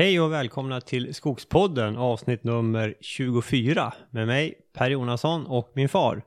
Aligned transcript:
Hej 0.00 0.20
och 0.20 0.32
välkomna 0.32 0.80
till 0.80 1.14
Skogspodden 1.14 1.96
avsnitt 1.96 2.44
nummer 2.44 2.94
24 3.00 3.92
med 4.10 4.26
mig 4.26 4.54
Per 4.72 4.90
Jonasson 4.90 5.46
och 5.46 5.70
min 5.74 5.88
far. 5.88 6.22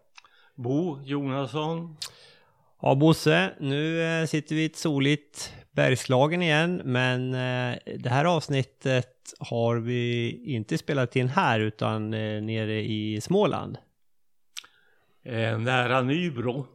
Bo 0.56 1.00
Jonasson. 1.04 1.98
Ja 2.82 2.96
Bosse, 2.96 3.54
nu 3.60 4.04
eh, 4.04 4.26
sitter 4.26 4.56
vi 4.56 4.62
i 4.62 4.66
ett 4.66 4.76
soligt 4.76 5.54
Bergslagen 5.72 6.42
igen 6.42 6.82
men 6.86 7.34
eh, 7.34 7.78
det 7.98 8.10
här 8.10 8.26
avsnittet 8.26 9.34
har 9.40 9.76
vi 9.76 10.32
inte 10.46 10.78
spelat 10.78 11.16
in 11.16 11.28
här 11.28 11.60
utan 11.60 12.14
eh, 12.14 12.42
nere 12.42 12.82
i 12.82 13.22
Småland. 13.22 13.78
Nära 15.60 16.02
Nybro. 16.02 16.68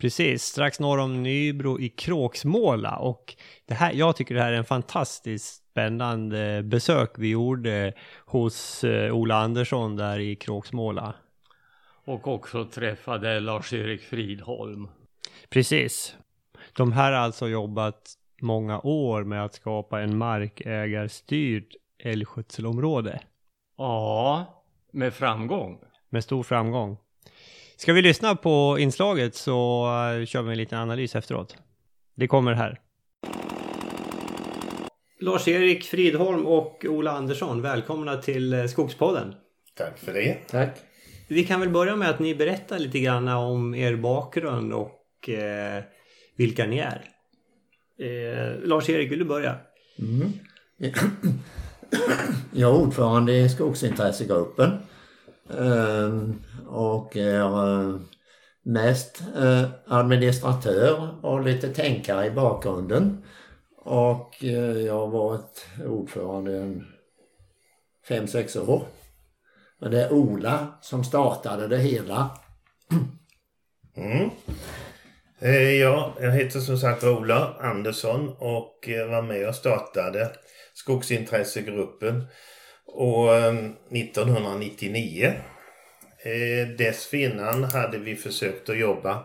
Precis, 0.00 0.42
strax 0.42 0.80
norr 0.80 0.98
om 0.98 1.22
Nybro 1.22 1.80
i 1.80 1.88
Kråksmåla 1.88 2.96
och 2.96 3.36
det 3.66 3.74
här, 3.74 3.92
jag 3.92 4.16
tycker 4.16 4.34
det 4.34 4.42
här 4.42 4.52
är 4.52 4.56
en 4.56 4.64
fantastiskt 4.64 5.64
spännande 5.70 6.62
besök 6.62 7.10
vi 7.18 7.30
gjorde 7.30 7.92
hos 8.26 8.84
eh, 8.84 9.14
Ola 9.14 9.36
Andersson 9.36 9.96
där 9.96 10.18
i 10.18 10.36
Kråksmåla. 10.36 11.14
Och 12.04 12.28
också 12.28 12.64
träffade 12.64 13.40
Lars-Erik 13.40 14.02
Fridholm. 14.02 14.88
Precis. 15.48 16.16
De 16.72 16.92
här 16.92 17.12
har 17.12 17.18
alltså 17.18 17.48
jobbat 17.48 18.14
många 18.40 18.80
år 18.80 19.24
med 19.24 19.44
att 19.44 19.54
skapa 19.54 20.00
en 20.00 20.18
markägarstyrd 20.18 21.74
älgskötselområde. 21.98 23.20
Ja, 23.76 24.46
med 24.92 25.14
framgång. 25.14 25.80
Med 26.08 26.24
stor 26.24 26.42
framgång. 26.42 26.96
Ska 27.78 27.92
vi 27.92 28.02
lyssna 28.02 28.36
på 28.36 28.76
inslaget 28.78 29.34
så 29.34 29.86
uh, 29.86 30.24
kör 30.24 30.42
vi 30.42 30.50
en 30.50 30.58
liten 30.58 30.78
analys 30.78 31.16
efteråt. 31.16 31.56
Det 32.14 32.26
kommer 32.26 32.52
här. 32.52 32.80
Lars-Erik 35.20 35.84
Fridholm 35.84 36.46
och 36.46 36.84
Ola 36.88 37.10
Andersson, 37.10 37.62
välkomna 37.62 38.16
till 38.16 38.52
eh, 38.52 38.66
Skogspodden. 38.66 39.34
Tack 39.76 39.98
för 39.98 40.12
det. 40.12 40.34
Tack. 40.34 40.78
Vi 41.28 41.44
kan 41.44 41.60
väl 41.60 41.68
börja 41.68 41.96
med 41.96 42.10
att 42.10 42.18
ni 42.18 42.34
berättar 42.34 42.78
lite 42.78 42.98
grann 42.98 43.28
om 43.28 43.74
er 43.74 43.96
bakgrund 43.96 44.72
och 44.72 45.28
eh, 45.28 45.82
vilka 46.36 46.66
ni 46.66 46.78
är. 46.78 47.04
Eh, 47.98 48.68
Lars-Erik, 48.68 49.12
vill 49.12 49.18
du 49.18 49.24
börja? 49.24 49.56
Mm. 49.98 50.32
Jag 52.52 52.70
är 52.70 52.80
ordförande 52.80 53.32
i 53.32 53.48
skogsintressegruppen 53.48 54.78
Ehm, 55.50 56.42
och 56.66 57.16
är 57.16 57.40
eh, 57.40 58.00
mest 58.62 59.22
eh, 59.36 59.70
administratör 59.86 61.24
och 61.24 61.44
lite 61.44 61.68
tänkare 61.68 62.26
i 62.26 62.30
bakgrunden. 62.30 63.24
Och 63.76 64.44
eh, 64.44 64.78
jag 64.78 64.94
har 64.94 65.06
varit 65.06 65.66
ordförande 65.86 66.52
i 66.52 66.82
fem 68.08 68.26
sex 68.26 68.56
år. 68.56 68.82
Men 69.80 69.90
det 69.90 70.02
är 70.02 70.12
Ola 70.12 70.66
som 70.80 71.04
startade 71.04 71.68
det 71.68 71.78
hela. 71.78 72.30
Mm. 73.96 74.30
Ja, 75.80 76.14
jag 76.20 76.30
heter 76.30 76.60
som 76.60 76.78
sagt 76.78 77.04
Ola 77.04 77.56
Andersson 77.60 78.28
och 78.28 78.88
var 79.10 79.22
med 79.22 79.48
och 79.48 79.54
startade 79.54 80.30
skogsintressegruppen 80.74 82.26
och, 82.92 83.36
ehm, 83.36 83.72
1999. 83.88 85.32
Eh, 86.22 86.68
dessförinnan 86.68 87.64
hade 87.64 87.98
vi 87.98 88.16
försökt 88.16 88.68
att 88.68 88.78
jobba 88.78 89.24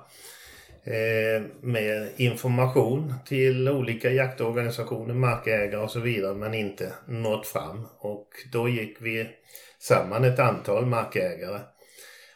eh, 0.84 1.44
med 1.62 2.10
information 2.16 3.14
till 3.26 3.70
olika 3.70 4.12
jaktorganisationer, 4.12 5.14
markägare 5.14 5.82
och 5.82 5.92
så 5.92 6.00
vidare 6.00 6.34
men 6.34 6.54
inte 6.54 6.94
nått 7.08 7.48
fram. 7.48 7.88
Och 8.00 8.28
då 8.52 8.70
gick 8.70 8.98
vi 9.00 9.30
samman 9.80 10.24
ett 10.24 10.40
antal 10.40 10.86
markägare 10.86 11.60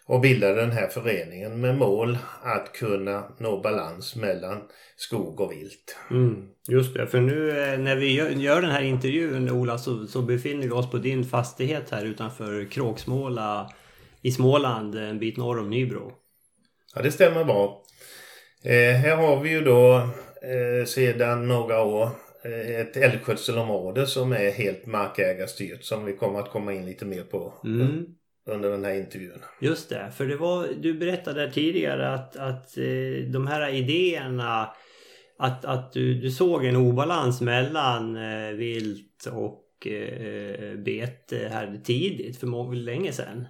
och 0.07 0.21
bildade 0.21 0.55
den 0.55 0.71
här 0.71 0.87
föreningen 0.87 1.61
med 1.61 1.77
mål 1.77 2.17
att 2.43 2.73
kunna 2.73 3.23
nå 3.37 3.61
balans 3.61 4.15
mellan 4.15 4.61
skog 4.95 5.39
och 5.39 5.51
vilt. 5.51 5.97
Mm, 6.11 6.47
just 6.67 6.93
det, 6.93 7.07
för 7.07 7.21
nu 7.21 7.49
eh, 7.49 7.79
när 7.79 7.95
vi 7.95 8.13
gör, 8.13 8.29
gör 8.29 8.61
den 8.61 8.71
här 8.71 8.83
intervjun 8.83 9.51
Ola 9.51 9.77
så, 9.77 10.07
så 10.07 10.21
befinner 10.21 10.63
vi 10.63 10.71
oss 10.71 10.91
på 10.91 10.97
din 10.97 11.23
fastighet 11.23 11.89
här 11.89 12.05
utanför 12.05 12.71
Kråksmåla 12.71 13.71
i 14.21 14.31
Småland 14.31 14.95
en 14.95 15.19
bit 15.19 15.37
norr 15.37 15.59
om 15.59 15.69
Nybro. 15.69 16.11
Ja, 16.95 17.01
det 17.01 17.11
stämmer 17.11 17.43
bra. 17.43 17.83
Eh, 18.63 18.95
här 18.95 19.15
har 19.15 19.41
vi 19.41 19.49
ju 19.49 19.61
då 19.61 19.95
eh, 20.41 20.85
sedan 20.85 21.47
några 21.47 21.83
år 21.83 22.09
eh, 22.43 22.79
ett 22.79 22.97
älgskötselområde 22.97 24.07
som 24.07 24.31
är 24.31 24.51
helt 24.51 24.85
markägarstyrt 24.85 25.83
som 25.83 26.05
vi 26.05 26.13
kommer 26.13 26.39
att 26.39 26.51
komma 26.51 26.73
in 26.73 26.85
lite 26.85 27.05
mer 27.05 27.23
på 27.23 27.53
Mm. 27.65 28.05
Under 28.47 28.69
den 28.71 28.85
här 28.85 28.95
intervjun. 28.95 29.41
Just 29.59 29.89
det, 29.89 30.11
för 30.17 30.25
det 30.25 30.35
var, 30.35 30.67
du 30.81 30.93
berättade 30.93 31.51
tidigare 31.51 32.13
att, 32.13 32.35
att 32.35 32.77
eh, 32.77 33.31
de 33.31 33.47
här 33.47 33.69
idéerna 33.69 34.69
att, 35.39 35.65
att 35.65 35.93
du, 35.93 36.13
du 36.13 36.31
såg 36.31 36.65
en 36.65 36.75
obalans 36.75 37.41
mellan 37.41 38.15
eh, 38.15 38.49
vilt 38.49 39.27
och 39.31 39.87
eh, 39.87 40.77
bete 40.77 41.49
här 41.51 41.79
tidigt, 41.83 42.39
för 42.39 42.47
många, 42.47 42.73
länge 42.73 43.11
sedan. 43.11 43.47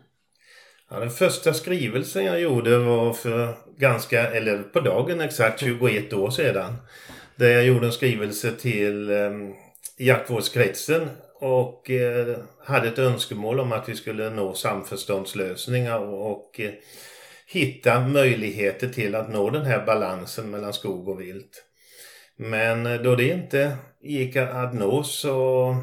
Ja, 0.90 1.00
den 1.00 1.10
första 1.10 1.54
skrivelsen 1.54 2.26
jag 2.26 2.42
gjorde 2.42 2.78
var 2.78 3.14
för 3.14 3.58
ganska, 3.78 4.32
eller 4.32 4.64
på 4.64 4.80
dagen 4.80 5.22
exakt 5.22 5.60
21 5.60 6.14
år 6.14 6.30
sedan. 6.30 6.74
Där 7.36 7.50
jag 7.50 7.66
gjorde 7.66 7.86
en 7.86 7.92
skrivelse 7.92 8.52
till 8.52 9.10
eh, 9.10 9.32
jaktvårdskretsen 9.98 11.10
och 11.40 11.90
eh, 11.90 12.38
hade 12.64 12.88
ett 12.88 13.00
önskemål 13.00 13.60
om 13.60 13.72
att 13.72 13.90
vi 13.90 13.96
skulle 13.96 14.30
nå 14.30 14.54
samförståndslösningar 14.54 16.00
och, 16.00 16.32
och 16.32 16.60
eh, 16.60 16.72
hitta 17.48 18.00
möjligheter 18.00 18.90
till 18.90 19.16
att 19.16 19.30
nå 19.30 19.50
den 19.50 19.66
här 19.66 19.86
balansen 19.86 20.52
mellan 20.52 20.74
skog 20.74 21.08
och 21.08 21.22
vilt. 21.22 21.64
Men 22.36 22.86
eh, 22.86 23.02
då 23.02 23.16
det 23.16 23.30
inte 23.30 23.78
gick 24.02 24.36
att 24.36 24.74
nå 24.74 25.04
så 25.04 25.76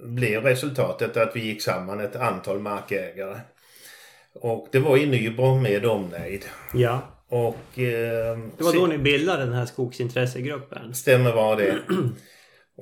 blev 0.00 0.42
resultatet 0.44 1.16
att 1.16 1.36
vi 1.36 1.40
gick 1.40 1.62
samman 1.62 2.00
ett 2.00 2.16
antal 2.16 2.58
markägare. 2.58 3.40
Och 4.34 4.68
det 4.72 4.78
var 4.78 4.96
i 4.96 5.06
Nybro 5.06 5.54
med 5.60 5.86
omnejd. 5.86 6.44
Ja, 6.74 7.00
Och... 7.28 7.78
Eh, 7.78 8.38
det 8.58 8.64
var 8.64 8.72
då 8.72 8.86
ni 8.86 8.98
bildade 8.98 9.44
den 9.44 9.52
här 9.52 9.66
skogsintressegruppen. 9.66 10.94
Stämmer 10.94 11.32
var 11.32 11.56
det. 11.56 11.78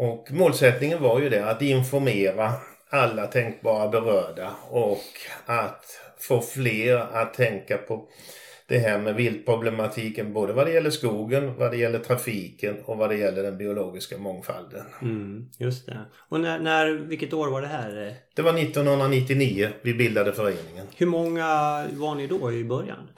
Och 0.01 0.29
målsättningen 0.33 1.03
var 1.03 1.21
ju 1.21 1.29
det 1.29 1.51
att 1.51 1.63
informera 1.63 2.53
alla 2.91 3.27
tänkbara 3.27 3.89
berörda 3.89 4.51
och 4.71 5.05
att 5.47 6.01
få 6.19 6.41
fler 6.41 6.97
att 6.97 7.35
tänka 7.35 7.79
på 7.79 8.09
det 8.69 8.79
här 8.79 8.99
med 8.99 9.15
viltproblematiken 9.15 10.33
både 10.33 10.53
vad 10.53 10.67
det 10.67 10.73
gäller 10.73 10.91
skogen, 10.91 11.55
vad 11.55 11.71
det 11.71 11.77
gäller 11.77 11.99
trafiken 11.99 12.77
och 12.85 12.97
vad 12.97 13.11
det 13.11 13.17
gäller 13.17 13.43
den 13.43 13.59
biologiska 13.59 14.19
mångfalden. 14.19 14.85
Mm, 15.03 15.49
just 15.59 15.87
det. 15.87 15.99
Och 16.29 16.41
när, 16.41 16.59
när, 16.59 16.91
vilket 16.91 17.33
år 17.33 17.49
var 17.49 17.63
det 17.63 17.69
här? 17.69 18.15
Det 18.35 18.43
var 18.43 18.59
1999 18.59 19.69
vi 19.83 19.95
bildade 19.95 20.33
föreningen. 20.33 20.87
Hur 20.97 21.07
många 21.07 21.47
var 21.93 22.15
ni 22.15 22.27
då 22.27 22.53
i 22.53 22.65
början? 22.65 23.09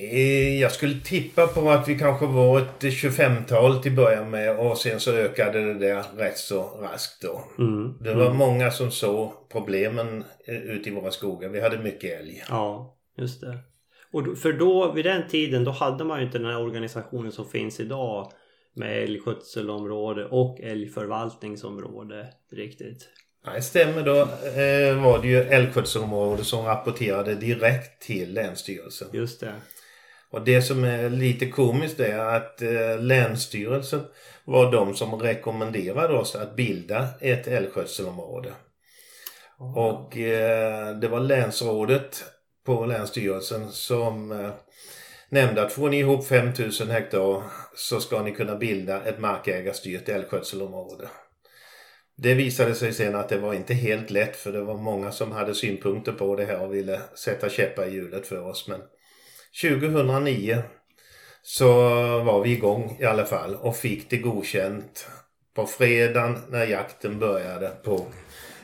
Eh, 0.00 0.60
Jag 0.60 0.72
skulle 0.72 1.00
tippa 1.00 1.46
på 1.46 1.70
att 1.70 1.88
vi 1.88 1.98
kanske 1.98 2.26
var 2.26 2.60
ett 2.60 2.82
25-tal 2.82 3.82
till 3.82 3.92
början 3.92 4.30
med 4.30 4.58
och 4.58 4.78
sen 4.78 5.00
så 5.00 5.12
ökade 5.12 5.60
det 5.60 5.74
där 5.74 6.04
rätt 6.16 6.38
så 6.38 6.62
raskt 6.62 7.22
då. 7.22 7.44
Mm. 7.58 7.98
Det 8.00 8.14
var 8.14 8.32
många 8.32 8.70
som 8.70 8.90
såg 8.90 9.32
problemen 9.52 10.24
eh, 10.46 10.56
ute 10.56 10.88
i 10.88 10.92
våra 10.92 11.10
skogar. 11.10 11.48
Vi 11.48 11.60
hade 11.60 11.78
mycket 11.78 12.20
älg. 12.20 12.44
Ja, 12.48 12.96
just 13.18 13.40
det. 13.40 13.58
Och 14.12 14.24
då, 14.24 14.34
för 14.34 14.52
då, 14.52 14.92
vid 14.92 15.04
den 15.04 15.28
tiden, 15.28 15.64
då 15.64 15.70
hade 15.70 16.04
man 16.04 16.20
ju 16.20 16.26
inte 16.26 16.38
den 16.38 16.46
här 16.46 16.62
organisationen 16.62 17.32
som 17.32 17.48
finns 17.48 17.80
idag 17.80 18.32
med 18.74 19.02
älgskötselområde 19.02 20.24
och 20.24 20.60
älgförvaltningsområde 20.60 22.26
riktigt. 22.52 23.08
Nej, 23.46 23.62
stämmer 23.62 24.02
då 24.02 24.16
eh, 24.20 25.02
var 25.04 25.18
det 25.22 25.28
ju 25.28 25.36
älgskötselområdet 25.36 26.46
som 26.46 26.64
rapporterade 26.64 27.34
direkt 27.34 28.02
till 28.02 28.34
Länsstyrelsen. 28.34 29.08
Just 29.12 29.40
det. 29.40 29.52
Och 30.30 30.44
det 30.44 30.62
som 30.62 30.84
är 30.84 31.10
lite 31.10 31.46
komiskt 31.46 32.00
är 32.00 32.18
att 32.18 32.62
eh, 32.62 32.98
Länsstyrelsen 32.98 34.00
var 34.44 34.72
de 34.72 34.94
som 34.94 35.20
rekommenderade 35.20 36.14
oss 36.14 36.34
att 36.34 36.56
bilda 36.56 37.08
ett 37.20 37.46
älgskötselområde. 37.46 38.52
Och 39.58 40.16
eh, 40.16 40.96
det 40.96 41.08
var 41.08 41.20
länsrådet 41.20 42.24
på 42.66 42.86
Länsstyrelsen 42.86 43.68
som 43.70 44.32
eh, 44.32 44.50
nämnde 45.28 45.62
att 45.62 45.72
får 45.72 45.90
ni 45.90 45.98
ihop 45.98 46.26
5000 46.26 46.90
hektar 46.90 47.42
så 47.74 48.00
ska 48.00 48.22
ni 48.22 48.32
kunna 48.32 48.56
bilda 48.56 49.02
ett 49.04 49.18
markägarstyrt 49.18 50.08
älgskötselområde. 50.08 51.08
Det 52.16 52.34
visade 52.34 52.74
sig 52.74 52.92
sen 52.92 53.14
att 53.14 53.28
det 53.28 53.38
var 53.38 53.54
inte 53.54 53.74
helt 53.74 54.10
lätt 54.10 54.36
för 54.36 54.52
det 54.52 54.60
var 54.60 54.76
många 54.76 55.12
som 55.12 55.32
hade 55.32 55.54
synpunkter 55.54 56.12
på 56.12 56.36
det 56.36 56.44
här 56.44 56.60
och 56.60 56.74
ville 56.74 57.00
sätta 57.14 57.48
käppar 57.48 57.86
i 57.86 57.90
hjulet 57.90 58.26
för 58.26 58.46
oss. 58.46 58.68
Men 58.68 58.80
2009 59.62 60.62
så 61.42 61.72
var 62.22 62.42
vi 62.42 62.52
igång 62.52 62.96
i 63.00 63.04
alla 63.04 63.24
fall 63.24 63.54
och 63.54 63.76
fick 63.76 64.10
det 64.10 64.16
godkänt 64.16 65.08
på 65.54 65.66
fredagen 65.66 66.38
när 66.48 66.66
jakten 66.66 67.18
började 67.18 67.68
på 67.68 68.06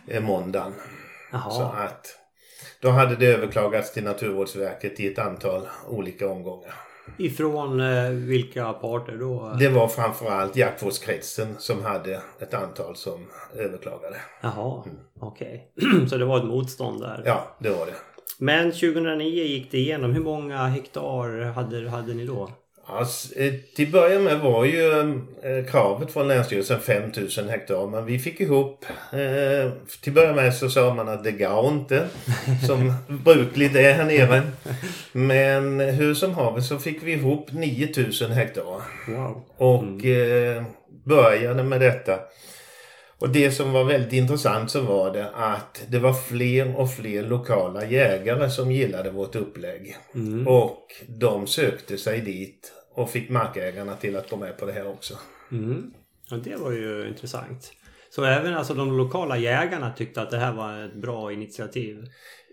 eh, 0.09 0.23
måndagen. 0.23 0.73
Så 1.31 1.37
Jaha. 1.61 1.73
att 1.85 2.07
då 2.81 2.91
hade 2.91 3.17
det 3.17 3.27
överklagats 3.27 3.93
till 3.93 4.05
Naturvårdsverket 4.05 5.01
i 5.01 5.07
ett 5.07 5.19
antal 5.19 5.63
olika 5.89 6.29
omgångar. 6.29 6.75
Ifrån 7.19 7.81
eh, 7.81 8.11
vilka 8.11 8.73
parter 8.73 9.17
då? 9.17 9.57
Det 9.59 9.69
var 9.69 9.89
framförallt 9.89 10.57
jaktvårdskretsen 10.57 11.55
som 11.59 11.85
hade 11.85 12.23
ett 12.41 12.55
antal 12.55 12.97
som 12.97 13.27
överklagade. 13.55 14.17
Jaha, 14.43 14.85
okej. 15.21 15.73
Så 16.11 16.17
det 16.17 16.25
var 16.25 16.39
ett 16.39 16.45
motstånd 16.45 17.01
där. 17.01 17.23
Ja, 17.25 17.57
det 17.59 17.71
var 17.71 17.87
det. 17.87 17.95
Men 18.39 18.73
2009 18.73 19.45
gick 19.45 19.71
det 19.71 19.79
igenom. 19.79 20.13
Hur 20.13 20.21
många 20.23 20.67
hektar 20.67 21.45
hade, 21.53 21.91
hade 21.91 22.15
ni 22.15 22.27
då? 22.27 22.51
S- 23.03 23.33
eh, 23.37 23.53
till 23.77 23.93
början 23.93 24.25
med 24.25 24.41
var 24.41 24.65
ju 24.65 24.91
eh, 25.43 25.65
kravet 25.71 26.13
från 26.13 26.29
Länsstyrelsen 26.29 26.81
5000 26.81 27.49
hektar 27.49 27.87
men 27.87 28.05
vi 28.07 28.19
fick 28.19 28.41
ihop 28.41 28.85
eh, 29.13 29.71
till 30.03 30.13
början 30.13 30.37
med 30.37 30.55
så 30.55 30.69
sa 30.71 30.95
man 30.95 31.09
att 31.09 31.25
det 31.25 31.33
går 31.33 31.69
inte 31.69 32.07
som 32.67 32.93
brukligt 33.09 33.77
är 33.77 33.93
här 33.93 34.05
nere. 34.05 34.43
Men 35.13 35.81
hur 35.81 36.15
som 36.15 36.35
haver 36.35 36.61
så 36.61 36.79
fick 36.79 37.03
vi 37.03 37.13
ihop 37.13 37.53
9000 37.53 38.31
hektar 38.31 38.63
Wow. 39.09 39.43
och 39.57 40.05
eh, 40.07 40.63
började 41.05 41.63
med 41.63 41.81
detta. 41.81 42.19
Och 43.19 43.29
det 43.29 43.51
som 43.51 43.73
var 43.73 43.85
väldigt 43.85 44.13
intressant 44.13 44.71
så 44.71 44.81
var 44.81 45.13
det 45.13 45.31
att 45.31 45.87
det 45.89 45.99
var 45.99 46.13
fler 46.13 46.77
och 46.77 46.93
fler 46.95 47.23
lokala 47.23 47.87
jägare 47.87 48.51
som 48.51 48.73
gillade 48.73 49.11
vårt 49.11 49.37
upplägg. 49.37 49.97
Mm. 50.15 50.49
Och 50.49 50.83
de 51.09 51.47
sökte 51.47 51.99
sig 51.99 52.21
dit 52.21 52.73
och 52.95 53.11
fick 53.11 53.31
markägarna 53.31 53.97
till 53.97 54.17
att 54.17 54.31
gå 54.31 54.37
med 54.37 54.59
på 54.59 54.67
det 54.67 54.73
här 54.73 54.89
också. 54.89 55.15
Mm. 55.53 55.93
Ja, 56.31 56.37
det 56.37 56.57
var 56.57 56.73
ju 56.73 57.09
intressant. 57.09 57.73
Så 58.11 58.25
även 58.25 58.55
alltså 58.55 58.75
de 58.75 58.97
lokala 58.97 59.37
jägarna 59.37 59.93
tyckte 59.93 60.23
att 60.23 60.31
det 60.31 60.39
här 60.39 60.53
var 60.53 60.85
ett 60.85 60.95
bra 60.95 61.33
initiativ? 61.33 62.05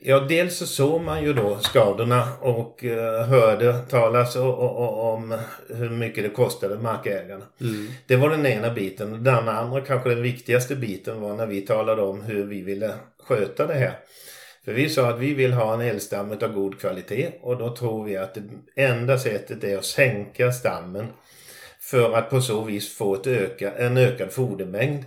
Ja, 0.06 0.20
dels 0.20 0.58
så 0.58 0.66
såg 0.68 1.02
man 1.02 1.24
ju 1.24 1.34
då 1.34 1.58
skadorna 1.60 2.28
och 2.42 2.84
eh, 2.86 3.26
hörde 3.28 3.80
talas 3.80 4.36
o- 4.36 4.40
o- 4.42 4.84
o- 4.84 5.14
om 5.14 5.38
hur 5.70 5.90
mycket 5.90 6.24
det 6.24 6.30
kostade 6.30 6.78
markägarna. 6.78 7.46
Mm. 7.62 7.88
Det 8.08 8.16
var 8.16 8.30
den 8.30 8.46
ena 8.46 8.74
biten. 8.74 9.24
Den 9.24 9.48
andra, 9.50 9.82
kanske 9.82 10.10
den 10.10 10.22
viktigaste 10.22 10.76
biten, 10.76 11.22
var 11.22 11.34
när 11.36 11.46
vi 11.48 11.62
talade 11.62 12.02
om 12.02 12.22
hur 12.22 12.46
vi 12.46 12.62
ville 12.62 12.94
sköta 13.24 13.68
det 13.68 13.74
här. 13.74 13.94
För 14.66 14.74
vi 14.74 14.90
sa 14.90 15.10
att 15.10 15.20
vi 15.20 15.34
vill 15.34 15.54
ha 15.54 15.74
en 15.74 15.82
älgstam 15.82 16.32
av 16.32 16.48
god 16.54 16.80
kvalitet 16.80 17.32
och 17.42 17.58
då 17.58 17.76
tror 17.76 18.04
vi 18.04 18.18
att 18.18 18.34
det 18.34 18.42
enda 18.76 19.20
sättet 19.20 19.64
är 19.64 19.78
att 19.78 19.86
sänka 19.86 20.52
stammen 20.52 21.08
för 21.80 22.14
att 22.14 22.30
på 22.30 22.42
så 22.42 22.62
vis 22.62 22.98
få 22.98 23.16
ett 23.16 23.28
öka, 23.28 23.72
en 23.72 23.98
ökad 23.98 24.32
fodermängd. 24.32 25.04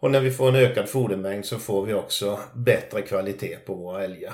Och 0.00 0.10
när 0.10 0.20
vi 0.20 0.30
får 0.30 0.48
en 0.48 0.56
ökad 0.56 0.88
fodermängd 0.88 1.44
så 1.44 1.58
får 1.58 1.86
vi 1.86 1.94
också 1.94 2.40
bättre 2.54 3.02
kvalitet 3.02 3.56
på 3.66 3.74
våra 3.74 4.04
älgar. 4.04 4.32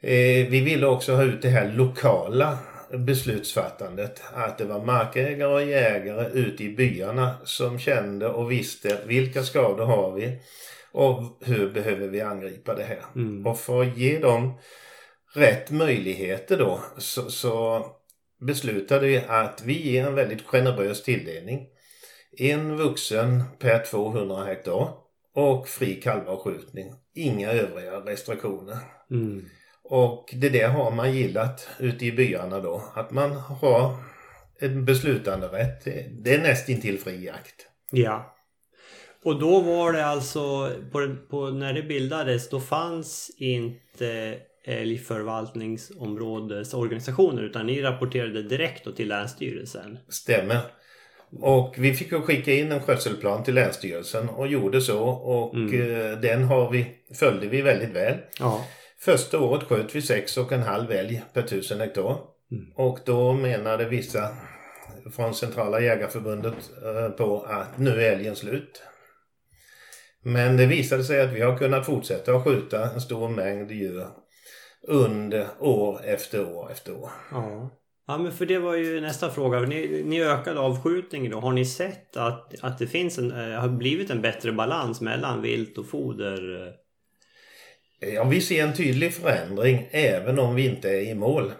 Eh, 0.00 0.48
vi 0.48 0.60
ville 0.60 0.86
också 0.86 1.14
ha 1.14 1.22
ut 1.22 1.42
det 1.42 1.48
här 1.48 1.72
lokala 1.72 2.58
beslutsfattandet. 2.98 4.22
Att 4.32 4.58
det 4.58 4.64
var 4.64 4.84
markägare 4.84 5.52
och 5.52 5.64
jägare 5.64 6.28
ute 6.32 6.64
i 6.64 6.68
byarna 6.68 7.36
som 7.44 7.78
kände 7.78 8.28
och 8.28 8.50
visste 8.50 8.98
vilka 9.06 9.42
skador 9.42 9.84
har 9.84 10.12
vi 10.12 10.38
och 10.92 11.38
hur 11.40 11.70
behöver 11.70 12.08
vi 12.08 12.20
angripa 12.20 12.74
det 12.74 12.82
här. 12.82 13.02
Mm. 13.14 13.46
Och 13.46 13.58
för 13.58 13.82
att 13.82 13.96
ge 13.96 14.18
dem 14.18 14.58
rätt 15.34 15.70
möjligheter 15.70 16.58
då 16.58 16.80
så, 16.98 17.30
så 17.30 17.86
beslutade 18.40 19.06
vi 19.06 19.22
att 19.28 19.62
vi 19.64 19.90
ger 19.90 20.06
en 20.06 20.14
väldigt 20.14 20.46
generös 20.46 21.02
tilldelning. 21.02 21.66
En 22.38 22.76
vuxen 22.76 23.42
per 23.58 23.84
200 23.84 24.44
hektar 24.44 24.88
och 25.34 25.68
fri 25.68 25.94
kalvavskjutning. 25.94 26.92
Inga 27.14 27.52
övriga 27.52 27.92
restriktioner. 27.92 28.76
Mm. 29.10 29.44
Och 29.82 30.34
det 30.36 30.48
där 30.48 30.68
har 30.68 30.90
man 30.90 31.14
gillat 31.14 31.68
ute 31.78 32.06
i 32.06 32.12
byarna 32.12 32.60
då. 32.60 32.82
Att 32.94 33.10
man 33.10 33.30
har 33.32 33.96
en 34.60 34.84
beslutande 34.84 35.46
rätt. 35.46 35.84
Det- 36.24 36.34
är 36.34 36.42
nästintill 36.42 36.98
fri 36.98 37.24
jakt. 37.24 37.66
Ja. 37.90 38.36
Och 39.24 39.40
då 39.40 39.60
var 39.60 39.92
det 39.92 40.06
alltså, 40.06 40.70
på, 40.92 41.16
på, 41.30 41.50
när 41.50 41.72
det 41.72 41.82
bildades, 41.82 42.48
då 42.48 42.60
fanns 42.60 43.30
inte 43.36 44.38
älgförvaltningsområdesorganisationer 44.64 47.42
utan 47.42 47.66
ni 47.66 47.82
rapporterade 47.82 48.42
direkt 48.42 48.96
till 48.96 49.08
Länsstyrelsen. 49.08 49.98
Stämmer. 50.08 50.60
Och 51.32 51.74
vi 51.78 51.94
fick 51.94 52.12
ju 52.12 52.20
skicka 52.20 52.52
in 52.52 52.72
en 52.72 52.82
skötselplan 52.82 53.42
till 53.44 53.54
Länsstyrelsen 53.54 54.28
och 54.28 54.48
gjorde 54.48 54.80
så. 54.80 55.08
Och 55.08 55.74
eh, 55.74 56.18
den 56.18 56.44
har 56.44 56.70
vi, 56.70 56.86
följde 57.14 57.46
vi 57.46 57.62
väldigt 57.62 57.90
väl. 57.90 58.14
Ja. 58.38 58.64
Första 58.98 59.40
året 59.40 59.62
sköt 59.62 59.94
vi 59.94 60.02
sex 60.02 60.36
och 60.36 60.52
en 60.52 60.62
halv 60.62 60.92
älg 60.92 61.22
per 61.32 61.42
tusen 61.42 61.80
hektar. 61.80 62.16
Och 62.76 62.98
då 63.04 63.32
menade 63.32 63.84
vissa 63.84 64.28
från 65.16 65.34
Centrala 65.34 65.80
Jägarförbundet 65.80 66.54
eh, 66.84 67.10
på 67.10 67.42
att 67.48 67.78
nu 67.78 67.90
är 67.90 68.12
älgen 68.12 68.36
slut. 68.36 68.82
Men 70.22 70.56
det 70.56 70.66
visade 70.66 71.04
sig 71.04 71.20
att 71.20 71.32
vi 71.32 71.40
har 71.40 71.58
kunnat 71.58 71.86
fortsätta 71.86 72.34
att 72.34 72.44
skjuta 72.44 72.90
en 72.90 73.00
stor 73.00 73.28
mängd 73.28 73.70
djur 73.70 74.06
under 74.88 75.46
år 75.58 76.00
efter 76.04 76.54
år 76.54 76.70
efter 76.72 76.92
år. 76.92 77.10
Ja. 77.30 77.70
Ja 78.10 78.18
men 78.18 78.32
för 78.32 78.46
det 78.46 78.58
var 78.58 78.74
ju 78.74 79.00
nästa 79.00 79.30
fråga. 79.30 79.60
Ni, 79.60 80.02
ni 80.04 80.22
ökade 80.22 80.60
avskjutningen 80.60 81.32
då. 81.32 81.40
Har 81.40 81.52
ni 81.52 81.64
sett 81.64 82.16
att, 82.16 82.54
att 82.60 82.78
det 82.78 82.86
finns 82.86 83.18
en, 83.18 83.30
eh, 83.30 83.60
har 83.60 83.68
blivit 83.68 84.10
en 84.10 84.22
bättre 84.22 84.52
balans 84.52 85.00
mellan 85.00 85.42
vilt 85.42 85.78
och 85.78 85.88
foder? 85.88 86.66
eh? 88.00 88.14
Ja, 88.14 88.24
vi 88.24 88.40
ser 88.40 88.62
en 88.62 88.76
tydlig 88.76 89.14
förändring 89.14 89.88
även 89.90 90.38
om 90.38 90.54
vi 90.54 90.66
inte 90.66 90.88
är 90.90 91.00
i 91.00 91.14
mål. 91.14 91.52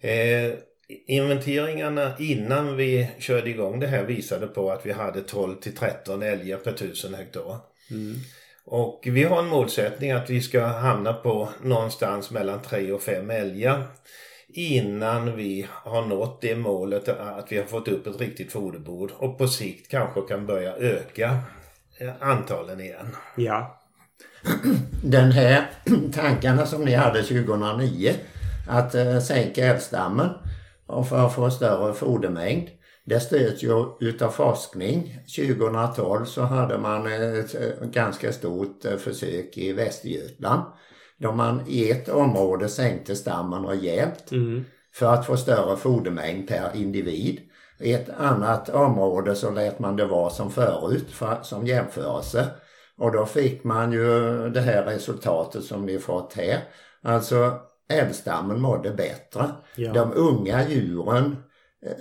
Eh, 0.00 0.52
inventeringarna 1.06 2.12
innan 2.18 2.76
vi 2.76 3.10
körde 3.18 3.50
igång 3.50 3.80
det 3.80 3.86
här 3.86 4.04
visade 4.04 4.46
på 4.46 4.70
att 4.70 4.86
vi 4.86 4.92
hade 4.92 5.20
12 5.20 5.56
till 5.56 5.76
13 5.76 6.22
älgar 6.22 6.56
per 6.56 6.72
tusen 6.72 7.14
hektar. 7.14 7.58
Mm. 7.90 8.14
Och 8.64 9.02
vi 9.04 9.24
har 9.24 9.38
en 9.38 9.48
målsättning 9.48 10.10
att 10.10 10.30
vi 10.30 10.40
ska 10.40 10.66
hamna 10.66 11.12
på 11.12 11.48
någonstans 11.62 12.30
mellan 12.30 12.62
3 12.62 12.92
och 12.92 13.02
5 13.02 13.30
älgar 13.30 13.86
innan 14.54 15.36
vi 15.36 15.66
har 15.70 16.06
nått 16.06 16.40
det 16.40 16.56
målet 16.56 17.08
att 17.08 17.52
vi 17.52 17.58
har 17.58 17.64
fått 17.64 17.88
upp 17.88 18.06
ett 18.06 18.20
riktigt 18.20 18.52
foderbord 18.52 19.10
och 19.18 19.38
på 19.38 19.48
sikt 19.48 19.90
kanske 19.90 20.20
kan 20.20 20.46
börja 20.46 20.76
öka 20.76 21.38
eh, 21.98 22.10
antalen 22.20 22.80
igen. 22.80 23.16
Ja. 23.36 23.80
Den 25.04 25.32
här 25.32 25.70
tankarna 26.12 26.66
som 26.66 26.84
ni 26.84 26.94
hade 26.94 27.22
2009 27.22 28.14
att 28.68 28.94
eh, 28.94 29.20
sänka 29.20 29.66
älgstammen 29.66 30.28
och 30.86 31.08
för 31.08 31.26
att 31.26 31.34
få 31.34 31.50
större 31.50 31.94
fodermängd. 31.94 32.68
Det 33.04 33.20
stöds 33.20 33.62
ju 33.62 33.84
utav 34.00 34.30
forskning. 34.30 35.18
2012 35.36 36.24
så 36.24 36.42
hade 36.42 36.78
man 36.78 37.06
ett 37.06 37.54
eh, 37.54 37.88
ganska 37.88 38.32
stort 38.32 38.84
eh, 38.84 38.96
försök 38.96 39.58
i 39.58 39.72
Västergötland. 39.72 40.62
Då 41.20 41.32
man 41.32 41.62
i 41.66 41.90
ett 41.90 42.08
område 42.08 42.68
sänkte 42.68 43.16
stammen 43.16 43.66
rejält 43.66 44.32
Mm. 44.32 44.64
för 44.94 45.06
att 45.06 45.26
få 45.26 45.36
större 45.36 45.76
fodermängd 45.76 46.48
per 46.48 46.70
individ. 46.74 47.40
I 47.78 47.92
ett 47.92 48.08
annat 48.18 48.68
område 48.68 49.34
så 49.34 49.50
lät 49.50 49.78
man 49.78 49.96
det 49.96 50.06
vara 50.06 50.30
som 50.30 50.50
förut 50.50 51.10
för, 51.10 51.38
som 51.42 51.66
jämförelse. 51.66 52.46
Och 52.98 53.12
då 53.12 53.26
fick 53.26 53.64
man 53.64 53.92
ju 53.92 54.08
det 54.50 54.60
här 54.60 54.82
resultatet 54.84 55.64
som 55.64 55.86
ni 55.86 55.98
fått 55.98 56.32
här. 56.34 56.58
Alltså 57.02 57.58
älgstammen 57.88 58.60
mådde 58.60 58.90
bättre. 58.90 59.50
Ja. 59.76 59.92
De 59.92 60.12
unga 60.14 60.68
djuren 60.68 61.36
eh, 61.86 61.92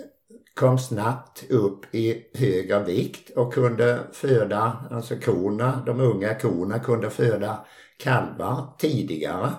kom 0.56 0.80
snabbt 0.80 1.44
upp 1.50 1.96
i 1.96 2.24
högre 2.34 2.84
vikt 2.84 3.38
och 3.38 3.54
kunde 3.54 4.00
föda, 4.12 4.78
alltså 4.92 5.16
korna, 5.16 5.84
de 5.86 6.00
unga 6.00 6.34
korna 6.36 6.80
kunde 6.80 7.10
föda 7.10 7.66
kalvar 8.04 8.68
tidigare 8.78 9.50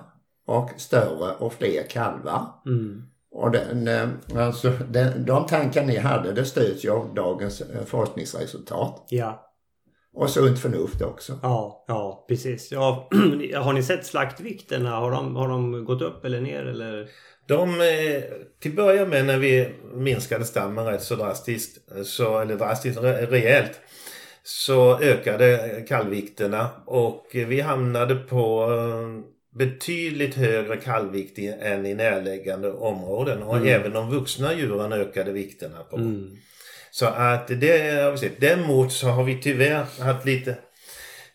och 0.46 0.70
större 0.76 1.34
och 1.34 1.52
fler 1.52 1.82
kalvar. 1.82 2.46
Mm. 2.66 3.02
Och 3.30 3.50
den, 3.50 3.88
eh, 3.88 4.08
alltså, 4.36 4.70
den, 4.88 5.24
de 5.24 5.46
tankar 5.46 5.84
ni 5.84 5.98
hade 5.98 6.32
det 6.32 6.44
stöds 6.44 6.84
ju 6.84 6.90
av 6.90 7.14
dagens 7.14 7.60
eh, 7.60 7.84
forskningsresultat. 7.84 9.06
Ja. 9.08 9.46
Och 10.12 10.30
sunt 10.30 10.58
förnuft 10.58 11.02
också. 11.02 11.38
Ja, 11.42 11.84
ja 11.88 12.24
precis. 12.28 12.72
Ja, 12.72 13.08
har 13.56 13.72
ni 13.72 13.82
sett 13.82 14.06
slaktvikterna? 14.06 14.90
Har 14.90 15.10
de, 15.10 15.36
har 15.36 15.48
de 15.48 15.84
gått 15.84 16.02
upp 16.02 16.24
eller 16.24 16.40
ner 16.40 16.66
eller? 16.66 17.08
De, 17.46 17.80
eh, 17.80 18.22
till 18.60 18.74
början 18.74 19.08
med 19.08 19.26
när 19.26 19.38
vi 19.38 19.74
minskade 19.94 20.44
stammen 20.44 20.86
rätt 20.86 21.02
så 21.02 21.14
drastiskt, 21.14 21.78
så, 22.04 22.38
eller 22.38 22.56
drastiskt 22.56 23.00
re- 23.00 23.26
rejält, 23.26 23.80
så 24.52 25.00
ökade 25.00 25.82
kallvikterna 25.88 26.68
och 26.84 27.26
vi 27.32 27.60
hamnade 27.60 28.14
på 28.14 28.62
eh, 28.72 29.58
betydligt 29.58 30.34
högre 30.34 30.76
kallvikt 30.76 31.38
än 31.60 31.86
i 31.86 31.94
närliggande 31.94 32.72
områden 32.72 33.42
och 33.42 33.56
Mm. 33.56 33.68
även 33.68 33.92
de 33.92 34.10
vuxna 34.10 34.54
djuren 34.54 34.92
ökade 34.92 35.32
vikterna 35.32 35.78
på. 35.90 35.96
Mm. 35.96 36.36
Så 36.90 37.06
att 37.06 37.48
det 37.48 38.02
har 38.02 38.12
vi 38.12 38.18
sett. 38.18 38.40
Däremot 38.40 38.92
så 38.92 39.08
har 39.08 39.24
vi 39.24 39.42
tyvärr 39.42 40.02
haft 40.02 40.26
lite 40.26 40.56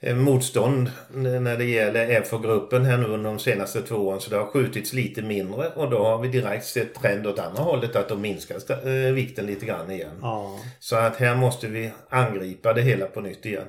motstånd 0.02 0.92
när 1.14 1.58
det 1.58 1.66
gäller 1.66 2.22
FH-gruppen 2.22 2.86
här 2.86 2.98
nu 2.98 3.06
under 3.06 3.30
de 3.30 3.40
senaste 3.40 3.82
två 3.82 3.96
åren. 3.96 4.22
Så 4.22 4.30
det 4.30 4.38
har 4.38 4.46
skjutits 4.46 4.94
lite 4.94 5.22
mindre 5.22 5.68
och 5.68 5.90
då 5.90 6.04
har 6.04 6.18
vi 6.18 6.28
direkt 6.28 6.66
sett 6.66 6.94
trend 6.94 7.28
åt 7.28 7.40
andra 7.40 7.64
hållet 7.64 7.96
att 7.96 8.10
de 8.10 8.22
minskar 8.22 8.56
eh, 8.88 9.14
vikten 9.14 9.46
lite 9.46 9.66
grann 9.66 9.92
igen. 9.92 10.20
Ja. 10.22 10.60
Så 10.80 10.96
att 10.96 11.16
här 11.16 11.36
måste 11.36 11.68
vi 11.68 11.92
angripa 12.10 12.74
det 12.74 12.82
hela 12.82 13.06
på 13.06 13.22
nytt 13.22 13.46
igen. 13.46 13.68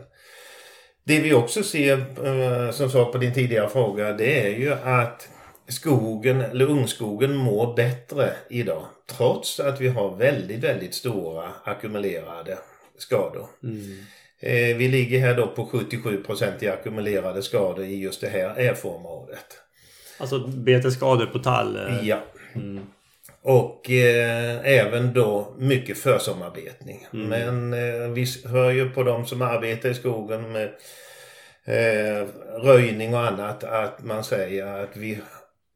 Det 1.04 1.20
vi 1.20 1.34
också 1.34 1.62
ser, 1.62 1.98
eh, 1.98 2.70
som 2.70 2.90
svar 2.90 3.04
på 3.04 3.18
din 3.18 3.34
tidigare 3.34 3.68
fråga, 3.68 4.12
det 4.12 4.46
är 4.46 4.58
ju 4.58 4.72
att 4.72 5.28
skogen, 5.68 6.40
eller 6.40 6.70
ungskogen 6.70 7.36
mår 7.36 7.74
bättre 7.74 8.32
idag. 8.50 8.86
Trots 9.06 9.60
att 9.60 9.80
vi 9.80 9.88
har 9.88 10.16
väldigt, 10.16 10.64
väldigt 10.64 10.94
stora 10.94 11.52
ackumulerade 11.64 12.58
skador. 12.98 13.46
Mm. 13.62 13.98
Eh, 14.40 14.76
Vi 14.76 14.88
ligger 14.88 15.20
här 15.20 15.34
då 15.34 15.46
på 15.46 15.66
77 15.66 16.22
i 16.60 16.68
ackumulerade 16.68 17.42
skador 17.42 17.84
i 17.84 17.96
just 18.00 18.20
det 18.20 18.28
här 18.28 18.48
erfaområdet. 18.58 19.46
Alltså 20.18 20.46
betesskador 20.46 21.26
på 21.26 21.38
tall. 21.38 21.76
eh, 21.76 22.08
Ja. 22.08 22.18
Mm. 22.54 22.80
Och 23.42 23.90
eh, 23.90 24.60
även 24.64 25.12
då 25.12 25.54
mycket 25.58 25.98
försommarbetning. 25.98 27.06
Mm. 27.12 27.28
Men 27.28 27.72
eh, 27.72 28.08
vi 28.10 28.26
hör 28.44 28.70
ju 28.70 28.90
på 28.90 29.02
de 29.02 29.26
som 29.26 29.42
arbetar 29.42 29.88
i 29.88 29.94
skogen 29.94 30.52
med 30.52 30.70
eh, 31.64 32.26
röjning 32.62 33.14
och 33.14 33.26
annat 33.26 33.64
att 33.64 34.04
man 34.04 34.24
säger 34.24 34.66
att 34.66 34.96
vi 34.96 35.18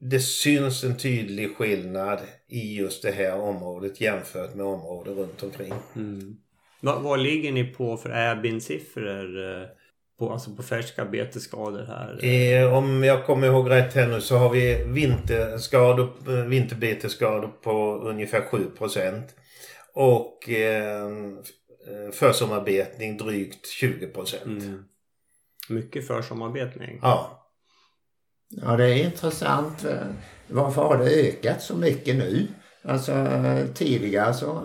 det 0.03 0.21
syns 0.21 0.85
en 0.85 0.97
tydlig 0.97 1.57
skillnad 1.57 2.19
i 2.49 2.77
just 2.77 3.03
det 3.03 3.11
här 3.11 3.41
området 3.41 4.01
jämfört 4.01 4.55
med 4.55 4.67
områden 4.67 5.15
runt 5.15 5.43
omkring. 5.43 5.73
Mm. 5.97 6.37
Vad, 6.81 7.03
vad 7.03 7.21
ligger 7.21 7.53
ni 7.53 7.65
på 7.65 7.97
för 7.97 8.11
Airbin-siffror? 8.11 9.61
eh, 9.63 9.69
På, 10.19 10.33
alltså 10.33 10.51
på 10.57 10.63
färska 10.63 11.05
betesskador 11.05 11.85
här? 11.85 12.25
Eh, 12.25 12.75
om 12.75 13.05
jag 13.05 13.27
kommer 13.27 13.47
ihåg 13.47 13.71
rätt 13.71 13.95
här 13.95 14.07
nu 14.07 14.21
så 14.21 14.37
har 14.37 14.51
vi 14.51 14.85
vinterskador, 14.87 16.13
eh, 16.29 16.45
vinterbetesskador 16.45 17.49
på 17.63 17.97
ungefär 17.97 18.41
7% 18.41 19.23
Och 19.95 20.49
eh, 20.49 21.11
försommarbetning 22.13 23.17
drygt 23.17 23.67
20 23.67 24.11
Mm. 24.45 24.85
Mycket 25.69 26.07
försommarbetning. 26.07 26.99
Ja. 27.03 27.47
Ja, 28.49 28.77
det 28.77 28.85
är 28.85 29.05
intressant. 29.05 29.85
Varför 30.49 30.83
har 30.83 30.99
det 30.99 31.29
ökat 31.29 31.63
så 31.63 31.77
mycket 31.77 32.17
nu? 32.17 32.47
Alltså 32.83 33.13
tidigare 33.75 34.35
så 34.35 34.63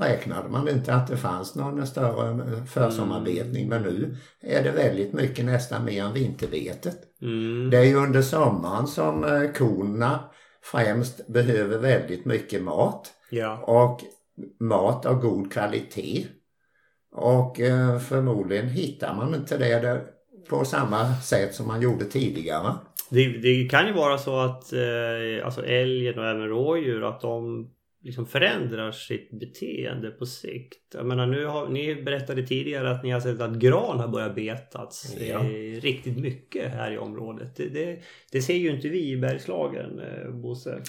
räknade 0.00 0.48
man 0.48 0.68
inte 0.68 0.94
att 0.94 1.06
det 1.08 1.16
fanns 1.16 1.54
någon 1.54 1.86
större 1.86 2.66
försommarbetning 2.66 3.68
men 3.68 3.82
nu 3.82 4.16
är 4.40 4.62
det 4.62 4.70
väldigt 4.70 5.12
mycket 5.12 5.44
nästan 5.44 5.84
mer 5.84 6.04
än 6.04 6.12
vinterbetet. 6.12 6.98
Mm. 7.22 7.70
Det 7.70 7.78
är 7.78 7.84
ju 7.84 7.94
under 7.94 8.22
sommaren 8.22 8.86
som 8.86 9.24
eh, 9.24 9.50
korna 9.52 10.20
främst 10.62 11.26
behöver 11.26 11.78
väldigt 11.78 12.24
mycket 12.24 12.62
mat 12.62 13.10
Ja. 13.30 13.56
och 13.56 14.00
mat 14.60 15.06
av 15.06 15.20
god 15.20 15.52
kvalitet. 15.52 16.26
Och 17.12 17.60
eh, 17.60 17.98
förmodligen 17.98 18.68
hittar 18.68 19.14
man 19.14 19.34
inte 19.34 19.58
det 19.58 20.00
på 20.48 20.64
samma 20.64 21.14
sätt 21.14 21.54
som 21.54 21.66
man 21.66 21.82
gjorde 21.82 22.04
tidigare. 22.04 22.74
Det, 23.10 23.28
det 23.28 23.68
kan 23.70 23.86
ju 23.86 23.92
vara 23.92 24.18
så 24.18 24.38
att 24.38 24.72
eh, 24.72 25.44
alltså 25.44 25.66
älgen 25.66 26.18
och 26.18 26.26
även 26.26 26.48
rådjur 26.48 27.08
att 27.08 27.20
de 27.20 27.70
liksom 28.02 28.26
förändrar 28.26 28.92
sitt 28.92 29.30
beteende 29.30 30.10
på 30.10 30.26
sikt. 30.26 30.94
Jag 30.94 31.06
menar 31.06 31.26
nu 31.26 31.44
har 31.44 31.68
ni 31.68 32.02
berättade 32.02 32.46
tidigare 32.46 32.90
att 32.90 33.02
ni 33.02 33.10
har 33.10 33.20
sett 33.20 33.40
att 33.40 33.54
gran 33.58 34.00
har 34.00 34.08
börjat 34.08 34.34
betats 34.34 35.16
Ja. 35.20 35.38
eh, 35.40 35.80
riktigt 35.80 36.18
mycket 36.18 36.72
här 36.72 36.92
i 36.92 36.98
området. 36.98 37.56
Det, 37.56 37.68
det, 37.68 37.98
det 38.32 38.42
ser 38.42 38.54
ju 38.54 38.70
inte 38.70 38.88
vi 38.88 39.10
i 39.10 39.16
Bergslagen, 39.16 40.00
eh, 40.00 40.30
Bosse. 40.30 40.82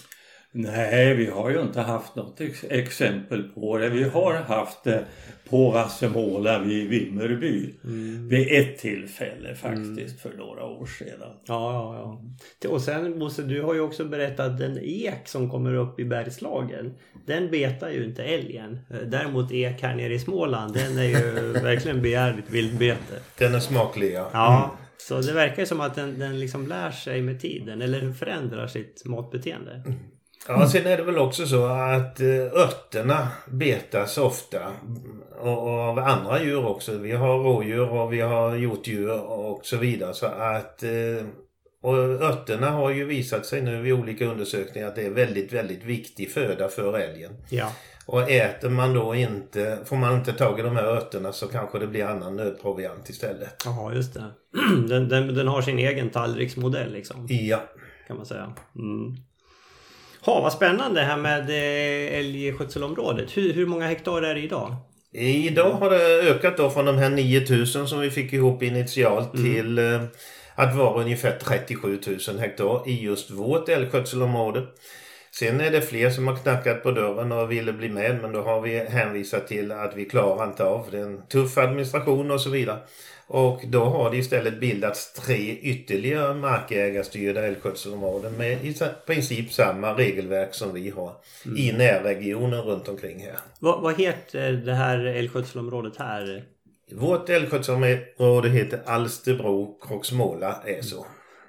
Nej, 0.52 1.14
vi 1.16 1.26
har 1.26 1.50
ju 1.50 1.62
inte 1.62 1.82
haft 1.82 2.16
något 2.16 2.42
ex 2.42 2.64
exempel 2.70 3.44
på 3.44 3.78
det. 3.78 3.90
Vi 3.90 4.04
har 4.04 4.34
haft 4.34 4.84
det 4.84 5.06
på 5.50 5.72
Rassemåla 5.72 6.60
vid 6.60 6.90
Vimmerby. 6.90 7.74
Vid 8.30 8.48
ett 8.52 8.78
tillfälle 8.78 9.56
faktiskt 9.56 10.22
för 10.22 10.38
några 10.38 10.66
år 10.66 10.86
sedan. 10.86 11.30
Ja, 11.46 11.74
ja, 11.74 12.20
ja. 12.64 12.70
Och 12.70 12.82
sen 12.82 13.20
Bosse, 13.20 13.42
du 13.44 13.62
har 13.62 13.74
ju 13.74 13.80
också 13.80 14.06
berättat 14.06 14.58
den 14.58 14.80
ek 14.82 15.28
som 15.28 15.50
kommer 15.50 15.74
upp 15.74 16.00
i 16.00 16.06
Bergslagen. 16.06 16.94
Den 17.26 17.52
betar 17.52 17.90
ju 17.90 18.04
inte 18.04 18.24
älgen. 18.24 18.80
Eh, 18.90 18.98
Däremot 18.98 19.52
ek 19.52 19.82
här 19.82 19.96
nere 19.96 20.14
i 20.14 20.20
Småland, 20.20 20.74
den 20.74 20.98
är 20.98 21.04
ju 21.04 21.52
verkligen 21.64 22.02
begärligt 22.02 22.50
vildbete. 22.50 23.20
Den 23.38 23.56
är 23.56 23.60
smaklig 23.60 24.14
ja. 24.14 24.30
Ja, 24.34 24.78
så 24.98 25.22
det 25.22 25.34
verkar 25.34 25.60
ju 25.60 25.66
som 25.66 25.82
att 25.82 25.96
den, 25.96 26.20
den 26.20 26.40
liksom 26.40 26.68
lär 26.68 26.92
sig 26.92 27.22
med 27.22 27.42
tiden 27.42 27.82
eller 27.82 28.12
förändrar 28.12 28.68
sitt 28.68 29.06
matbeteende. 29.06 29.84
Ja, 30.48 30.70
sen 30.70 30.88
är 30.88 30.98
det 30.98 31.04
väl 31.04 31.18
också 31.18 31.46
så 31.46 31.66
att 31.66 32.20
eh, 32.20 32.62
örterna 32.64 33.28
betas 33.48 34.18
ofta. 34.18 34.72
Och, 35.40 35.68
av 35.68 36.00
andra 36.00 36.44
djur 36.44 36.66
också. 36.66 36.98
Vi 36.98 37.12
har 37.12 37.40
rådjur 37.40 37.90
och 37.90 38.14
vi 38.14 38.22
har 38.22 38.56
hjortdjur 38.56 39.22
och 39.22 39.66
så 39.66 39.78
vidare. 39.78 40.14
Så 40.14 40.26
att 40.26 40.84
eh, 40.84 41.26
och 41.82 41.98
örterna 41.98 42.70
har 42.70 42.90
ju 42.90 43.06
visat 43.06 43.46
sig 43.46 43.62
nu 43.62 43.82
vid 43.82 43.94
olika 43.94 44.26
undersökningar 44.26 44.88
att 44.88 44.96
det 44.96 45.06
är 45.06 45.10
väldigt, 45.10 45.54
väldigt 45.54 45.84
viktig 45.84 46.32
föda 46.32 46.68
för 46.68 46.98
älgen. 47.00 47.32
Ja. 47.50 47.72
Och 48.06 48.32
äter 48.32 48.70
man 48.70 48.94
då 48.94 49.16
inte, 49.16 49.80
får 49.86 49.96
man 49.96 50.16
inte 50.16 50.34
tag 50.34 50.60
i 50.60 50.64
de 50.64 50.76
här 50.76 50.84
örterna 50.84 51.32
så 51.32 51.48
kanske 51.48 51.80
det 51.80 51.88
blir 51.88 52.06
annan 52.06 52.36
nödproviant 52.36 53.10
istället. 53.10 53.64
Jaha, 53.66 53.94
just 53.94 54.14
det. 54.14 54.24
Den, 54.90 55.10
den, 55.10 55.36
den 55.36 55.48
har 55.48 55.62
sin 55.62 55.80
egen 55.80 56.10
tallriksmodell 56.10 56.92
liksom. 56.92 57.28
Ja. 57.30 57.64
Kan 58.08 58.18
man 58.18 58.26
säga. 58.26 58.54
Mm. 58.76 59.16
Ha, 60.22 60.42
vad 60.42 60.54
spännande 60.54 61.02
här 61.02 61.18
med 61.18 61.50
eh, 61.50 62.20
älgskötselområdet. 62.20 63.38
Hur, 63.38 63.54
hur 63.54 63.66
många 63.66 63.88
hektar 63.88 64.22
är 64.22 64.36
det 64.36 64.42
idag? 64.42 64.76
Idag 65.14 65.72
har 65.72 65.90
det 65.90 66.30
ökat 66.30 66.58
då 66.58 66.70
från 66.70 66.86
de 66.86 66.98
här 66.98 67.10
9000 67.10 67.88
som 67.88 68.00
vi 68.00 68.12
fick 68.12 68.34
ihop 68.34 68.64
initialt 68.64 69.32
till 69.32 69.78
eh, 69.78 70.04
att 70.56 70.76
vara 70.76 71.02
ungefär 71.02 71.38
37 71.44 72.00
000 72.28 72.40
hektar 72.40 72.90
i 72.90 73.04
just 73.04 73.32
vårt 73.32 73.70
älgskötselområde. 73.70 74.64
Sen 75.32 75.62
är 75.62 75.72
det 75.72 75.82
fler 75.82 76.10
som 76.10 76.28
har 76.28 76.36
knackat 76.36 76.84
på 76.84 76.92
dörren 76.92 77.32
och 77.32 77.52
ville 77.52 77.74
bli 77.74 77.90
med 77.90 78.20
men 78.22 78.32
då 78.32 78.42
har 78.42 78.62
vi 78.62 78.80
hänvisat 78.80 79.48
till 79.48 79.72
att 79.72 79.96
vi 79.96 80.06
klarar 80.06 80.44
inte 80.44 80.64
av 80.64 80.88
det. 80.92 80.98
är 80.98 81.04
en 81.04 81.28
tuff 81.28 81.58
administration 81.58 82.32
och 82.32 82.42
så 82.42 82.50
vidare. 82.50 82.80
Och 83.32 83.62
då 83.68 83.84
har 83.84 84.12
det 84.12 84.18
istället 84.18 84.60
bildats 84.60 85.14
tre 85.14 85.58
ytterligare 85.58 86.34
markägarstyrda 86.34 87.46
älgskötselområden 87.46 88.34
med 88.34 88.66
i 88.66 88.76
princip 89.06 89.52
samma 89.52 89.94
regelverk 89.94 90.54
som 90.54 90.74
vi 90.74 90.90
har 90.90 91.16
i 91.58 91.72
närregionen 91.72 92.62
runt 92.62 92.88
omkring 92.88 93.20
här. 93.20 93.40
Vad, 93.60 93.82
vad 93.82 94.00
heter 94.00 94.52
det 94.52 94.74
här 94.74 95.06
älgskötselområdet 95.06 95.98
här? 95.98 96.44
Vårt 96.92 97.30
älgskötselområde 97.30 98.50
heter 98.50 98.82
Alsterbro 98.86 99.80
Kroksmåla 99.88 100.64
Äso. 100.66 101.06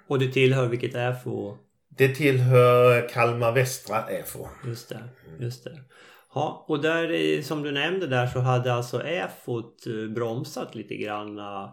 Och 0.08 0.18
det 0.18 0.32
tillhör 0.32 0.66
vilket 0.66 1.22
FO? 1.24 1.58
Det 1.88 2.08
tillhör 2.08 3.08
Kalmar 3.08 3.52
Västra 3.52 4.08
Äfo. 4.08 4.48
Just 4.66 4.88
det, 4.88 5.00
just 5.38 5.64
det. 5.64 5.78
Ja, 6.34 6.64
och 6.68 6.82
där 6.82 7.12
eh, 7.12 7.42
som 7.42 7.62
du 7.62 7.72
nämnde 7.72 8.06
där 8.06 8.26
så 8.26 8.38
hade 8.40 8.72
alltså 8.72 9.02
EFOT 9.06 9.86
eh, 9.86 10.14
bromsat 10.14 10.74
lite 10.74 10.94
grann 10.96 11.38
eh, 11.38 11.68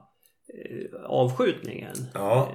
avskjutningen. 1.06 1.96
Ja. 2.14 2.52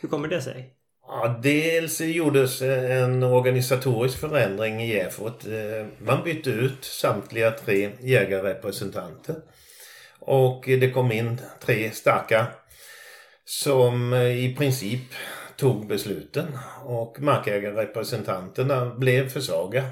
Hur 0.00 0.08
kommer 0.08 0.28
det 0.28 0.42
sig? 0.42 0.74
Ja, 1.06 1.40
dels 1.42 2.00
gjordes 2.00 2.62
en 2.62 3.22
organisatorisk 3.22 4.18
förändring 4.18 4.82
i 4.82 4.98
Äfot. 4.98 5.46
Eh, 5.46 5.86
Man 5.98 6.24
bytte 6.24 6.50
ut 6.50 6.84
samtliga 6.84 7.50
tre 7.50 7.90
jägarrepresentanter. 8.00 9.36
Och 10.20 10.62
det 10.66 10.90
kom 10.90 11.12
in 11.12 11.40
tre 11.60 11.90
starka 11.90 12.46
som 13.44 14.14
i 14.14 14.54
princip 14.58 15.00
tog 15.56 15.86
besluten. 15.86 16.46
Och 16.84 17.20
markägarrepresentanterna 17.20 18.94
blev 18.94 19.28
för 19.28 19.40
svaga 19.40 19.84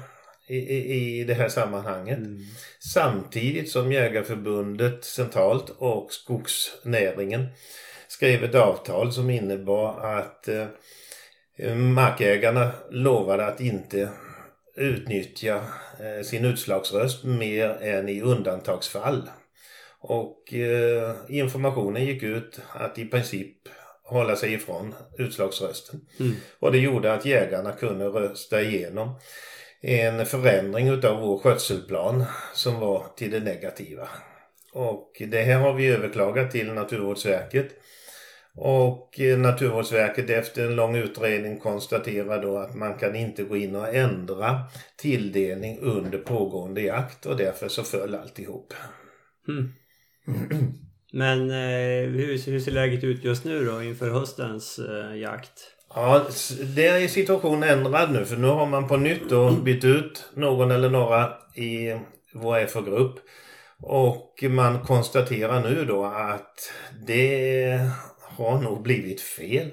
i, 0.49 0.57
i, 0.57 1.19
i 1.19 1.23
det 1.23 1.33
här 1.33 1.49
sammanhanget. 1.49 2.19
Samtidigt 2.93 3.71
som 3.71 3.91
Jägarförbundet 3.91 5.03
centralt 5.03 5.69
och 5.77 6.13
skogsnäringen 6.13 7.47
skrev 8.07 8.43
ett 8.43 8.55
avtal 8.55 9.13
som 9.13 9.29
innebar 9.29 9.99
att 9.99 10.47
eh, 10.47 11.75
markägarna 11.75 12.71
lovade 12.89 13.45
att 13.45 13.61
inte 13.61 14.09
utnyttja 14.75 15.55
eh, 15.99 16.23
sin 16.23 16.45
utslagsröst 16.45 17.23
mer 17.23 17.69
än 17.69 18.09
i 18.09 18.21
undantagsfall. 18.21 19.29
Och 19.99 20.53
eh, 20.53 21.15
informationen 21.27 22.05
gick 22.05 22.23
ut 22.23 22.59
att 22.73 22.97
i 22.97 23.05
princip 23.05 23.57
hålla 24.03 24.35
sig 24.35 24.53
ifrån 24.53 24.95
utslagsrösten. 25.17 26.01
Mm. 26.19 26.35
Och 26.59 26.71
det 26.71 26.77
gjorde 26.77 27.13
att 27.13 27.25
jägarna 27.25 27.71
kunde 27.71 28.05
rösta 28.05 28.61
igenom 28.61 29.19
en 29.81 30.25
förändring 30.25 30.87
utav 30.87 31.21
vår 31.21 31.39
skötselplan 31.39 32.25
som 32.53 32.79
var 32.79 33.05
till 33.15 33.31
det 33.31 33.39
negativa. 33.39 34.09
Och 34.73 35.21
det 35.29 35.43
här 35.43 35.59
har 35.59 35.73
vi 35.73 35.87
överklagat 35.87 36.51
till 36.51 36.73
Naturvårdsverket. 36.73 37.71
Och 38.55 39.19
eh, 39.19 39.37
Naturvårdsverket 39.37 40.29
efter 40.29 40.65
en 40.65 40.75
lång 40.75 40.95
utredning 40.95 41.59
konstaterar 41.59 42.41
då 42.41 42.57
att 42.57 42.75
man 42.75 42.97
kan 42.97 43.15
inte 43.15 43.43
gå 43.43 43.57
in 43.57 43.75
och 43.75 43.95
ändra 43.95 44.61
tilldelning 44.97 45.79
under 45.79 46.17
pågående 46.17 46.81
jakt 46.81 47.25
och 47.25 47.37
därför 47.37 47.67
så 47.67 47.83
föll 47.83 48.15
alltihop. 48.15 48.73
Mm. 49.47 49.71
Men 51.13 51.49
eh, 51.49 52.09
hur, 52.09 52.51
hur 52.51 52.59
ser 52.59 52.71
läget 52.71 53.03
ut 53.03 53.23
just 53.23 53.45
nu 53.45 53.65
då 53.65 53.83
inför 53.83 54.09
höstens 54.09 54.79
eh, 54.79 55.17
jakt? 55.17 55.75
Ja, 55.95 56.27
det 56.75 56.87
är 56.87 57.07
situationen 57.07 57.69
ändrad 57.69 58.11
nu 58.11 58.25
för 58.25 58.37
nu 58.37 58.47
har 58.47 58.65
man 58.65 58.87
på 58.87 58.97
nytt 58.97 59.29
då 59.29 59.51
bytt 59.51 59.83
ut 59.83 60.29
någon 60.33 60.71
eller 60.71 60.89
några 60.89 61.33
i 61.55 61.95
vår 62.33 62.67
FO-grupp. 62.67 63.15
Och 63.81 64.43
man 64.49 64.79
konstaterar 64.79 65.63
nu 65.63 65.85
då 65.85 66.05
att 66.05 66.71
det 67.07 67.89
har 68.19 68.61
nog 68.61 68.81
blivit 68.81 69.21
fel. 69.21 69.71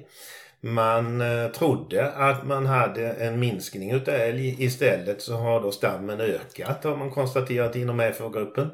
Man 0.60 1.20
eh, 1.20 1.48
trodde 1.48 2.12
att 2.12 2.46
man 2.46 2.66
hade 2.66 3.10
en 3.10 3.40
minskning 3.40 3.92
utav 3.92 4.14
älg. 4.14 4.64
Istället 4.64 5.22
så 5.22 5.36
har 5.36 5.60
då 5.60 5.72
stammen 5.72 6.20
ökat 6.20 6.84
har 6.84 6.96
man 6.96 7.10
konstaterat 7.10 7.76
inom 7.76 8.12
FO-gruppen. 8.18 8.70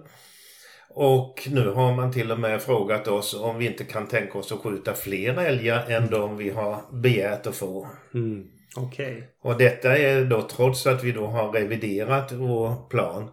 Och 0.94 1.48
nu 1.50 1.70
har 1.70 1.94
man 1.94 2.12
till 2.12 2.32
och 2.32 2.40
med 2.40 2.62
frågat 2.62 3.08
oss 3.08 3.34
om 3.34 3.58
vi 3.58 3.66
inte 3.66 3.84
kan 3.84 4.06
tänka 4.06 4.38
oss 4.38 4.52
att 4.52 4.58
skjuta 4.58 4.94
fler 4.94 5.38
älgar 5.38 5.90
än 5.90 6.10
de 6.10 6.36
vi 6.36 6.50
har 6.50 6.76
begärt 6.92 7.46
att 7.46 7.56
få. 7.56 7.88
Mm. 8.14 8.44
Okej. 8.76 9.12
Okay. 9.16 9.22
Och 9.42 9.58
detta 9.58 9.98
är 9.98 10.24
då 10.24 10.42
trots 10.42 10.86
att 10.86 11.04
vi 11.04 11.12
då 11.12 11.26
har 11.26 11.52
reviderat 11.52 12.32
vår 12.32 12.88
plan 12.88 13.30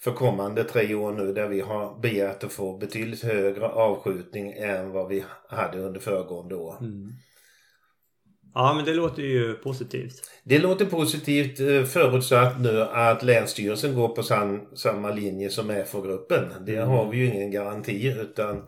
för 0.00 0.12
kommande 0.12 0.64
tre 0.64 0.94
år 0.94 1.12
nu 1.12 1.32
där 1.32 1.48
vi 1.48 1.60
har 1.60 2.00
begärt 2.00 2.44
att 2.44 2.52
få 2.52 2.78
betydligt 2.78 3.22
högre 3.22 3.68
avskjutning 3.68 4.52
än 4.52 4.92
vad 4.92 5.08
vi 5.08 5.24
hade 5.48 5.78
under 5.78 6.00
föregående 6.00 6.54
år. 6.54 6.74
Mm. 6.80 7.12
Ja 8.58 8.74
men 8.74 8.84
det 8.84 8.94
låter 8.94 9.22
ju 9.22 9.54
positivt. 9.54 10.30
Det 10.44 10.58
låter 10.58 10.86
positivt 10.86 11.60
eh, 11.60 11.84
förutsatt 11.84 12.60
nu 12.60 12.82
att 12.82 13.22
Länsstyrelsen 13.22 13.94
går 13.94 14.08
på 14.08 14.22
sam, 14.22 14.60
samma 14.74 15.10
linje 15.10 15.50
som 15.50 15.84
FO-gruppen. 15.86 16.52
Det 16.66 16.76
mm. 16.76 16.88
har 16.88 17.10
vi 17.10 17.16
ju 17.16 17.26
ingen 17.26 17.50
garanti 17.50 18.14
utan 18.20 18.62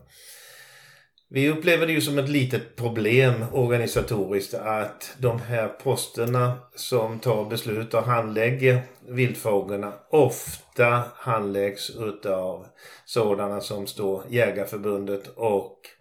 vi 1.29 1.49
upplever 1.49 1.87
det 1.87 1.93
ju 1.93 2.01
som 2.01 2.19
ett 2.19 2.29
litet 2.29 2.75
problem 2.75 3.45
organisatoriskt 3.53 4.53
att 4.53 5.15
de 5.19 5.39
här 5.39 5.67
posterna 5.67 6.53
som 6.75 7.19
tar 7.19 7.45
beslut 7.45 7.93
och 7.93 8.03
handlägger 8.03 8.81
viltfrågorna 9.07 9.93
ofta 10.09 11.03
handläggs 11.15 11.89
utav 11.89 12.65
sådana 13.05 13.61
som 13.61 13.87
står 13.87 14.23
Jägarförbundet 14.29 15.27
och 15.35 15.98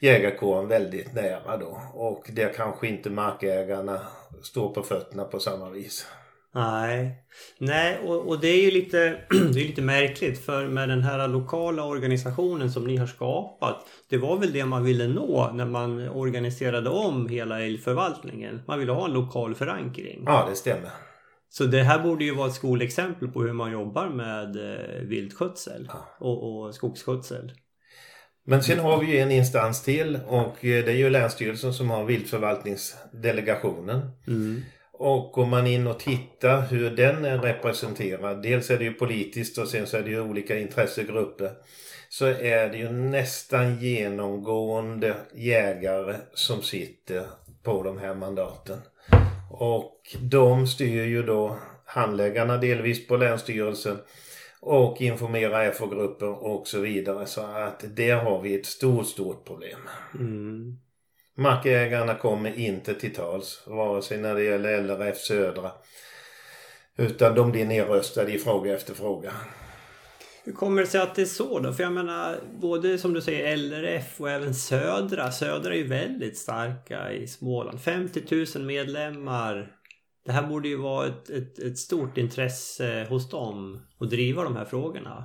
jägarkåren 0.00 0.68
väldigt 0.68 1.14
nära 1.14 1.56
då. 1.56 1.80
Och 1.94 2.30
där 2.32 2.52
kanske 2.56 2.88
inte 2.88 3.10
markägarna 3.10 4.00
står 4.42 4.74
på 4.74 4.82
fötterna 4.82 5.24
på 5.24 5.38
samma 5.38 5.70
vis. 5.70 6.06
Nej, 6.54 7.24
Nej 7.58 7.98
och, 8.04 8.28
och 8.28 8.40
det 8.40 8.48
är 8.48 8.62
ju 8.62 8.70
lite, 8.70 9.20
det 9.30 9.60
är 9.60 9.68
lite 9.68 9.82
märkligt 9.82 10.44
för 10.44 10.68
med 10.68 10.88
den 10.88 11.02
här 11.02 11.28
lokala 11.28 11.84
organisationen 11.84 12.72
som 12.72 12.86
ni 12.86 12.96
har 12.96 13.06
skapat. 13.06 13.86
Det 14.08 14.18
var 14.18 14.38
väl 14.38 14.52
det 14.52 14.64
man 14.64 14.84
ville 14.84 15.08
nå 15.08 15.50
när 15.54 15.66
man 15.66 16.08
organiserade 16.08 16.90
om 16.90 17.28
hela 17.28 17.62
älgförvaltningen. 17.62 18.62
Man 18.66 18.78
ville 18.78 18.92
ha 18.92 19.04
en 19.04 19.12
lokal 19.12 19.54
förankring. 19.54 20.22
Ja, 20.26 20.46
det 20.50 20.56
stämmer. 20.56 20.90
Så 21.48 21.64
det 21.64 21.82
här 21.82 22.02
borde 22.02 22.24
ju 22.24 22.34
vara 22.34 22.48
ett 22.48 22.54
skolexempel 22.54 23.28
på 23.28 23.42
hur 23.42 23.52
man 23.52 23.72
jobbar 23.72 24.08
med 24.08 24.56
eh, 24.56 25.00
viltskötsel 25.00 25.90
och, 26.18 26.64
och 26.64 26.74
skogsskötsel. 26.74 27.52
Men 28.50 28.62
sen 28.62 28.78
har 28.78 29.00
vi 29.00 29.06
ju 29.06 29.18
en 29.18 29.30
instans 29.30 29.82
till 29.82 30.18
och 30.26 30.64
eh, 30.64 30.84
det 30.84 30.92
är 30.92 30.96
ju 30.96 31.10
Länsstyrelsen 31.10 31.74
som 31.74 31.90
har 31.90 32.04
viltförvaltningsdelegationen. 32.04 34.10
Mm. 34.26 34.62
Och 34.92 35.32
går 35.32 35.46
man 35.46 35.66
in 35.66 35.86
och 35.86 35.98
tittar 35.98 36.60
hur 36.60 36.90
den 36.90 37.24
är 37.24 37.38
representerad, 37.38 38.42
dels 38.42 38.70
är 38.70 38.78
det 38.78 38.84
ju 38.84 38.92
politiskt 38.92 39.58
och 39.58 39.68
sen 39.68 39.86
så 39.86 39.96
är 39.96 40.02
det 40.02 40.10
ju 40.10 40.20
olika 40.20 40.58
intressegrupper. 40.58 41.50
Så 42.08 42.26
är 42.26 42.68
det 42.68 42.76
ju 42.76 42.92
nästan 42.92 43.80
genomgående 43.80 45.14
jägare 45.34 46.16
som 46.34 46.62
sitter 46.62 47.26
på 47.62 47.82
de 47.82 47.98
här 47.98 48.14
mandaten. 48.14 48.78
Och 49.50 50.16
de 50.20 50.66
styr 50.66 51.04
ju 51.04 51.22
då 51.22 51.58
handläggarna 51.84 52.56
delvis 52.56 53.06
på 53.06 53.16
Länsstyrelsen 53.16 53.98
och 54.60 55.00
informera 55.00 55.72
FO-grupper 55.72 56.44
och 56.44 56.68
så 56.68 56.80
vidare. 56.80 57.26
Så 57.26 57.40
att 57.40 57.96
där 57.96 58.16
har 58.16 58.40
vi 58.40 58.54
ett 58.54 58.66
stort, 58.66 59.06
stort 59.06 59.44
problem. 59.44 59.80
Mm. 60.14 60.78
Markägarna 61.36 62.14
kommer 62.14 62.58
inte 62.58 62.94
till 62.94 63.14
tals, 63.14 63.62
vare 63.66 64.02
sig 64.02 64.18
när 64.18 64.34
det 64.34 64.42
gäller 64.42 64.82
LRF 64.82 65.18
Södra. 65.18 65.70
Utan 66.96 67.34
de 67.34 67.52
blir 67.52 67.66
nedröstade 67.66 68.32
i 68.32 68.38
fråga 68.38 68.74
efter 68.74 68.94
fråga. 68.94 69.32
Hur 70.44 70.52
kommer 70.52 70.82
det 70.82 70.88
sig 70.88 71.00
att 71.00 71.14
det 71.14 71.22
är 71.22 71.26
så 71.26 71.58
då? 71.58 71.72
För 71.72 71.82
jag 71.82 71.92
menar, 71.92 72.40
både 72.60 72.98
som 72.98 73.12
du 73.12 73.20
säger 73.20 73.56
LRF 73.56 74.20
och 74.20 74.30
även 74.30 74.54
Södra. 74.54 75.32
Södra 75.32 75.74
är 75.74 75.78
ju 75.78 75.86
väldigt 75.86 76.38
starka 76.38 77.12
i 77.12 77.26
Småland. 77.26 77.80
50 77.80 78.46
000 78.56 78.66
medlemmar. 78.66 79.79
Det 80.24 80.32
här 80.32 80.46
borde 80.46 80.68
ju 80.68 80.76
vara 80.76 81.06
ett, 81.06 81.30
ett, 81.30 81.58
ett 81.58 81.78
stort 81.78 82.18
intresse 82.18 83.06
hos 83.08 83.30
dem 83.30 83.86
att 84.00 84.10
driva 84.10 84.44
de 84.44 84.56
här 84.56 84.64
frågorna. 84.64 85.24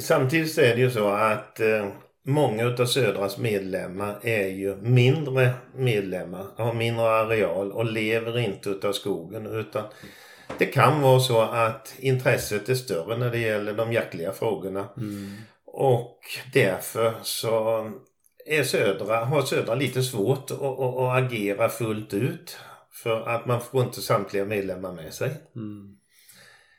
Samtidigt 0.00 0.58
är 0.58 0.74
det 0.76 0.80
ju 0.80 0.90
så 0.90 1.08
att 1.08 1.60
eh, 1.60 1.88
många 2.24 2.64
utav 2.64 2.86
Södras 2.86 3.38
medlemmar 3.38 4.18
är 4.22 4.48
ju 4.48 4.76
mindre 4.76 5.50
medlemmar, 5.74 6.46
har 6.56 6.72
mindre 6.72 7.04
areal 7.04 7.72
och 7.72 7.84
lever 7.84 8.38
inte 8.38 8.70
utav 8.70 8.92
skogen 8.92 9.46
utan 9.46 9.84
det 10.58 10.66
kan 10.66 11.02
vara 11.02 11.20
så 11.20 11.40
att 11.40 11.94
intresset 11.98 12.68
är 12.68 12.74
större 12.74 13.16
när 13.16 13.30
det 13.30 13.38
gäller 13.38 13.72
de 13.72 13.92
jaktliga 13.92 14.32
frågorna. 14.32 14.88
Mm. 14.96 15.36
Och 15.64 16.18
därför 16.52 17.14
så 17.22 17.90
är 18.46 18.62
Södra, 18.62 19.24
har 19.24 19.42
Södra 19.42 19.74
lite 19.74 20.02
svårt 20.02 20.50
att, 20.50 20.62
att, 20.62 20.80
att, 20.80 21.24
agera 21.24 21.68
fullt 21.68 22.14
ut. 22.14 22.58
För 23.02 23.28
att 23.28 23.46
man 23.46 23.60
får 23.60 23.82
inte 23.82 24.02
samtliga 24.02 24.44
medlemmar 24.44 24.92
med 24.92 25.14
sig. 25.14 25.30
Mm. 25.56 25.96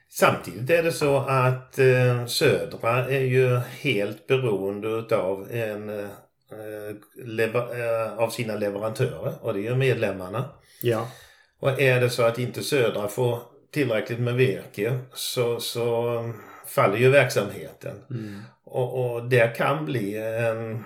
Samtidigt 0.09 0.69
är 0.69 0.83
det 0.83 0.91
så 0.91 1.17
att 1.17 1.79
eh, 1.79 2.25
Södra 2.25 3.05
är 3.05 3.23
ju 3.23 3.57
helt 3.57 4.27
beroende 4.27 4.88
utav 4.88 5.51
en 5.51 5.89
eh, 5.89 6.09
lever, 7.25 7.81
eh, 7.81 8.19
av 8.19 8.29
sina 8.29 8.55
leverantörer 8.55 9.33
och 9.41 9.53
det 9.53 9.59
är 9.59 9.63
ju 9.63 9.75
medlemmarna. 9.75 10.45
Ja. 10.81 11.07
Och 11.59 11.81
är 11.81 12.01
det 12.01 12.09
så 12.09 12.23
att 12.23 12.39
inte 12.39 12.63
Södra 12.63 13.07
får 13.07 13.39
tillräckligt 13.71 14.19
med 14.19 14.36
virke 14.36 14.99
så, 15.13 15.59
så 15.59 16.19
faller 16.65 16.97
ju 16.97 17.09
verksamheten. 17.09 17.95
Mm. 18.09 18.41
Och, 18.63 19.13
och 19.13 19.23
det 19.29 19.57
kan 19.57 19.86
bli 19.86 20.17
en, 20.17 20.83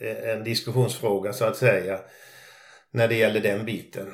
en 0.00 0.44
diskussionsfråga 0.44 1.32
så 1.32 1.44
att 1.44 1.56
säga 1.56 1.98
när 2.90 3.08
det 3.08 3.14
gäller 3.14 3.40
den 3.40 3.66
biten. 3.66 4.06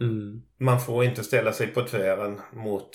Mm. 0.00 0.42
Man 0.58 0.80
får 0.80 1.04
inte 1.04 1.24
ställa 1.24 1.52
sig 1.52 1.66
på 1.66 1.82
tvären 1.82 2.40
mot 2.52 2.90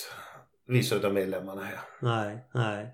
vissa 0.68 1.08
av 1.08 1.14
medlemmarna 1.14 1.64
här. 1.64 1.80
Nej, 2.02 2.38
nej. 2.54 2.94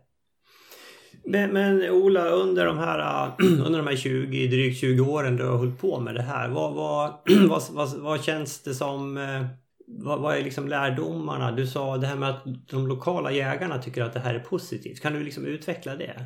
Men, 1.26 1.54
men 1.54 1.90
Ola, 1.90 2.30
under 2.30 2.66
de, 2.66 2.78
här, 2.78 3.32
under 3.66 3.78
de 3.78 3.88
här 3.88 3.96
20, 3.96 4.48
drygt 4.48 4.80
20 4.80 5.02
åren 5.02 5.38
du 5.38 5.46
har 5.46 5.58
hållit 5.58 5.80
på 5.80 6.00
med 6.00 6.16
det 6.16 6.22
här. 6.22 6.50
Vad, 6.50 6.74
vad, 6.74 7.14
vad, 7.50 7.64
vad, 7.72 7.94
vad 7.98 8.24
känns 8.24 8.64
det 8.64 8.74
som... 8.74 9.18
Eh, 9.18 9.46
vad, 9.88 10.20
vad, 10.20 10.38
är 10.38 10.44
liksom 10.44 10.68
lärdomarna? 10.68 11.52
Du 11.52 11.68
sa 11.68 11.98
det 11.98 12.08
här 12.08 12.16
med 12.16 12.30
att 12.30 12.44
de 12.70 12.88
lokala 12.88 13.32
jägarna 13.32 13.82
tycker 13.82 14.04
att 14.04 14.14
det 14.14 14.20
här 14.20 14.36
är 14.36 14.40
positivt. 14.40 15.02
Kan 15.02 15.14
du 15.14 15.24
liksom 15.24 15.46
utveckla 15.46 15.96
det? 15.96 16.26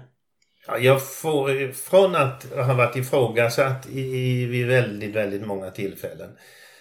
Ja, 0.67 0.77
jag 0.77 1.07
får 1.07 1.71
från 1.73 2.15
att 2.15 2.43
ha 2.43 2.73
varit 2.73 2.95
ifrågasatt 2.95 3.87
i, 3.89 4.01
i, 4.01 4.45
vid 4.45 4.67
väldigt, 4.67 5.15
väldigt 5.15 5.47
många 5.47 5.71
tillfällen 5.71 6.29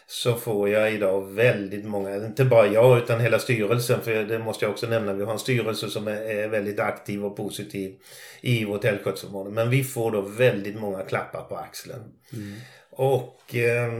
så 0.07 0.35
får 0.35 0.69
jag 0.69 0.93
idag 0.93 1.35
väldigt 1.35 1.85
många, 1.85 2.17
inte 2.17 2.45
bara 2.45 2.67
jag 2.67 2.99
utan 2.99 3.21
hela 3.21 3.39
styrelsen, 3.39 4.01
för 4.03 4.25
det 4.25 4.39
måste 4.39 4.65
jag 4.65 4.73
också 4.73 4.87
nämna, 4.87 5.13
vi 5.13 5.25
har 5.25 5.33
en 5.33 5.39
styrelse 5.39 5.91
som 5.91 6.09
är, 6.09 6.21
är 6.21 6.49
väldigt 6.49 6.81
aktiv 6.81 7.25
och 7.25 7.37
positiv 7.37 7.95
i 8.41 8.65
vårt 8.65 8.85
älgskötselområde. 8.85 9.51
Men 9.51 9.71
vi 9.71 9.85
får 9.85 10.11
då 10.11 10.21
väldigt 10.21 10.81
många 10.81 11.03
klappar 11.03 11.43
på 11.43 11.57
axeln. 11.57 12.03
Mm. 12.33 12.55
Och 12.91 13.55
eh, 13.55 13.93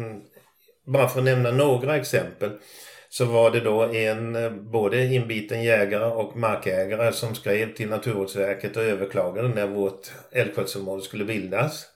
bara 0.85 1.09
för 1.09 1.19
att 1.19 1.25
nämna 1.25 1.51
några 1.51 1.97
exempel 1.97 2.51
så 3.09 3.25
var 3.25 3.51
det 3.51 3.61
då 3.61 3.83
en 3.83 4.37
eh, 4.37 4.51
både 4.51 5.05
inbiten 5.05 5.63
jägare 5.63 6.05
och 6.05 6.37
markägare 6.37 7.13
som 7.13 7.35
skrev 7.35 7.75
till 7.75 7.89
Naturvårdsverket 7.89 8.77
och 8.77 8.83
överklagade 8.83 9.49
när 9.49 9.67
vårt 9.67 10.13
älgskötselområde 10.33 11.03
skulle 11.03 11.25
bildas. 11.25 11.87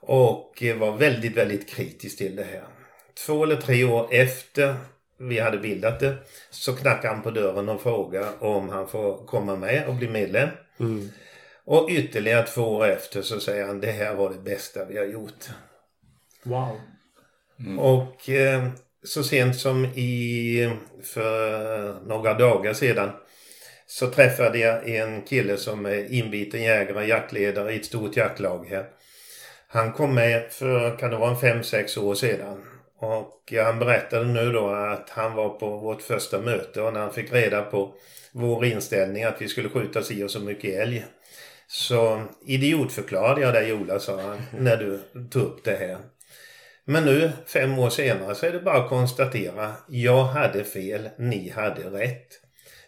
Och 0.00 0.62
var 0.78 0.96
väldigt, 0.96 1.36
väldigt 1.36 1.68
kritisk 1.68 2.18
till 2.18 2.36
det 2.36 2.44
här 2.44 2.64
två 3.14 3.44
eller 3.44 3.56
tre 3.56 3.84
år 3.84 4.08
efter 4.10 4.76
vi 5.18 5.40
hade 5.40 5.58
bildat 5.58 6.00
det 6.00 6.16
så 6.50 6.76
knackade 6.76 7.14
han 7.14 7.22
på 7.22 7.30
dörren 7.30 7.68
och 7.68 7.82
frågade 7.82 8.28
om 8.38 8.68
han 8.68 8.88
får 8.88 9.26
komma 9.26 9.56
med 9.56 9.88
och 9.88 9.94
bli 9.94 10.08
medlem. 10.08 10.48
Mm. 10.80 11.08
Och 11.64 11.88
ytterligare 11.90 12.46
två 12.46 12.62
år 12.62 12.88
efter 12.88 13.22
så 13.22 13.40
säger 13.40 13.66
han 13.66 13.80
det 13.80 13.92
här 13.92 14.14
var 14.14 14.30
det 14.30 14.38
bästa 14.38 14.84
vi 14.84 14.98
har 14.98 15.04
gjort. 15.04 15.44
Wow. 16.42 16.80
Och 17.78 18.30
eh, 18.30 18.68
så 19.04 19.24
sent 19.24 19.56
som 19.56 19.84
i 19.84 20.70
för 21.02 22.06
några 22.06 22.34
dagar 22.34 22.72
sedan 22.72 23.10
så 23.86 24.10
träffade 24.10 24.58
jag 24.58 24.88
en 24.88 25.22
kille 25.22 25.56
som 25.56 25.86
är 25.86 26.12
inbiten 26.12 26.62
jägare 26.62 26.98
och 26.98 27.08
jaktledare 27.08 27.72
i 27.72 27.76
ett 27.76 27.84
stort 27.84 28.16
jaktlag 28.16 28.66
här. 28.70 28.86
Han 29.68 29.92
kom 29.92 30.14
med 30.14 30.52
för, 30.52 30.98
kan 30.98 31.10
det 31.10 31.16
vara 31.16 31.30
en 31.30 31.40
fem 31.40 31.62
sex 31.62 31.96
år 31.96 32.14
sedan. 32.14 32.64
Och 32.98 33.52
han 33.64 33.78
berättade 33.78 34.24
nu 34.24 34.52
då 34.52 34.68
att 34.68 35.10
han 35.10 35.34
var 35.34 35.48
på 35.48 35.76
vårt 35.76 36.02
första 36.02 36.40
möte 36.40 36.82
och 36.82 36.92
när 36.92 37.00
han 37.00 37.12
fick 37.12 37.32
reda 37.32 37.62
på 37.62 37.94
vår 38.32 38.64
inställning 38.64 39.24
att 39.24 39.42
vi 39.42 39.48
skulle 39.48 39.68
skjuta 39.68 40.02
si 40.02 40.24
och 40.24 40.30
så 40.30 40.40
mycket 40.40 40.80
älg. 40.80 41.04
Så 41.66 42.22
idiotförklarade 42.46 43.40
jag 43.40 43.54
dig 43.54 43.72
Ola, 43.72 43.98
sa 43.98 44.20
han, 44.20 44.42
när 44.58 44.76
du 44.76 45.00
tog 45.30 45.42
upp 45.42 45.64
det 45.64 45.76
här. 45.76 45.98
Men 46.84 47.04
nu, 47.04 47.32
fem 47.46 47.78
år 47.78 47.90
senare, 47.90 48.34
så 48.34 48.46
är 48.46 48.52
det 48.52 48.60
bara 48.60 48.82
att 48.84 48.88
konstatera. 48.88 49.74
Jag 49.88 50.24
hade 50.24 50.64
fel, 50.64 51.08
ni 51.18 51.50
hade 51.50 51.82
rätt. 51.90 52.28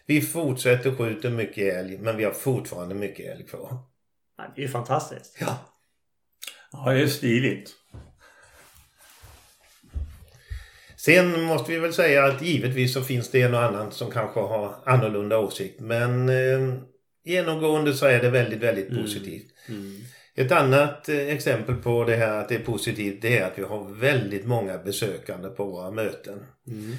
Vi 0.05 0.21
fortsätter 0.21 0.95
skjuta 0.95 1.29
mycket 1.29 1.73
älg, 1.73 1.97
men 1.97 2.17
vi 2.17 2.23
har 2.23 2.31
fortfarande 2.31 2.95
mycket 2.95 3.25
älg 3.25 3.45
kvar. 3.47 3.77
Ja, 4.37 4.53
Det 4.55 4.61
är 4.61 4.65
ju 4.65 4.71
fantastiskt. 4.71 5.37
Ja. 5.39 5.57
Ja, 6.71 6.91
det 6.91 7.01
är 7.01 7.07
stiligt. 7.07 7.71
Sen 10.95 11.41
måste 11.41 11.71
vi 11.71 11.79
väl 11.79 11.93
säga 11.93 12.25
att 12.25 12.41
givetvis 12.41 12.93
så 12.93 13.01
finns 13.01 13.31
det 13.31 13.41
en 13.41 13.53
och 13.53 13.63
annan 13.63 13.91
som 13.91 14.11
kanske 14.11 14.39
har 14.39 14.75
annorlunda 14.85 15.39
åsikt. 15.39 15.79
Men 15.79 16.29
eh, 16.29 16.73
genomgående 17.23 17.93
så 17.93 18.05
är 18.05 18.21
det 18.21 18.29
väldigt, 18.29 18.59
väldigt 18.59 18.89
positivt. 18.89 19.47
Mm. 19.69 19.95
Ett 20.37 20.51
annat 20.51 21.09
eh, 21.09 21.27
exempel 21.27 21.75
på 21.75 22.03
det 22.03 22.15
här 22.15 22.39
att 22.39 22.49
det 22.49 22.55
är 22.55 22.59
positivt 22.59 23.21
det 23.21 23.37
är 23.37 23.45
att 23.45 23.59
vi 23.59 23.63
har 23.63 23.99
väldigt 23.99 24.45
många 24.45 24.77
besökande 24.77 25.49
på 25.49 25.65
våra 25.65 25.91
möten. 25.91 26.43
Mm. 26.67 26.95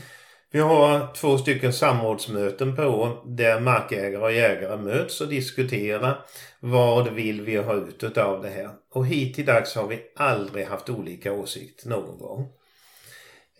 Vi 0.51 0.61
har 0.61 1.15
två 1.15 1.39
stycken 1.39 1.73
samrådsmöten 1.73 2.77
per 2.77 2.87
år 2.87 3.23
där 3.27 3.61
markägare 3.61 4.23
och 4.23 4.33
jägare 4.33 4.77
möts 4.77 5.21
och 5.21 5.29
diskuterar 5.29 6.25
vad 6.61 7.13
vill 7.13 7.41
vi 7.43 7.57
ha 7.57 7.75
ut 7.75 8.19
av 8.19 8.43
det 8.43 8.49
här. 8.49 8.71
Och 8.91 9.07
hittills 9.07 9.75
har 9.75 9.87
vi 9.87 10.01
aldrig 10.17 10.67
haft 10.67 10.91
olika 10.91 11.33
åsikt 11.33 11.85
någon 11.85 12.19
gång. 12.19 12.41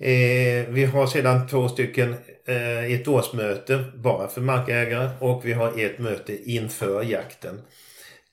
Eh, 0.01 0.69
vi 0.69 0.85
har 0.85 1.07
sedan 1.07 1.49
två 1.49 1.69
stycken 1.69 2.15
eh, 2.47 2.93
ett 2.93 3.09
årsmöte 3.09 3.85
bara 3.95 4.29
för 4.29 4.41
markägare 4.41 5.11
och 5.21 5.45
vi 5.45 5.53
har 5.53 5.81
ett 5.81 5.99
möte 5.99 6.51
inför 6.51 7.03
jakten. 7.03 7.61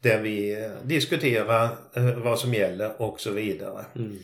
Där 0.05 0.21
vi 0.21 0.67
diskuterar 0.83 1.63
eh, 1.93 2.17
vad 2.17 2.39
som 2.39 2.53
gäller 2.53 3.01
och 3.01 3.19
så 3.19 3.31
vidare. 3.31 3.85
Mm. 3.95 4.17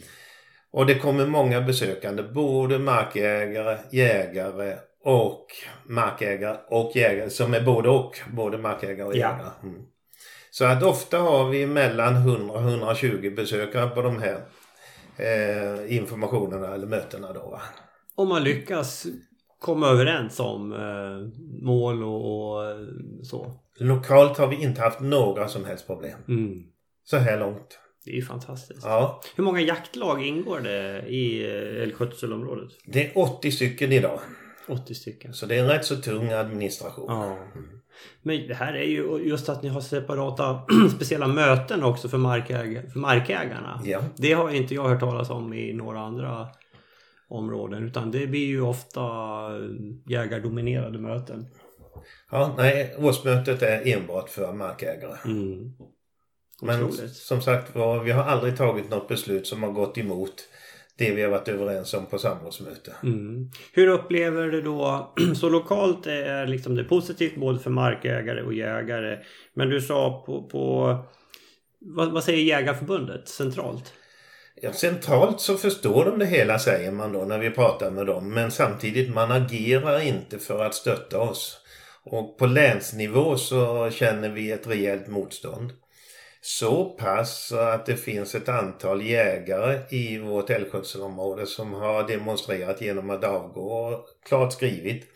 Och 0.71 0.85
det 0.85 0.95
kommer 0.95 1.25
många 1.25 1.61
besökande, 1.61 2.23
både 2.23 2.79
markägare, 2.79 3.77
jägare 3.91 4.77
och 5.03 5.45
markägare 5.89 6.57
och 6.69 6.91
jägare 6.95 7.29
som 7.29 7.53
är 7.53 7.61
både 7.61 7.89
och, 7.89 8.19
både 8.33 8.57
markägare 8.57 9.07
och 9.07 9.15
Ja. 9.15 9.17
jägare. 9.17 9.51
Mm. 9.63 9.81
Så 10.51 10.65
att 10.65 10.83
ofta 10.83 11.17
har 11.17 11.49
vi 11.49 11.65
mellan 11.67 12.15
100 12.15 12.53
och 12.53 12.61
120 12.61 13.33
besökare 13.35 13.87
på 13.89 14.01
de 14.01 14.19
här 14.21 14.41
eh, 15.17 15.95
informationerna 15.95 16.73
eller 16.73 16.87
mötena 16.87 17.33
då. 17.33 17.39
va. 17.49 17.61
Om 18.15 18.27
man 18.29 18.43
lyckas 18.43 19.05
komma 19.61 19.87
överens 19.87 20.39
om 20.39 20.73
eh, 20.73 21.41
mål 21.61 22.03
och, 22.03 22.53
och 22.53 22.65
eh, 22.65 22.77
så. 23.23 23.53
Lokalt 23.79 24.37
har 24.37 24.47
vi 24.47 24.63
inte 24.63 24.81
haft 24.81 24.99
några 24.99 25.47
som 25.47 25.65
helst 25.65 25.87
problem. 25.87 26.17
Mm. 26.27 26.63
Så 27.03 27.17
här 27.17 27.39
långt. 27.39 27.79
Det 28.05 28.11
är 28.11 28.15
ju 28.15 28.21
fantastiskt. 28.21 28.81
Ja, 28.83 29.21
Hur 29.35 29.43
många 29.43 29.61
jaktlag 29.61 30.25
ingår 30.25 30.59
det 30.59 31.07
i 31.07 31.45
eh, 31.45 31.83
älgskötselområdet? 31.83 32.71
det 32.85 33.05
är 33.05 33.17
80 33.17 33.51
stycken 33.51 33.91
idag. 33.91 34.19
80 34.67 34.95
stycken. 34.95 35.33
Så 35.33 35.45
det 35.45 35.55
är 35.55 35.59
en 35.59 35.67
rätt 35.67 35.85
så 35.85 35.95
tung 35.95 36.31
administration. 36.31 37.05
Ja. 37.07 37.37
Men 38.21 38.47
det 38.47 38.53
här 38.53 38.73
är 38.73 38.83
ju 38.83 39.17
just 39.17 39.49
att 39.49 39.63
ni 39.63 39.69
har 39.69 39.81
separata 39.81 40.61
speciella 40.95 41.27
möten 41.27 41.83
också 41.83 42.09
för, 42.09 42.17
markäg 42.17 42.91
för 42.91 42.99
markägarna. 42.99 43.81
Ja. 43.85 43.99
Det 44.15 44.33
har 44.33 44.49
inte 44.49 44.75
jag 44.75 44.89
hört 44.89 44.99
talas 44.99 45.29
om 45.29 45.53
i 45.53 45.73
några 45.73 45.99
andra 45.99 46.47
områden 47.31 47.83
utan 47.83 48.11
det 48.11 48.27
blir 48.27 48.45
ju 48.45 48.61
ofta 48.61 49.01
jägardominerade 50.09 50.99
möten. 50.99 51.45
Ja, 52.31 52.55
nej, 52.57 52.95
årsmötet 52.97 53.61
är 53.61 53.87
enbart 53.87 54.29
för 54.29 54.53
markägare. 54.53 55.17
Mm. 55.25 55.71
Men 56.61 56.83
Otroligt. 56.83 57.15
som 57.15 57.41
sagt 57.41 57.75
vi 58.05 58.11
har 58.11 58.23
aldrig 58.23 58.57
tagit 58.57 58.89
något 58.89 59.07
beslut 59.07 59.47
som 59.47 59.63
har 59.63 59.71
gått 59.71 59.97
emot 59.97 60.33
det 60.97 61.13
vi 61.13 61.21
har 61.21 61.29
varit 61.29 61.47
överens 61.47 61.93
om 61.93 62.05
på 62.05 62.17
samrådsmöte. 62.17 62.93
Mm. 63.03 63.49
Hur 63.73 63.87
upplever 63.87 64.47
du 64.47 64.61
då, 64.61 65.13
så 65.35 65.49
lokalt 65.49 66.07
är 66.07 66.47
liksom 66.47 66.75
det 66.75 66.83
positivt 66.83 67.35
både 67.35 67.59
för 67.59 67.69
markägare 67.69 68.41
och 68.41 68.53
jägare. 68.53 69.19
Men 69.53 69.69
du 69.69 69.81
sa 69.81 70.23
på, 70.25 70.43
på 70.43 70.95
vad, 71.79 72.11
vad 72.11 72.23
säger 72.23 72.43
Jägarförbundet 72.43 73.27
centralt? 73.27 73.93
Ja, 74.63 74.73
centralt 74.73 75.41
så 75.41 75.57
förstår 75.57 76.05
de 76.05 76.19
det 76.19 76.25
hela 76.25 76.59
säger 76.59 76.91
man 76.91 77.11
då 77.11 77.19
när 77.19 77.39
vi 77.39 77.49
pratar 77.49 77.91
med 77.91 78.05
dem. 78.05 78.33
Men 78.33 78.51
samtidigt, 78.51 79.13
man 79.13 79.31
agerar 79.31 79.99
inte 79.99 80.39
för 80.39 80.63
att 80.63 80.75
stötta 80.75 81.19
oss. 81.19 81.57
Och 82.03 82.37
på 82.37 82.45
länsnivå 82.45 83.37
så 83.37 83.89
känner 83.89 84.29
vi 84.29 84.51
ett 84.51 84.67
rejält 84.67 85.07
motstånd. 85.07 85.71
Så 86.41 86.85
pass 86.85 87.51
att 87.51 87.85
det 87.85 87.97
finns 87.97 88.35
ett 88.35 88.49
antal 88.49 89.01
jägare 89.01 89.79
i 89.89 90.17
vårt 90.17 90.49
älgskötselområde 90.49 91.45
som 91.45 91.73
har 91.73 92.07
demonstrerat 92.07 92.81
genom 92.81 93.09
att 93.09 93.23
avgå 93.23 93.71
och 93.71 94.05
klart 94.25 94.53
skrivit 94.53 95.07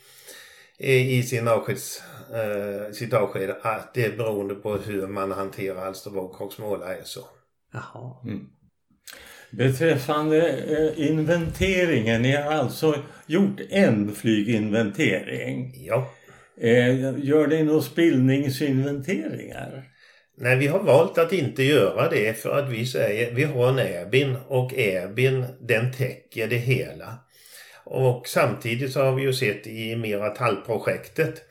i 0.78 1.24
sin 1.24 1.48
avskeds, 1.48 2.04
eh, 2.34 2.92
sitt 2.92 3.14
avsked 3.14 3.56
att 3.62 3.94
det 3.94 4.06
är 4.06 4.18
beroende 4.18 4.56
på 4.56 4.76
hur 4.76 5.08
man 5.08 5.32
hanterar 5.32 5.86
Alstervåg 5.86 6.42
och 6.42 6.54
Småla 6.54 6.96
är 6.96 7.04
så. 7.04 7.22
Jaha. 7.74 8.16
Beträffande 9.58 10.50
eh, 10.50 11.10
inventeringen, 11.10 12.22
ni 12.22 12.36
har 12.36 12.52
alltså 12.52 13.04
gjort 13.26 13.60
en 13.70 14.16
flyginventering. 14.16 15.74
Ja. 15.86 16.12
Eh, 16.62 17.20
gör 17.20 17.48
ni 17.48 17.64
några 17.64 17.82
spillningsinventeringar? 17.82 19.84
Nej, 20.38 20.58
vi 20.58 20.68
har 20.68 20.80
valt 20.80 21.18
att 21.18 21.34
inte 21.34 21.64
göra 21.64 22.10
det 22.10 22.38
för 22.38 22.60
att 22.60 22.70
vi 22.70 22.86
säger 22.86 23.34
vi 23.34 23.44
har 23.44 23.70
en 23.70 23.80
Airbin 23.80 24.38
och 24.48 24.74
Airbin 24.74 25.46
den 25.62 25.92
täcker 25.92 26.48
det 26.48 26.58
hela. 26.58 27.20
Och 27.84 28.28
samtidigt 28.28 28.92
så 28.92 29.02
har 29.02 29.16
vi 29.16 29.24
ju 29.24 29.34
sett 29.34 29.68
i 29.68 29.96
Miratal-projektet 29.96 31.42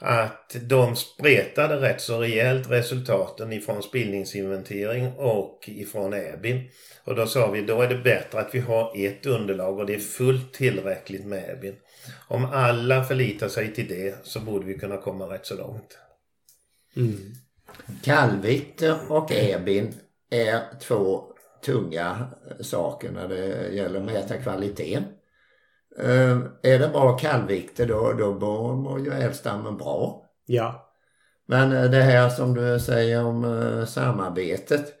att 0.00 0.56
de 0.62 0.96
spretade 0.96 1.76
rätt 1.76 2.00
så 2.00 2.18
rejält 2.18 2.70
resultaten 2.70 3.52
ifrån 3.52 3.82
spillningsinventering 3.82 5.12
och 5.16 5.64
ifrån 5.66 6.12
Airbin. 6.12 6.70
Och 7.04 7.14
då 7.14 7.26
sa 7.26 7.50
vi 7.50 7.62
då 7.62 7.82
är 7.82 7.88
det 7.88 7.98
bättre 7.98 8.40
att 8.40 8.54
vi 8.54 8.60
har 8.60 9.06
ett 9.06 9.26
underlag 9.26 9.78
och 9.78 9.86
det 9.86 9.94
är 9.94 9.98
fullt 9.98 10.54
tillräckligt 10.54 11.26
med 11.26 11.44
Airbin. 11.44 11.76
Om 12.28 12.44
alla 12.44 13.04
förlitar 13.04 13.48
sig 13.48 13.74
till 13.74 13.88
det 13.88 14.26
så 14.26 14.40
borde 14.40 14.66
vi 14.66 14.78
kunna 14.78 14.96
komma 14.96 15.24
rätt 15.24 15.46
så 15.46 15.56
långt. 15.56 15.98
Mm. 16.96 17.34
Kallvikt 18.04 18.82
och 19.08 19.32
ebin 19.32 19.94
är 20.30 20.60
två 20.80 21.24
tunga 21.64 22.26
saker 22.60 23.10
när 23.10 23.28
det 23.28 23.68
gäller 23.74 24.00
att 24.00 24.06
mäta 24.06 24.36
kvaliteten. 24.36 25.04
Eh, 26.00 26.38
Är 26.62 26.78
det 26.78 26.88
bra 26.88 27.16
kallvikter 27.16 27.86
då, 27.86 28.12
då 28.12 28.74
mår 28.74 29.00
ju 29.00 29.12
älgstammen 29.12 29.76
bra. 29.76 30.24
Ja. 30.46 30.92
Men 31.46 31.72
eh, 31.72 31.90
det 31.90 32.02
här 32.02 32.28
som 32.28 32.54
du 32.54 32.80
säger 32.80 33.24
om 33.24 33.44
eh, 33.44 33.84
samarbetet. 33.84 34.94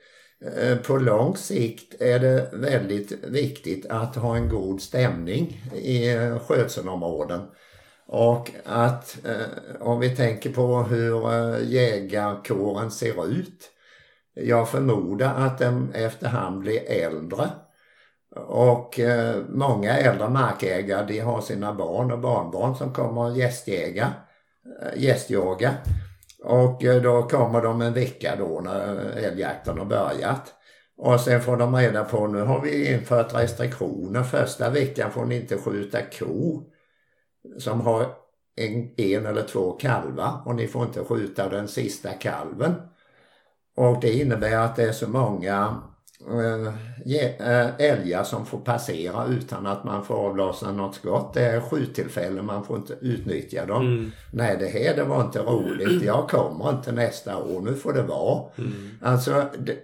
På 0.86 0.96
lång 0.96 1.36
sikt 1.36 2.00
är 2.00 2.18
det 2.18 2.50
väldigt 2.52 3.24
viktigt 3.24 3.86
att 3.86 4.16
ha 4.16 4.36
en 4.36 4.48
god 4.48 4.82
stämning 4.82 5.62
i 5.74 6.16
skötselområden. 6.48 7.40
Och 8.06 8.50
att 8.64 9.18
om 9.80 10.00
vi 10.00 10.16
tänker 10.16 10.52
på 10.52 10.82
hur 10.82 11.22
jägarkåren 11.58 12.90
ser 12.90 13.28
ut. 13.28 13.70
Jag 14.34 14.68
förmodar 14.68 15.34
att 15.34 15.58
den 15.58 15.92
efterhand 15.92 16.60
blir 16.60 16.90
äldre. 16.90 17.48
Och 18.46 19.00
eh, 19.00 19.36
många 19.48 19.98
äldre 19.98 20.28
markägare 20.28 21.06
de 21.06 21.18
har 21.20 21.40
sina 21.40 21.74
barn 21.74 22.12
och 22.12 22.18
barnbarn 22.18 22.76
som 22.76 22.92
kommer 22.92 23.22
och 23.22 23.36
gästjäga, 23.36 24.12
eh, 24.82 25.02
gästjaga. 25.02 25.74
Och 26.44 26.84
eh, 26.84 27.02
då 27.02 27.22
kommer 27.22 27.62
de 27.62 27.82
en 27.82 27.92
vecka 27.92 28.36
då 28.38 28.60
när 28.64 28.96
älgjakten 29.16 29.78
har 29.78 29.84
börjat. 29.84 30.54
Och 30.96 31.20
sen 31.20 31.40
får 31.40 31.56
de 31.56 31.76
reda 31.76 32.04
på 32.04 32.26
nu 32.26 32.40
har 32.40 32.60
vi 32.60 32.92
infört 32.94 33.34
restriktioner. 33.34 34.22
Första 34.22 34.70
veckan 34.70 35.10
får 35.10 35.24
ni 35.24 35.36
inte 35.36 35.58
skjuta 35.58 35.98
ko. 36.02 36.62
som 37.58 37.80
har 37.80 38.06
en, 38.56 38.90
en 38.96 39.26
eller 39.26 39.42
två 39.42 39.72
kalvar 39.72 40.42
och 40.44 40.54
ni 40.54 40.66
får 40.66 40.84
inte 40.84 41.04
skjuta 41.04 41.48
den 41.48 41.68
sista 41.68 42.12
kalven. 42.12 42.74
Och 43.76 44.00
det 44.00 44.12
innebär 44.12 44.56
att 44.56 44.76
det 44.76 44.84
är 44.88 44.92
så 44.92 45.08
många 45.08 45.82
älgar 47.78 48.24
som 48.24 48.46
får 48.46 48.58
passera 48.58 49.26
utan 49.26 49.66
att 49.66 49.84
man 49.84 50.04
får 50.04 50.14
avlossa 50.14 50.72
något 50.72 50.94
skott. 50.94 51.34
Det 51.34 51.42
är 51.42 51.60
skjuttillfällen, 51.60 52.46
man 52.46 52.64
får 52.64 52.76
inte 52.76 52.92
utnyttja 53.00 53.66
dem. 53.66 53.86
Mm. 53.86 54.10
Nej, 54.32 54.56
det 54.60 54.66
här 54.66 54.96
det 54.96 55.04
var 55.04 55.24
inte 55.24 55.38
roligt. 55.38 56.02
Jag 56.02 56.28
kommer 56.28 56.70
inte 56.70 56.92
nästa 56.92 57.36
år, 57.36 57.60
nu 57.60 57.74
får 57.74 57.92
det 57.92 58.02
vara. 58.02 58.50
Mm. 58.58 58.72
Alltså, 59.02 59.50
det, 59.58 59.76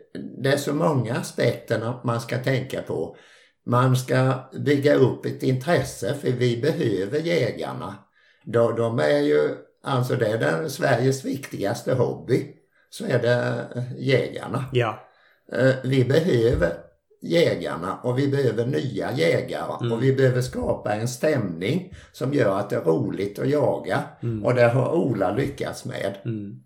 det, 0.43 0.53
är 0.53 0.57
så 0.57 0.75
många 0.75 1.15
aspekter 1.15 1.93
man 2.05 2.21
ska 2.21 2.39
tänka 2.39 2.83
på. 2.83 3.17
Man 3.67 3.97
ska 3.97 4.33
bygga 4.53 4.95
upp 4.95 5.27
ett 5.27 5.43
intresse 5.43 6.15
för 6.15 6.31
vi 6.31 6.57
behöver 6.57 7.19
jägarna. 7.19 7.95
De, 8.45 8.77
de 8.77 8.99
är 8.99 9.19
ju, 9.19 9.41
alltså 9.83 10.17
det 10.17 10.27
är 10.27 10.39
den 10.39 10.71
Sveriges 10.71 11.25
viktigaste 11.25 11.95
hobby. 11.95 12.47
Så 12.91 13.05
är 13.05 13.19
det 13.19 13.67
jägarna. 13.99 14.65
Ja. 14.73 15.01
Eh, 15.53 15.75
vi 15.85 16.05
behöver 16.05 16.73
jägarna 17.23 17.99
och 18.03 18.19
vi 18.19 18.29
behöver 18.29 18.67
nya 18.67 19.13
jägare 19.13 19.77
mm. 19.81 19.93
och 19.93 20.03
vi 20.03 20.13
behöver 20.13 20.41
skapa 20.41 20.95
en 20.95 21.09
stämning 21.09 21.93
som 22.13 22.35
gör 22.35 22.59
att 22.59 22.71
det 22.71 22.77
är 22.77 22.81
roligt 22.81 23.39
att 23.39 23.49
jaga. 23.49 24.03
Mm. 24.23 24.45
Och 24.45 24.55
det 24.55 24.69
har 24.69 24.95
Ola 24.95 25.35
lyckats 25.35 25.85
med. 25.85 26.15
Mm. 26.25 26.61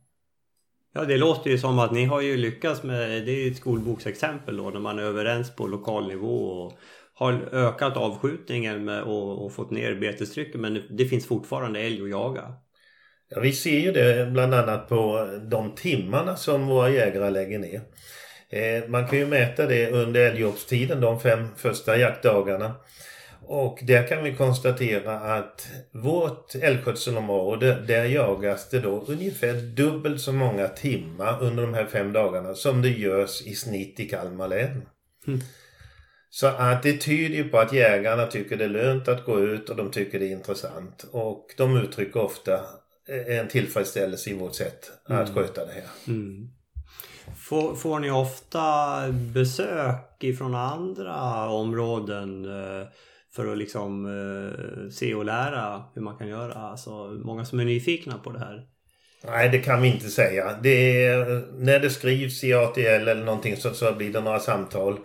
Ja 0.95 1.05
det 1.05 1.17
låter 1.17 1.51
ju 1.51 1.59
som 1.59 1.79
att 1.79 1.93
ni 1.93 2.05
har 2.05 2.21
ju 2.21 2.37
lyckats 2.37 2.83
med, 2.83 3.27
det 3.27 3.33
är 3.33 3.51
ett 3.51 3.57
skolboksexempel 3.57 4.57
då 4.57 4.71
när 4.71 4.81
man 4.81 4.99
är 4.99 5.03
överens 5.03 5.57
på 5.57 5.67
lokal 5.67 6.09
nivå 6.09 6.37
och 6.37 6.79
har 7.14 7.49
ökat 7.53 7.97
avskjutningen 7.97 8.85
med, 8.85 9.03
och, 9.03 9.45
och 9.45 9.53
fått 9.53 9.71
ner 9.71 9.95
betestrycket 9.95 10.61
men 10.61 10.83
det 10.91 11.05
finns 11.05 11.27
fortfarande 11.27 11.81
älg 11.81 12.03
att 12.03 12.11
jaga. 12.11 12.55
Ja, 13.31 13.41
vi 13.41 13.53
ser 13.53 13.79
ju 13.79 13.93
det 13.93 14.31
bland 14.33 14.55
annat 14.55 14.88
på 14.88 15.29
de 15.51 15.75
timmarna 15.75 16.37
som 16.37 16.67
våra 16.67 16.91
jägare 16.91 17.31
lägger 17.31 17.59
ner. 17.59 17.83
Eh, 18.51 18.89
man 18.89 19.07
kan 19.09 19.19
ju 19.19 19.27
mäta 19.27 19.67
det 19.67 19.91
under 19.91 20.21
älgjobbstiden, 20.21 21.01
de 21.01 21.21
fem 21.21 21.49
första 21.57 21.97
jaktdagarna. 21.97 22.75
Och 23.51 23.79
där 23.83 24.07
kan 24.07 24.25
vi 24.25 24.35
konstatera 24.35 25.21
att 25.21 25.69
vårt 25.93 26.55
älgskötselområde, 26.55 27.85
där 27.87 28.05
jagas 28.05 28.69
det 28.71 28.81
då 28.81 29.05
ungefär 29.09 29.55
dubbelt 29.55 30.21
så 30.21 30.33
många 30.33 30.69
timmar 30.69 31.43
under 31.43 31.63
de 31.63 31.75
här 31.75 31.87
fem 31.87 32.13
dagarna 32.13 32.55
som 32.55 32.83
det 32.83 32.89
görs 32.89 33.43
i 33.47 33.55
snitt 33.55 34.01
i 34.01 34.09
Kalmar 34.09 34.49
län. 34.49 34.83
Mm. 35.27 35.41
Så 36.31 36.47
att 36.47 36.83
det 36.83 36.97
tyder 36.97 37.37
ju 37.37 37.49
på 37.49 37.59
att 37.59 37.73
jägarna 37.73 38.27
tycker 38.27 38.57
det 38.57 38.65
är 38.65 38.69
lönt 38.69 39.09
att 39.09 39.25
gå 39.25 39.41
ut 39.41 39.71
och 39.71 39.77
de 39.77 39.91
tycker 39.91 40.19
det 40.19 40.27
är 40.27 40.33
intressant. 40.33 41.07
Och 41.11 41.55
de 41.57 41.77
uttrycker 41.77 42.21
ofta 42.21 42.61
en 43.27 43.49
tillfredsställelse 43.49 44.31
i 44.31 44.35
vårt 44.35 44.55
sätt 44.55 44.91
att 45.05 45.29
mm. 45.29 45.35
sköta 45.35 45.67
det 45.67 45.73
här. 45.73 45.85
Mm. 46.07 46.51
Får, 47.37 47.75
får 47.75 47.99
ni 47.99 48.11
ofta 48.11 49.03
besök 49.12 50.25
ifrån 50.25 50.55
andra 50.55 51.49
områden 51.49 52.45
eh, 52.45 52.87
för 53.35 53.53
att 53.53 53.59
liksom 53.59 54.07
eh, 54.07 54.91
se 54.91 55.14
och 55.14 55.25
lära 55.25 55.85
hur 55.95 56.03
man 56.03 56.19
kan 56.19 56.29
göra? 56.29 56.55
Alltså 56.55 56.91
många 57.25 57.45
som 57.45 57.61
är 57.61 57.64
nyfikna 57.64 58.19
på 58.19 58.33
det 58.33 58.38
här? 58.38 58.67
Nej, 59.25 59.49
det 59.49 59.59
kan 59.59 59.83
vi 59.83 59.88
inte 59.88 60.09
säga. 60.09 60.59
Det 60.62 61.05
är, 61.05 61.45
när 61.53 61.81
det 61.81 61.91
skrivs 61.91 62.45
i 62.45 62.55
ATL 62.55 62.81
eller 62.81 63.25
någonting 63.25 63.57
så, 63.57 63.75
så 63.75 63.93
blir 63.93 64.12
det 64.12 64.21
några 64.21 64.41
samtal. 64.41 64.99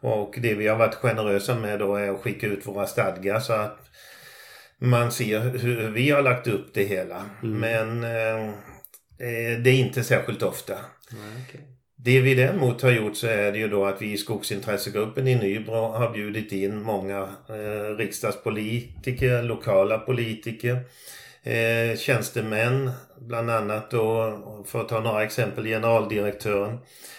Och 0.00 0.38
det 0.42 0.54
vi 0.54 0.68
har 0.68 0.76
varit 0.76 0.94
generösa 0.94 1.54
med 1.54 1.78
då 1.78 1.96
är 1.96 2.10
att 2.10 2.20
skicka 2.20 2.46
ut 2.46 2.66
våra 2.66 2.86
stadgar 2.86 3.40
så 3.40 3.52
att 3.52 3.78
man 4.80 5.12
ser 5.12 5.40
hur 5.40 5.90
vi 5.90 6.10
har 6.10 6.22
lagt 6.22 6.46
upp 6.46 6.74
det 6.74 6.84
hela. 6.84 7.24
Mm. 7.42 7.60
Men 7.60 8.04
eh, 8.04 8.48
eh 9.28 9.58
det 9.62 9.70
är 9.70 9.78
inte 9.78 10.04
särskilt 10.04 10.42
ofta. 10.42 10.74
Nej, 11.12 11.44
okay. 11.48 11.60
Det 12.00 12.20
vi 12.20 12.34
däremot 12.34 12.82
har 12.82 12.90
gjort 12.90 13.16
så 13.16 13.26
är 13.26 13.52
det 13.52 13.58
ju 13.58 13.68
då 13.68 13.84
att 13.84 14.02
vi 14.02 14.12
i 14.12 14.16
skogsintressegruppen 14.16 15.28
i 15.28 15.34
Nybro 15.34 15.72
har 15.72 16.10
bjudit 16.10 16.52
in 16.52 16.82
många 16.82 17.28
eh, 17.48 17.96
riksdagspolitiker, 17.96 19.42
lokala 19.42 19.98
politiker, 19.98 20.80
eh, 21.42 21.96
tjänstemän, 21.96 22.90
bland 23.20 23.50
annat 23.50 23.90
då, 23.90 24.64
för 24.66 24.80
att 24.80 24.88
ta 24.88 25.00
några 25.00 25.24
exempel, 25.24 25.64
generaldirektören 25.64 26.78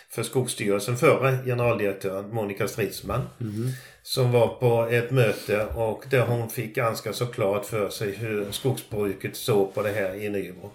för 0.10 0.24
Skogsstyrelsen, 0.24 0.98
före 0.98 1.38
generaldirektören 1.46 2.30
Monica 2.30 2.68
Stridsman. 2.68 3.22
Mm. 3.42 3.70
Som 4.04 4.32
var 4.32 4.48
på 4.48 4.90
ett 4.92 5.12
möte 5.12 5.66
och 5.66 6.04
där 6.10 6.26
hon 6.26 6.50
fick 6.50 6.76
ganska 6.76 7.14
så 7.14 7.26
klart 7.26 7.66
för 7.66 7.90
sig 7.90 8.12
hur 8.12 8.52
skogsbruket 8.52 9.36
såg 9.36 9.74
på 9.74 9.82
det 9.84 9.92
här 9.92 10.16
i 10.16 10.30
Nybro. 10.30 10.72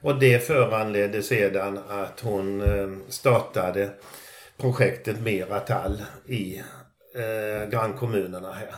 Och 0.00 0.18
det 0.18 0.46
föranledde 0.46 1.22
sedan 1.22 1.78
att 1.88 2.20
hon 2.20 2.60
eh, 2.60 2.88
startade 3.08 3.90
projektet 4.56 5.20
Meratal 5.20 6.02
i 6.26 6.62
eh, 7.14 7.70
grannkommunerna 7.70 8.52
här. 8.52 8.74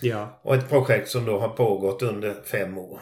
Ja. 0.00 0.40
Och 0.42 0.54
ett 0.54 0.68
projekt 0.68 1.08
som 1.08 1.24
då 1.24 1.38
har 1.38 1.48
pågått 1.48 2.02
under 2.02 2.34
fem 2.44 2.78
år. 2.78 3.00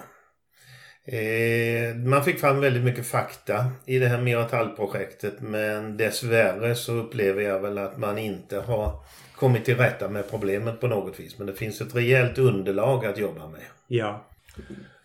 Eh, 1.05 1.95
man 1.95 2.25
fick 2.25 2.41
fram 2.41 2.61
väldigt 2.61 2.85
mycket 2.85 3.07
fakta 3.07 3.71
i 3.87 3.99
det 3.99 4.09
här 4.09 4.21
Miratal-projektet 4.21 5.41
men 5.41 5.97
dessvärre 5.97 6.75
så 6.75 6.93
upplever 6.93 7.43
jag 7.43 7.61
väl 7.61 7.79
att 7.79 7.99
man 7.99 8.19
inte 8.19 8.59
har 8.59 9.01
kommit 9.37 9.65
till 9.65 9.77
rätta 9.77 10.09
med 10.09 10.31
problemet 10.31 10.81
på 10.81 10.87
något 10.87 11.21
vis. 11.21 11.38
Men 11.38 11.47
det 11.47 11.53
finns 11.53 11.81
ett 11.81 11.95
rejält 11.95 12.38
underlag 12.38 13.07
att 13.07 13.19
jobba 13.19 13.49
med. 13.49 13.61
Ja. 13.87 14.27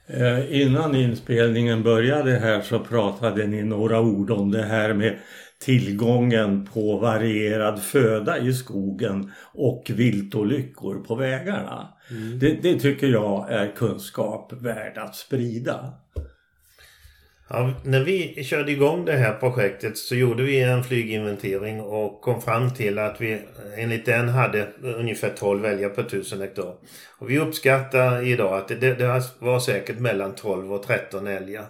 Eh, 0.09 0.61
innan 0.61 0.95
inspelningen 0.95 1.83
började 1.83 2.31
här 2.31 2.61
så 2.61 2.79
pratade 2.79 3.47
ni 3.47 3.63
några 3.63 4.01
ord 4.01 4.31
om 4.31 4.51
det 4.51 4.63
här 4.63 4.93
med 4.93 5.17
tillgången 5.59 6.65
på 6.73 6.97
varierad 6.97 7.81
föda 7.81 8.37
i 8.37 8.53
skogen 8.53 9.31
och 9.53 9.91
viltolyckor 9.95 10.95
på 10.95 11.15
vägarna. 11.15 11.87
Mm. 12.11 12.39
Det, 12.39 12.53
det, 12.61 12.79
tycker 12.79 13.07
jag 13.07 13.51
är 13.51 13.75
kunskap 13.75 14.53
värd 14.53 14.97
att 14.97 15.15
sprida. 15.15 15.93
Ja, 17.49 17.73
när 17.83 18.03
vi 18.03 18.43
körde 18.43 18.71
igång 18.71 19.05
det 19.05 19.17
här 19.17 19.33
projektet 19.33 19.97
så 19.97 20.15
gjorde 20.15 20.43
vi 20.43 20.62
en 20.62 20.83
flyginventering 20.83 21.81
och 21.81 22.21
kom 22.21 22.41
fram 22.41 22.73
till 22.73 22.99
att 22.99 23.21
vi 23.21 23.41
enligt 23.77 24.05
den 24.05 24.29
hade 24.29 24.67
ungefär 24.81 25.29
12 25.29 25.65
älgar 25.65 25.89
per 25.89 26.01
1000 26.01 26.41
hektar. 26.41 26.75
Och 27.17 27.29
vi 27.29 27.39
uppskattar 27.39 28.27
idag 28.27 28.57
att 28.57 28.67
det, 28.67 28.93
det 28.93 29.23
var 29.39 29.60
säkert 29.60 29.99
mellan 29.99 30.36
12 30.36 30.73
och 30.73 30.83
13 30.83 31.27
älgar. 31.27 31.65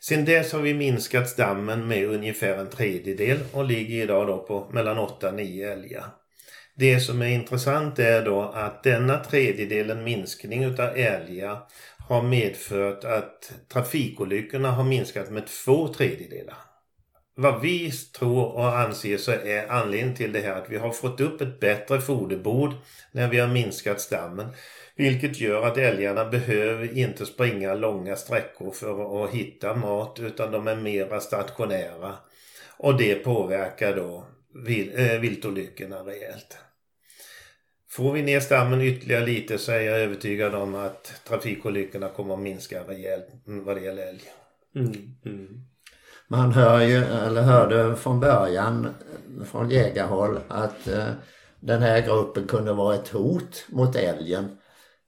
Sen 0.00 0.24
dess 0.24 0.52
har 0.52 0.60
vi 0.60 0.74
minskat 0.74 1.28
stammen 1.28 1.88
med 1.88 2.08
ungefär 2.08 2.56
en 2.56 2.70
tredjedel 2.70 3.38
och 3.52 3.64
ligger 3.64 4.02
idag 4.02 4.26
då 4.26 4.38
på 4.38 4.68
mellan 4.72 4.98
8-9 4.98 5.72
älgar. 5.72 6.04
Det 6.76 7.00
som 7.00 7.22
är 7.22 7.28
intressant 7.28 7.98
är 7.98 8.24
då 8.24 8.42
att 8.42 8.82
denna 8.82 9.18
tredjedelen 9.18 10.04
minskning 10.04 10.64
utav 10.64 10.96
älgar 10.96 11.58
har 12.08 12.22
medfört 12.22 13.04
att 13.04 13.52
trafikolyckorna 13.72 14.70
har 14.70 14.84
minskat 14.84 15.30
med 15.30 15.46
två 15.46 15.88
tredjedelar. 15.88 16.56
Vad 17.36 17.60
vi 17.60 17.90
tror 17.90 18.44
och 18.44 18.78
anser 18.78 19.16
så 19.16 19.32
är 19.32 19.68
anledningen 19.68 20.16
till 20.16 20.32
det 20.32 20.40
här 20.40 20.62
att 20.62 20.70
vi 20.70 20.76
har 20.76 20.90
fått 20.90 21.20
upp 21.20 21.40
ett 21.40 21.60
bättre 21.60 22.00
foderbord 22.00 22.72
när 23.12 23.28
vi 23.28 23.38
har 23.38 23.48
minskat 23.48 24.00
stammen. 24.00 24.46
Vilket 24.96 25.40
gör 25.40 25.66
att 25.66 25.78
älgarna 25.78 26.24
behöver 26.24 26.98
inte 26.98 27.26
springa 27.26 27.74
långa 27.74 28.16
sträckor 28.16 28.70
för 28.70 29.24
att 29.24 29.30
hitta 29.30 29.74
mat 29.76 30.20
utan 30.20 30.52
de 30.52 30.68
är 30.68 30.76
mera 30.76 31.20
stationära. 31.20 32.14
Och 32.76 32.96
det 32.98 33.14
påverkar 33.14 33.96
då 33.96 34.26
eh, 34.94 35.20
viltolyckorna 35.20 35.96
rejält. 35.96 36.58
Får 37.94 38.12
vi 38.12 38.22
ner 38.22 38.40
stammen 38.40 38.80
ytterligare 38.80 39.26
lite 39.26 39.58
så 39.58 39.72
är 39.72 39.80
jag 39.80 40.00
övertygad 40.00 40.54
om 40.54 40.74
att 40.74 41.22
trafikolyckorna 41.28 42.08
kommer 42.08 42.34
att 42.34 42.40
minska 42.40 42.82
rejält 42.82 43.26
vad 43.44 43.76
det 43.76 43.82
gäller 43.82 44.06
älg. 44.06 44.22
Mm. 44.76 44.92
Mm. 45.24 45.60
Man 46.28 46.52
hör 46.52 46.80
ju, 46.80 46.96
eller 46.96 47.42
hörde 47.42 47.96
från 47.96 48.20
början 48.20 48.88
från 49.44 49.70
jägarhåll 49.70 50.40
att 50.48 50.88
eh, 50.88 51.08
den 51.60 51.82
här 51.82 52.00
gruppen 52.00 52.46
kunde 52.46 52.72
vara 52.72 52.94
ett 52.94 53.08
hot 53.08 53.66
mot 53.68 53.96
älgen. 53.96 54.56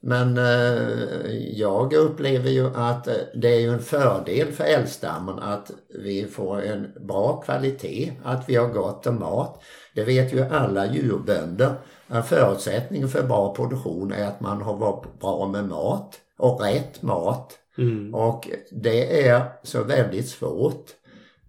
Men 0.03 0.39
eh, 0.39 1.35
jag 1.53 1.93
upplever 1.93 2.51
ju 2.51 2.67
att 2.75 3.09
eh, 3.09 3.15
det 3.35 3.49
är 3.49 3.69
en 3.69 3.83
fördel 3.83 4.53
för 4.53 4.65
älgstammen 4.65 5.39
att 5.39 5.71
vi 5.89 6.25
får 6.25 6.63
en 6.63 6.93
bra 7.07 7.41
kvalitet, 7.41 8.13
att 8.25 8.49
vi 8.49 8.57
har 8.57 8.69
gott 8.69 9.07
om 9.07 9.19
mat. 9.19 9.63
Det 9.95 10.05
vet 10.05 10.35
ju 10.35 10.43
alla 10.43 10.93
djurbönder. 10.95 11.75
En 12.09 12.23
förutsättning 12.23 13.09
för 13.09 13.23
bra 13.23 13.55
produktion 13.55 14.13
är 14.13 14.25
att 14.25 14.41
man 14.41 14.63
har 14.63 15.03
bra 15.21 15.49
med 15.49 15.69
mat 15.69 16.21
och 16.39 16.61
rätt 16.61 17.03
mat. 17.03 17.59
Mm. 17.79 18.15
Och 18.15 18.49
det 18.71 19.29
är 19.29 19.43
så 19.63 19.83
väldigt 19.83 20.29
svårt 20.29 20.91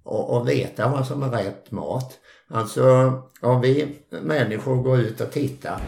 att, 0.05 0.29
att 0.29 0.47
veta 0.47 0.87
vad 0.89 1.07
som 1.07 1.23
är 1.23 1.29
rätt 1.29 1.71
mat. 1.71 2.19
Alltså 2.49 3.13
om 3.41 3.61
vi 3.61 3.97
människor 4.09 4.75
går 4.75 4.99
ut 4.99 5.21
och 5.21 5.31
tittar 5.31 5.81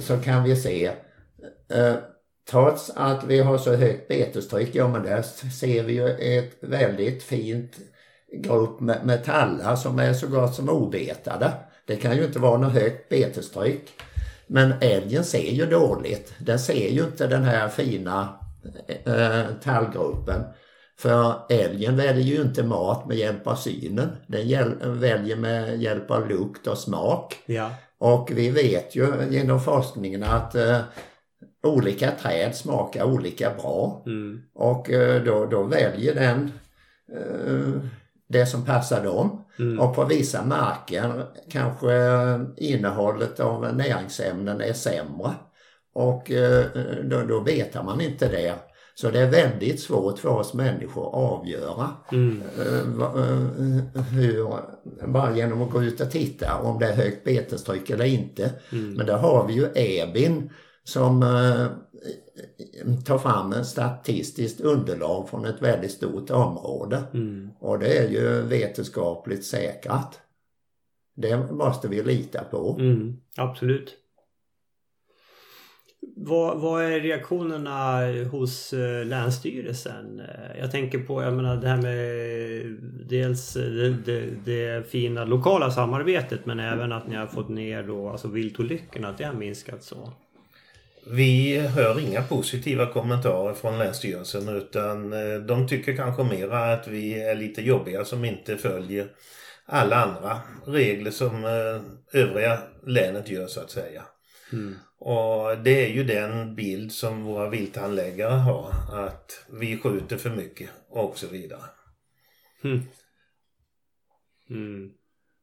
så 0.00 0.16
kan 0.16 0.44
vi 0.44 0.56
se 0.56 0.86
eh, 1.68 1.94
trots 2.50 2.90
att 2.96 3.24
vi 3.24 3.40
har 3.40 3.58
så 3.58 3.74
högt 3.74 4.08
betestryck, 4.08 4.74
ja 4.74 4.88
men 4.88 5.02
där 5.02 5.22
ser 5.50 5.82
vi 5.82 5.92
ju 5.92 6.08
ett 6.08 6.52
väldigt 6.60 7.22
fint 7.22 7.78
grupp 8.32 8.80
med, 8.80 9.06
med 9.06 9.24
tallar 9.24 9.76
som 9.76 9.98
är 9.98 10.12
så 10.12 10.26
gott 10.26 10.54
som 10.54 10.68
obetade. 10.68 11.52
Det 11.90 11.96
kan 11.96 12.16
ju 12.16 12.24
inte 12.24 12.38
vara 12.38 12.58
något 12.58 12.72
högt 12.72 13.08
betestryck. 13.08 13.90
Men 14.46 14.72
älgen 14.80 15.24
ser 15.24 15.50
ju 15.50 15.66
dåligt. 15.66 16.34
Den 16.38 16.58
ser 16.58 16.88
ju 16.88 17.04
inte 17.04 17.26
den 17.26 17.42
här 17.42 17.68
fina 17.68 18.28
eh, 19.04 19.46
tallgruppen. 19.62 20.42
För 20.98 21.34
älgen 21.48 21.96
väljer 21.96 22.24
ju 22.24 22.42
inte 22.42 22.62
mat 22.62 23.06
med 23.06 23.16
hjälp 23.16 23.46
av 23.46 23.54
synen. 23.54 24.08
Den 24.26 24.98
väljer 25.00 25.36
med 25.36 25.82
hjälp 25.82 26.10
av 26.10 26.28
lukt 26.28 26.66
och 26.66 26.78
smak. 26.78 27.36
Ja. 27.46 27.70
Och 27.98 28.30
vi 28.34 28.50
vet 28.50 28.96
ju 28.96 29.06
genom 29.30 29.60
forskningen 29.60 30.22
att 30.22 30.54
eh, 30.54 30.80
olika 31.62 32.10
träd 32.10 32.56
smakar 32.56 33.04
olika 33.04 33.50
bra. 33.62 34.02
Mm. 34.06 34.42
Och 34.54 34.90
eh, 34.90 35.24
då, 35.24 35.46
då 35.46 35.62
väljer 35.62 36.14
den 36.14 36.52
eh, 37.16 37.82
det 38.30 38.46
som 38.46 38.64
passar 38.64 39.04
dem. 39.04 39.44
Mm. 39.58 39.80
Och 39.80 39.94
på 39.94 40.04
vissa 40.04 40.44
marker 40.44 41.24
kanske 41.50 41.90
innehållet 42.56 43.40
av 43.40 43.76
näringsämnen 43.76 44.60
är 44.60 44.72
sämre. 44.72 45.30
Och 45.94 46.30
eh, 46.30 46.64
då, 47.04 47.22
då 47.22 47.40
vet 47.40 47.84
man 47.84 48.00
inte 48.00 48.28
det. 48.28 48.54
Så 48.94 49.10
det 49.10 49.20
är 49.20 49.30
väldigt 49.30 49.80
svårt 49.80 50.18
för 50.18 50.28
oss 50.28 50.54
människor 50.54 51.08
att 51.08 51.14
avgöra 51.14 51.88
Mm. 52.12 52.42
eh, 52.58 52.78
eh, 53.94 54.02
hur, 54.02 54.48
bara 55.06 55.36
genom 55.36 55.62
att 55.62 55.70
gå 55.70 55.82
ut 55.82 56.00
och 56.00 56.10
titta 56.10 56.60
om 56.62 56.78
det 56.78 56.86
är 56.86 56.96
högt 56.96 57.24
betestryck 57.24 57.90
eller 57.90 58.04
inte. 58.04 58.50
Mm. 58.72 58.94
Men 58.94 59.06
där 59.06 59.16
har 59.18 59.46
vi 59.46 59.54
ju 59.54 59.68
EBIN 59.74 60.50
som 60.90 61.22
eh, 61.22 61.66
tar 63.04 63.18
fram 63.18 63.52
en 63.52 63.64
statistiskt 63.64 64.60
underlag 64.60 65.28
från 65.28 65.44
ett 65.44 65.62
väldigt 65.62 65.92
stort 65.92 66.30
område. 66.30 67.02
Mm. 67.14 67.50
Och 67.58 67.78
det 67.78 67.98
är 67.98 68.08
ju 68.08 68.42
vetenskapligt 68.42 69.44
säkrat. 69.44 70.20
Det 71.16 71.52
måste 71.52 71.88
vi 71.88 72.02
lita 72.02 72.44
på. 72.44 72.76
Mm. 72.80 73.16
Absolut. 73.36 73.96
Vad, 76.16 76.60
vad 76.60 76.84
är 76.84 77.00
reaktionerna 77.00 77.98
hos 78.30 78.72
eh, 78.72 79.04
Länsstyrelsen? 79.06 80.20
Eh, 80.20 80.60
Jag 80.60 80.70
tänker 80.70 80.98
på, 80.98 81.22
jag 81.22 81.34
menar 81.34 81.56
det 81.56 81.68
här 81.68 81.82
med 81.82 82.76
dels 83.08 83.52
det, 83.54 83.90
det, 83.90 84.20
det 84.44 84.90
fina 84.90 85.24
lokala 85.24 85.70
samarbetet 85.70 86.46
men 86.46 86.60
även 86.60 86.92
att 86.92 87.08
ni 87.08 87.16
har 87.16 87.26
fått 87.26 87.48
ner 87.48 87.82
då 87.82 88.08
alltså 88.08 88.28
viltolyckorna, 88.28 89.08
att 89.08 89.18
det 89.18 89.24
har 89.24 89.34
minskat 89.34 89.82
så. 89.82 90.12
Vi 91.12 91.58
hör 91.58 92.00
inga 92.00 92.22
positiva 92.22 92.92
kommentarer 92.92 93.54
från 93.54 93.78
Länsstyrelsen 93.78 94.48
utan 94.48 95.12
eh, 95.12 95.40
de 95.40 95.68
tycker 95.68 95.96
kanske 95.96 96.24
mera 96.24 96.72
att 96.72 96.88
vi 96.88 97.22
är 97.22 97.34
lite 97.34 97.62
jobbiga 97.62 98.04
som 98.04 98.24
inte 98.24 98.56
följer 98.56 99.08
alla 99.66 99.96
andra 99.96 100.40
regler 100.66 101.10
som 101.10 101.44
eh, 101.44 102.20
övriga 102.20 102.58
länet 102.86 103.30
gör 103.30 103.46
så 103.46 103.60
att 103.60 103.70
säga. 103.70 104.02
Mm. 104.52 104.74
Och 104.98 105.58
det 105.58 105.86
är 105.86 105.88
ju 105.88 106.04
den 106.04 106.54
bild 106.54 106.92
som 106.92 107.24
våra 107.24 107.48
vilthandläggare 107.48 108.34
har 108.34 108.72
att 108.92 109.44
vi 109.60 109.78
skjuter 109.78 110.16
för 110.16 110.30
mycket 110.30 110.70
och 110.90 111.18
så 111.18 111.26
vidare. 111.26 111.64
Mm. 112.64 112.82
Mm. 114.50 114.90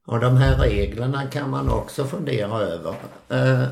Och 0.05 0.19
de 0.19 0.37
här 0.37 0.57
reglerna 0.57 1.27
kan 1.27 1.49
man 1.49 1.69
också 1.69 2.05
fundera 2.05 2.59
över. 2.59 2.95
Eh, 3.29 3.67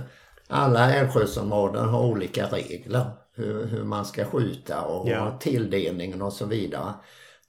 Alla 0.49 0.93
älgskötselområden 0.93 1.85
har 1.85 2.05
olika 2.05 2.45
regler. 2.45 3.05
Hur, 3.35 3.65
hur 3.65 3.83
man 3.83 4.05
ska 4.05 4.25
skjuta 4.25 4.81
och 4.81 5.09
Ja. 5.09 5.37
tilldelningen 5.41 6.21
och 6.21 6.33
så 6.33 6.45
vidare. 6.45 6.93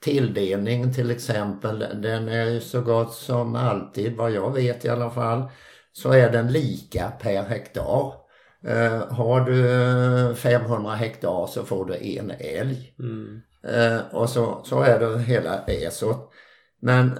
Tilldelningen 0.00 0.94
till 0.94 1.10
exempel, 1.10 1.78
den 1.78 2.28
är 2.28 2.44
ju 2.44 2.60
så 2.60 2.80
gott 2.80 3.14
som 3.14 3.56
alltid, 3.56 4.16
vad 4.16 4.30
jag 4.30 4.54
vet 4.54 4.84
i 4.84 4.88
alla 4.88 5.10
fall, 5.10 5.42
så 5.92 6.12
är 6.12 6.30
den 6.32 6.52
lika 6.52 7.12
per 7.22 7.42
hektar. 7.42 8.12
Eh, 8.66 9.12
har 9.12 9.40
du 9.40 10.34
500 10.34 10.94
hektar 10.94 11.46
så 11.46 11.64
får 11.64 11.84
du 11.84 11.94
en 12.18 12.30
älg. 12.38 12.94
Mm. 12.98 13.40
Eh, 13.68 14.00
och 14.12 14.28
så, 14.30 14.60
så 14.64 14.80
är 14.80 15.00
det 15.00 15.18
hela 15.18 15.64
ESOT. 15.66 16.32
Men 16.80 17.18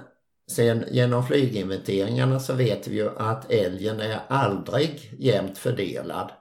sen 0.51 0.85
genom 0.91 1.25
flyginventeringarna 1.25 2.39
så 2.39 2.53
vet 2.53 2.87
vi 2.87 2.95
ju 2.95 3.09
att 3.17 3.51
älgen 3.51 3.99
är 3.99 4.19
aldrig 4.27 5.15
jämnt 5.19 5.57
fördelad. 5.57 6.31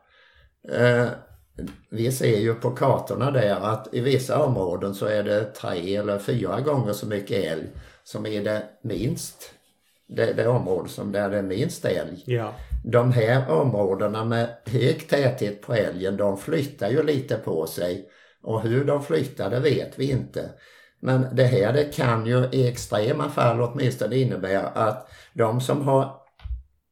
Eh, 0.72 1.06
vi 1.90 2.12
ser 2.12 2.38
ju 2.38 2.54
på 2.54 2.70
kartorna 2.70 3.30
där 3.30 3.54
att 3.54 3.94
i 3.94 4.00
vissa 4.00 4.44
områden 4.44 4.94
så 4.94 5.06
är 5.06 5.22
det 5.22 5.44
tre 5.44 5.96
eller 5.96 6.18
fyra 6.18 6.60
gånger 6.60 6.92
så 6.92 7.06
mycket 7.06 7.44
älg 7.44 7.66
som 8.04 8.26
är 8.26 8.44
det 8.44 8.62
minst. 8.82 9.52
Det, 10.08 10.32
det 10.32 10.48
område 10.48 10.88
som 10.88 11.12
där 11.12 11.30
det 11.30 11.38
är 11.38 11.42
minst 11.42 11.84
älg. 11.84 12.22
Ja. 12.24 12.54
De 12.84 13.12
här 13.12 13.50
områdena 13.50 14.24
med 14.24 14.48
hög 14.66 15.08
täthet 15.08 15.62
på 15.62 15.74
älgen, 15.74 16.16
de 16.16 16.38
flyttar 16.38 16.90
ju 16.90 17.02
lite 17.02 17.36
på 17.36 17.66
sig. 17.66 18.08
Och 18.42 18.62
hur 18.62 18.84
de 18.84 19.02
flyttar, 19.02 19.50
det 19.50 19.60
vet 19.60 19.98
vi 19.98 20.10
inte. 20.10 20.50
Men 21.00 21.26
det 21.32 21.44
här 21.44 21.72
det 21.72 21.84
kan 21.84 22.26
ju 22.26 22.48
i 22.52 22.68
extrema 22.68 23.28
fall 23.28 23.60
åtminstone 23.60 24.16
innebära 24.16 24.66
att 24.66 25.10
de 25.32 25.60
som 25.60 25.88
har 25.88 26.14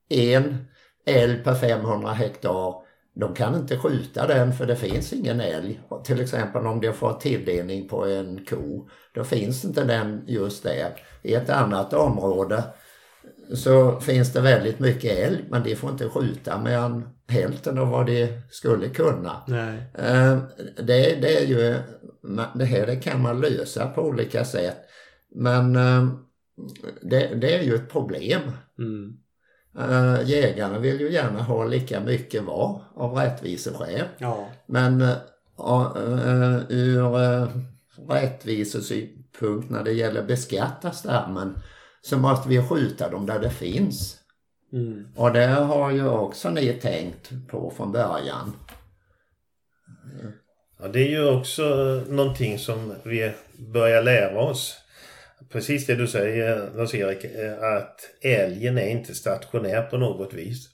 en 0.08 0.66
älg 1.06 1.44
per 1.44 1.54
500 1.54 2.12
hektar, 2.12 2.74
de 3.14 3.34
kan 3.34 3.54
inte 3.54 3.78
skjuta 3.78 4.26
den 4.26 4.52
för 4.52 4.66
det 4.66 4.76
finns 4.76 5.12
ingen 5.12 5.40
älg. 5.40 5.80
Till 6.04 6.20
exempel 6.20 6.66
om 6.66 6.80
de 6.80 6.92
får 6.92 7.12
tilldelning 7.12 7.88
på 7.88 8.06
en 8.06 8.44
ko, 8.44 8.88
då 9.14 9.24
finns 9.24 9.64
inte 9.64 9.84
den 9.84 10.24
just 10.26 10.62
där. 10.62 11.02
I 11.22 11.34
ett 11.34 11.50
annat 11.50 11.92
område 11.92 12.64
så 13.52 14.00
finns 14.00 14.32
det 14.32 14.40
väldigt 14.40 14.78
mycket 14.78 15.18
älg 15.18 15.44
men 15.50 15.62
de 15.62 15.76
får 15.76 15.90
inte 15.90 16.08
skjuta 16.08 16.58
mer 16.58 16.78
än 16.78 17.08
hälften 17.28 17.78
av 17.78 17.88
vad 17.88 18.06
de 18.06 18.28
skulle 18.50 18.88
kunna. 18.88 19.42
Eh, 19.94 20.38
Det, 20.76 21.18
det 21.22 21.42
är 21.42 21.46
ju, 21.46 21.76
det 22.54 22.64
här 22.64 22.86
det 22.86 22.96
kan 22.96 23.22
man 23.22 23.40
lösa 23.40 23.86
på 23.86 24.02
olika 24.02 24.44
sätt. 24.44 24.76
Men 25.34 25.76
eh, 25.76 26.08
det, 27.02 27.34
det 27.34 27.54
är 27.54 27.62
ju 27.62 27.74
ett 27.74 27.92
problem. 27.92 28.40
Mm. 28.78 29.16
Eh, 29.78 30.28
Jägarna 30.28 30.78
vill 30.78 31.00
ju 31.00 31.12
gärna 31.12 31.42
ha 31.42 31.64
lika 31.64 32.00
mycket 32.00 32.44
var 32.44 32.82
av 32.94 33.14
rättviseskäl. 33.14 34.06
Ja. 34.18 34.48
Men 34.66 35.02
eh, 35.02 35.16
eh, 35.58 36.60
ur 36.68 37.48
rättvisesynpunkt 38.08 39.70
när 39.70 39.84
det 39.84 39.92
gäller 39.92 40.22
beskatta 40.22 40.90
stammen 40.90 41.58
så 42.04 42.18
måste 42.18 42.48
vi 42.48 42.62
skjuta 42.62 43.08
dem 43.08 43.26
där 43.26 43.38
det 43.38 43.50
finns. 43.50 44.20
Mm. 44.72 45.06
Och 45.16 45.32
det 45.32 45.46
har 45.46 45.90
ju 45.90 46.08
också 46.08 46.50
ni 46.50 46.72
tänkt 46.72 47.30
på 47.48 47.72
från 47.76 47.92
början. 47.92 48.56
Ja, 50.80 50.88
det 50.88 51.00
är 51.00 51.08
ju 51.08 51.28
också 51.28 51.64
någonting 52.08 52.58
som 52.58 52.94
vi 53.04 53.32
börjar 53.72 54.02
lära 54.02 54.40
oss. 54.40 54.76
Precis 55.52 55.86
det 55.86 55.94
du 55.94 56.06
säger 56.06 56.70
Lars-Erik, 56.76 57.24
eh, 57.24 57.76
att 57.76 58.00
älgen 58.22 58.78
är 58.78 58.88
inte 58.88 59.14
stationär 59.14 59.82
på 59.82 59.98
något 59.98 60.34
vis. 60.34 60.68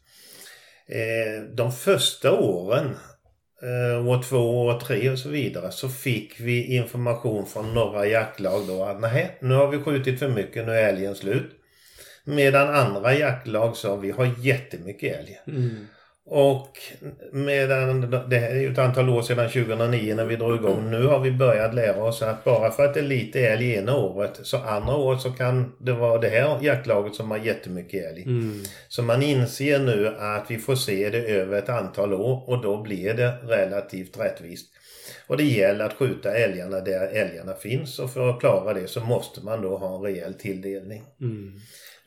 Eh, 0.86 1.42
De 1.54 1.72
första 1.72 2.32
åren, 2.32 2.86
eh, 2.86 2.96
Eh, 3.62 4.08
år 4.08 4.22
två, 4.22 4.64
år 4.66 4.80
tre 4.80 5.10
och 5.10 5.18
så 5.18 5.28
vidare, 5.28 5.72
så 5.72 5.88
fick 5.88 6.40
vi 6.40 6.74
information 6.76 7.46
från 7.46 7.74
några 7.74 8.06
jaktlag 8.06 8.66
då 8.66 8.84
att 8.84 9.00
nej, 9.00 9.38
nu 9.40 9.54
har 9.54 9.68
vi 9.68 9.78
skjutit 9.78 10.18
för 10.18 10.28
mycket, 10.28 10.66
nu 10.66 10.72
är 10.72 10.88
älgen 10.88 11.14
slut. 11.14 11.50
Medan 12.24 12.74
andra 12.74 13.14
jaktlag 13.14 13.76
sa 13.76 13.96
vi 13.96 14.10
har 14.10 14.30
jättemycket 14.38 15.18
älg. 15.18 15.40
Mm. 15.46 15.86
Och 16.32 16.78
medan 17.32 18.10
det 18.10 18.38
här 18.38 18.50
är 18.50 18.60
ju 18.60 18.72
ett 18.72 18.78
antal 18.78 19.08
år 19.08 19.22
sedan 19.22 19.50
2009 19.50 20.14
när 20.14 20.24
vi 20.24 20.36
drog 20.36 20.56
igång. 20.56 20.90
Nu 20.90 21.06
har 21.06 21.20
vi 21.20 21.32
börjat 21.32 21.74
lära 21.74 22.02
oss 22.02 22.22
att 22.22 22.44
bara 22.44 22.70
för 22.70 22.84
att 22.84 22.94
det 22.94 23.00
är 23.00 23.04
lite 23.04 23.40
älg 23.40 23.74
ena 23.74 23.96
året 23.96 24.40
så 24.42 24.56
andra 24.56 24.96
året 24.96 25.20
så 25.20 25.30
kan 25.30 25.72
det 25.78 25.92
vara 25.92 26.18
det 26.18 26.28
här 26.28 26.58
jaktlaget 26.62 27.14
som 27.14 27.30
har 27.30 27.38
jättemycket 27.38 28.10
älg. 28.10 28.22
Mm. 28.22 28.62
Så 28.88 29.02
man 29.02 29.22
inser 29.22 29.78
nu 29.78 30.14
att 30.18 30.50
vi 30.50 30.58
får 30.58 30.74
se 30.74 31.10
det 31.10 31.18
över 31.18 31.58
ett 31.58 31.68
antal 31.68 32.14
år 32.14 32.48
och 32.50 32.62
då 32.62 32.82
blir 32.82 33.14
det 33.14 33.32
relativt 33.42 34.20
rättvist. 34.20 34.66
Och 35.26 35.36
det 35.36 35.44
gäller 35.44 35.84
att 35.84 35.94
skjuta 35.94 36.34
älgarna 36.34 36.80
där 36.80 37.06
älgarna 37.06 37.54
finns 37.54 37.98
och 37.98 38.12
för 38.12 38.30
att 38.30 38.40
klara 38.40 38.74
det 38.74 38.88
så 38.88 39.00
måste 39.00 39.44
man 39.44 39.62
då 39.62 39.76
ha 39.76 39.96
en 39.96 40.02
rejäl 40.02 40.34
tilldelning. 40.34 41.02
Mm. 41.20 41.60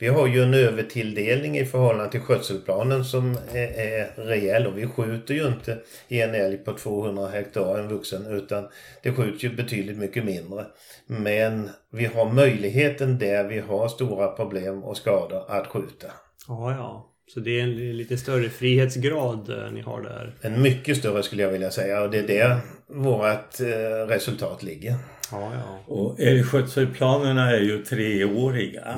Vi 0.03 0.09
har 0.09 0.27
ju 0.27 0.43
en 0.43 0.53
övertilldelning 0.53 1.57
i 1.57 1.65
förhållande 1.65 2.11
till 2.11 2.19
skötselplanen 2.19 3.05
som 3.05 3.37
är, 3.53 3.79
är 3.79 4.25
rejäl 4.25 4.67
och 4.67 4.77
vi 4.77 4.87
skjuter 4.87 5.33
ju 5.33 5.47
inte 5.47 5.77
en 6.07 6.35
älg 6.35 6.57
på 6.57 6.73
200 6.73 7.27
hektar 7.27 7.79
en 7.79 7.87
vuxen 7.87 8.25
utan 8.25 8.67
det 9.03 9.11
skjuts 9.11 9.43
ju 9.43 9.55
betydligt 9.55 9.97
mycket 9.97 10.25
mindre. 10.25 10.65
Men 11.07 11.69
vi 11.91 12.05
har 12.05 12.33
möjligheten 12.33 13.19
där 13.19 13.43
vi 13.43 13.59
har 13.59 13.87
stora 13.87 14.27
problem 14.27 14.83
och 14.83 14.97
skador 14.97 15.51
att 15.51 15.67
skjuta. 15.67 16.07
Ja, 16.47 16.71
ja. 16.71 17.09
Så 17.33 17.39
det 17.39 17.59
är 17.59 17.63
en 17.63 17.97
lite 17.97 18.17
större 18.17 18.49
frihetsgrad 18.49 19.49
eh, 19.49 19.71
ni 19.71 19.81
har 19.81 20.01
där. 20.01 20.35
En 20.41 20.61
mycket 20.61 20.97
större 20.97 21.23
skulle 21.23 21.43
jag 21.43 21.51
vilja 21.51 21.71
säga 21.71 22.01
och 22.01 22.11
det 22.11 22.19
är 22.19 22.27
där 22.27 22.57
vårt 22.87 23.59
eh, 23.59 24.07
resultat 24.07 24.63
ligger. 24.63 24.95
Ja, 25.31 25.51
ja. 25.53 25.93
Och 25.93 26.19
älgskötselplanerna 26.19 27.51
är 27.51 27.59
ju 27.59 27.83
treåriga 27.83 28.95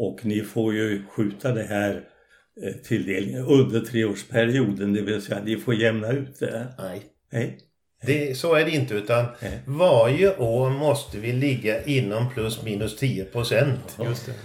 och 0.00 0.26
ni 0.26 0.40
får 0.40 0.74
ju 0.74 1.02
skjuta 1.10 1.52
det 1.52 1.62
här 1.62 2.02
eh, 2.62 2.72
tilldelningen 2.72 3.44
under 3.44 3.80
treårsperioden, 3.80 4.92
det 4.92 5.02
vill 5.02 5.22
säga 5.22 5.42
ni 5.44 5.56
får 5.56 5.74
jämna 5.74 6.12
ut 6.12 6.38
det. 6.38 6.66
Nej. 6.78 7.02
Nej. 7.32 7.58
Det, 8.06 8.38
så 8.38 8.54
är 8.54 8.64
det 8.64 8.70
inte 8.70 8.94
utan 8.94 9.24
Nej. 9.42 9.60
varje 9.66 10.36
år 10.36 10.70
måste 10.70 11.18
vi 11.18 11.32
ligga 11.32 11.84
inom 11.84 12.30
plus 12.34 12.62
minus 12.62 12.96
10 12.96 13.24
procent. 13.24 13.98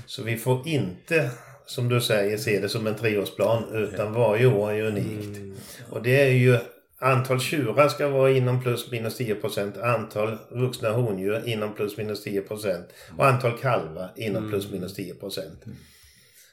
Så 0.06 0.24
vi 0.24 0.38
får 0.38 0.68
inte, 0.68 1.30
som 1.66 1.90
du 1.90 2.02
säger, 2.02 2.38
se 2.38 2.60
det 2.60 2.70
som 2.70 2.88
en 2.88 2.96
treårsplan 2.96 3.64
utan 3.74 4.14
varje 4.14 4.46
år 4.46 4.72
är 4.72 4.82
unikt. 4.82 5.40
Och 5.90 6.04
det 6.04 6.22
är 6.22 6.32
ju 6.32 6.58
antal 7.06 7.40
tjurar 7.40 7.88
ska 7.90 8.08
vara 8.08 8.32
inom 8.32 8.62
plus 8.62 8.92
minus 8.92 9.18
10 9.18 9.36
procent, 9.36 9.78
antal 9.78 10.38
vuxna 10.50 10.90
hondjur 10.90 11.48
inom 11.48 11.74
plus 11.74 11.98
minus 11.98 12.24
10 12.24 12.42
procent 12.42 12.86
och 13.18 13.26
antal 13.26 13.58
kalvar 13.58 14.12
inom 14.16 14.50
plus 14.50 14.72
minus 14.72 14.94
10 14.94 15.14
procent. 15.14 15.66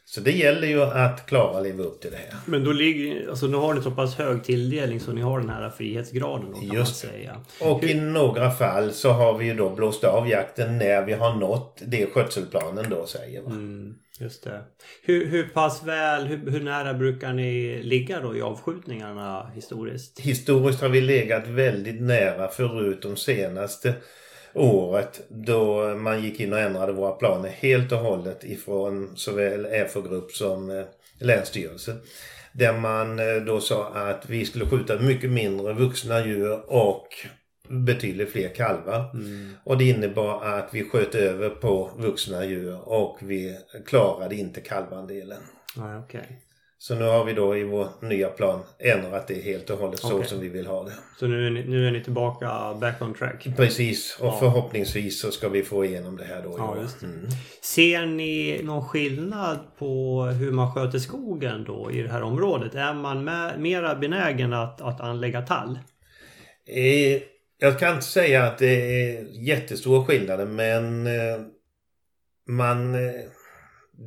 Så 0.05 0.21
det 0.21 0.33
gäller 0.33 0.69
ju 0.69 0.83
att 0.83 1.27
klara 1.27 1.59
att 1.59 1.65
leva 1.65 1.83
upp 1.83 2.01
till 2.01 2.11
det 2.11 2.17
här. 2.17 2.35
Men 2.47 2.65
då 2.65 2.73
ligger, 2.73 3.29
alltså 3.29 3.47
nu 3.47 3.57
har 3.57 3.75
ni 3.75 3.83
så 3.83 3.91
pass 3.91 4.15
hög 4.15 4.45
tilldelning 4.45 5.01
så 5.01 5.13
ni 5.13 5.21
har 5.21 5.41
den 5.41 5.49
här 5.49 5.71
frihetsgraden 5.71 6.47
då, 6.53 6.59
kan 6.59 6.65
Just 6.65 7.05
man 7.05 7.13
säga. 7.13 7.41
Och 7.61 7.85
i 7.85 7.95
några 7.95 8.51
fall 8.51 8.93
så 8.93 9.11
har 9.11 9.39
vi 9.39 9.45
ju 9.45 9.55
då 9.55 9.71
blåst 9.71 10.05
av 10.05 10.29
jakten 10.29 10.79
när 10.79 11.03
vi 11.03 11.13
har 11.13 11.35
nått 11.35 11.83
det 11.87 12.07
skötselplanen 12.07 12.91
då 12.91 13.07
säger. 13.07 13.43
Va? 13.43 13.51
Mm, 13.51 13.95
just 14.21 14.45
det. 14.45 14.65
Hur, 15.03 15.27
hur 15.27 15.49
pass 15.49 15.83
väl, 15.83 16.27
hur, 16.27 16.51
hur 16.51 16.61
nära 16.61 16.95
brukar 16.95 17.33
ni 17.33 17.83
ligga 17.83 18.21
då 18.21 18.37
i 18.37 18.43
avskjutningarna 18.43 19.51
historiskt? 19.55 20.21
Historiskt 20.21 20.81
har 20.81 20.89
vi 20.89 21.01
legat 21.01 21.47
väldigt 21.47 22.03
nära 22.03 22.49
förutom 22.49 23.17
senaste 23.17 23.95
året 24.55 25.21
då 25.29 25.95
man 25.95 26.23
gick 26.23 26.41
in 26.41 26.53
och 26.53 26.59
ändrade 26.59 26.93
våra 26.93 27.13
planer 27.13 27.49
helt 27.49 27.93
och 27.93 27.99
hållet 27.99 28.45
ifrån 28.45 29.17
såväl 29.17 29.89
FO-grupp 29.89 30.33
som 30.33 30.71
eh, 30.71 30.77
länsstyrelse. 30.77 31.21
Länsstyrelsen. 31.21 32.01
Där 32.53 32.73
man 32.73 33.19
eh, 33.19 33.35
då 33.47 33.61
sa 33.61 33.89
att 33.89 34.31
vi 34.31 34.45
skulle 34.45 34.67
skjuta 34.67 34.99
mycket 34.99 35.31
mindre 35.31 35.73
vuxna 35.73 36.27
djur 36.27 36.73
och 36.73 37.09
betydligt 37.73 38.33
fler 38.33 38.49
kalvar. 38.49 39.05
Och 39.64 39.79
det 39.79 39.85
innebar 39.89 40.45
att 40.45 40.68
vi 40.73 40.85
sköt 40.85 41.14
över 41.14 41.51
på 41.51 41.91
vuxna 41.97 42.45
djur 42.45 42.79
och 42.89 43.18
vi 43.23 43.59
klarade 43.87 44.35
inte 44.35 44.61
kalvandelen. 44.61 45.43
Nej, 45.77 45.99
okej. 45.99 46.39
Så 46.79 46.95
nu 46.95 47.05
har 47.05 47.25
vi 47.25 47.33
då 47.33 47.57
i 47.57 47.64
vår 47.64 47.89
nya 48.01 48.29
plan 48.29 48.61
ändrat 48.79 49.29
det 49.29 49.43
helt 49.43 49.70
och 49.70 49.79
hållet 49.79 49.99
så 49.99 50.23
som 50.23 50.41
vi 50.41 50.49
vill 50.49 50.66
ha 50.66 50.85
det. 50.85 50.93
Så 51.18 51.27
nu 51.27 51.47
är, 51.47 51.51
ni, 51.51 51.64
nu 51.64 51.87
är 51.87 51.91
ni 51.91 52.05
tillbaka 52.05 52.75
back 52.81 53.03
on 53.03 53.14
track? 53.14 53.49
Precis, 53.57 54.18
och 54.20 54.27
Ja. 54.27 54.37
förhoppningsvis 54.41 55.20
så 55.20 55.31
ska 55.31 55.49
vi 55.49 55.62
få 55.62 55.85
igenom 55.85 56.16
det 56.16 56.25
här 56.25 56.43
då 56.43 56.55
Ja, 56.59 56.77
det. 57.01 57.07
Mm. 57.07 57.27
Ser 57.62 58.07
ni 58.07 58.61
någon 58.62 58.85
skillnad 58.89 59.59
på 59.79 60.23
hur 60.25 60.53
man 60.53 60.75
sköter 60.75 60.99
skogen 60.99 61.64
då 61.64 61.91
i 61.93 62.03
det 62.03 62.09
här 62.09 62.23
området? 62.23 62.75
Är 62.75 62.95
man 62.95 63.25
med, 63.25 63.61
mera 63.61 63.95
benägen 63.95 64.53
att, 64.53 64.81
att 64.81 65.01
anlägga 65.01 65.43
tall? 65.43 65.79
Eh, 66.66 67.23
jag 67.63 67.79
kan 67.79 67.95
inte 67.95 68.07
säga 68.07 68.45
att 68.45 68.59
det 68.59 69.03
är 69.11 69.27
jättestora 69.31 70.05
skillnader 70.05 70.47
men 70.47 71.07
eh, 71.07 71.41
man... 72.49 72.95
Eh, 72.95 73.21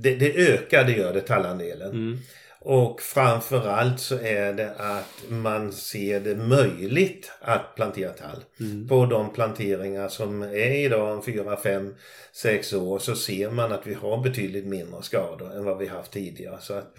det, 0.01 0.15
det 0.15 0.35
ökar, 0.35 0.83
det 0.83 0.91
gör 0.91 1.13
det, 1.13 1.21
tallandelen. 1.21 1.89
Mm. 1.89 2.17
Och 2.59 3.01
framförallt 3.01 3.99
så 3.99 4.19
är 4.19 4.53
det 4.53 4.71
att 4.77 5.23
man 5.29 5.73
ser 5.73 6.19
det 6.19 6.35
möjligt 6.35 7.31
att 7.41 7.75
plantera 7.75 8.11
tall. 8.11 8.43
Mm. 8.59 8.87
På 8.87 9.05
de 9.05 9.33
planteringar 9.33 10.07
som 10.07 10.41
är 10.41 10.71
idag, 10.71 11.25
4, 11.25 11.57
5, 11.57 11.95
6 12.33 12.73
år, 12.73 12.99
så 12.99 13.15
ser 13.15 13.49
man 13.49 13.71
att 13.71 13.87
vi 13.87 13.93
har 13.93 14.17
betydligt 14.17 14.65
mindre 14.65 15.03
skador 15.03 15.55
än 15.55 15.63
vad 15.63 15.77
vi 15.77 15.87
haft 15.87 16.11
tidigare. 16.11 16.57
Så 16.61 16.73
att 16.73 16.95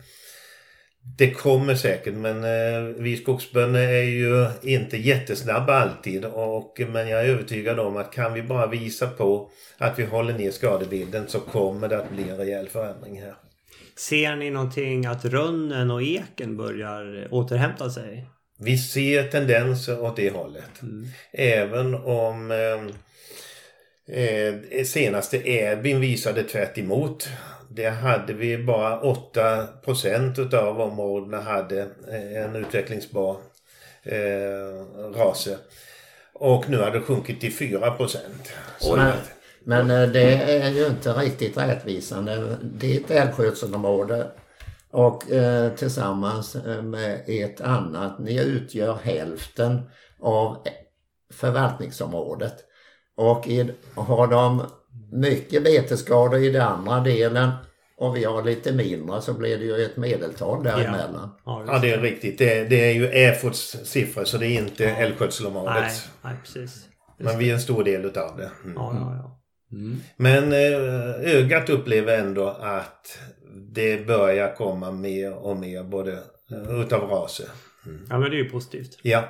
det 1.18 1.30
kommer 1.30 1.74
säkert 1.74 2.14
men 2.14 2.44
eh, 2.44 2.94
vi 2.98 3.16
skogsbönder 3.16 3.88
är 3.88 4.02
ju 4.02 4.46
inte 4.62 4.96
jättesnabba 4.96 5.74
alltid. 5.74 6.24
Och, 6.24 6.80
men 6.88 7.08
jag 7.08 7.20
är 7.20 7.28
övertygad 7.28 7.78
om 7.78 7.96
att 7.96 8.12
kan 8.12 8.32
vi 8.32 8.42
bara 8.42 8.66
visa 8.66 9.06
på 9.06 9.50
att 9.78 9.98
vi 9.98 10.04
håller 10.04 10.38
ner 10.38 10.50
skadebilden 10.50 11.28
så 11.28 11.40
kommer 11.40 11.88
det 11.88 11.98
att 11.98 12.10
bli 12.10 12.28
en 12.28 12.36
rejäl 12.36 12.68
förändring 12.68 13.22
här. 13.22 13.34
Ser 13.96 14.36
ni 14.36 14.50
någonting 14.50 15.06
att 15.06 15.24
rönnen 15.24 15.90
och 15.90 16.02
eken 16.02 16.56
börjar 16.56 17.28
återhämta 17.30 17.90
sig? 17.90 18.26
Vi 18.58 18.78
ser 18.78 19.24
tendenser 19.24 20.02
åt 20.02 20.16
det 20.16 20.30
hållet. 20.30 20.82
Mm. 20.82 21.06
Även 21.32 21.94
om 21.94 22.50
eh, 22.50 24.18
eh, 24.18 24.84
senaste 24.84 25.48
Edvin 25.48 26.00
visade 26.00 26.42
tvärt 26.42 26.78
emot. 26.78 27.28
Det 27.76 27.90
hade 27.90 28.32
vi 28.32 28.58
bara 28.58 29.00
8% 29.00 30.40
utav 30.40 30.80
områdena 30.80 31.40
hade 31.40 31.80
eh, 31.82 32.44
en 32.44 32.56
utvecklingsbar 32.56 33.36
eh, 34.02 35.12
rase. 35.14 35.58
Och 36.32 36.70
nu 36.70 36.78
har 36.78 36.90
det 36.90 37.00
sjunkit 37.00 37.40
till 37.40 37.52
4 37.52 37.90
procent. 37.90 38.52
Men, 38.96 39.12
men 39.64 39.90
eh, 39.90 40.08
det 40.08 40.32
är 40.34 40.70
ju 40.70 40.86
inte 40.86 41.12
riktigt 41.12 41.56
rättvisande. 41.56 42.56
Ditt 42.62 43.10
älgskötselområde 43.10 44.26
och 44.90 45.30
eh, 45.30 45.72
tillsammans 45.72 46.56
eh, 46.56 46.82
med 46.82 47.22
ett 47.26 47.60
annat, 47.60 48.18
ni 48.18 48.40
utgör 48.40 48.98
hälften 49.02 49.90
av 50.20 50.66
förvaltningsområdet. 51.32 52.54
Och 53.16 53.48
i, 53.48 53.72
har 53.94 54.26
de 54.26 54.66
mycket 55.12 55.64
betesskador 55.64 56.38
i 56.38 56.50
den 56.50 56.62
andra 56.62 57.00
delen 57.00 57.50
och 57.98 58.16
vi 58.16 58.24
har 58.24 58.42
lite 58.42 58.72
mindre 58.72 59.20
så 59.22 59.34
blir 59.34 59.58
det 59.58 59.64
ju 59.64 59.84
ett 59.84 59.96
medeltal 59.96 60.64
däremellan. 60.64 61.30
Ja, 61.44 61.64
Ja 61.66 61.78
det 61.78 61.90
är 61.90 62.00
riktigt. 62.00 62.38
Det, 62.38 62.64
det 62.64 62.90
är 62.90 62.92
ju 62.92 63.06
EFOTs 63.06 63.76
siffror 63.84 64.24
så 64.24 64.38
det 64.38 64.46
är 64.46 64.58
inte 64.58 64.90
älgskötselområdet. 64.90 65.74
Nej, 65.74 65.92
nej 66.22 66.34
precis. 66.42 66.88
Men 67.18 67.38
vi 67.38 67.50
är 67.50 67.54
en 67.54 67.60
stor 67.60 67.84
del 67.84 68.04
utav 68.04 68.36
det. 68.36 68.50
Mm. 68.64 68.76
Ja, 68.76 68.92
ja, 68.94 69.16
ja. 69.16 69.40
Mm. 69.72 69.98
Men 70.16 70.52
eh, 70.52 71.36
ögat 71.36 71.70
upplever 71.70 72.18
ändå 72.18 72.48
att 72.48 73.18
det 73.74 74.06
börjar 74.06 74.54
komma 74.54 74.90
mer 74.90 75.34
och 75.34 75.56
mer 75.56 75.82
både 75.82 76.12
eh, 76.50 76.80
utav 76.80 77.10
raser. 77.10 77.46
ja, 78.08 78.18
men 78.18 78.30
det 78.30 78.36
är 78.36 78.42
ju 78.42 78.50
positivt. 78.50 78.98
Ja, 79.02 79.24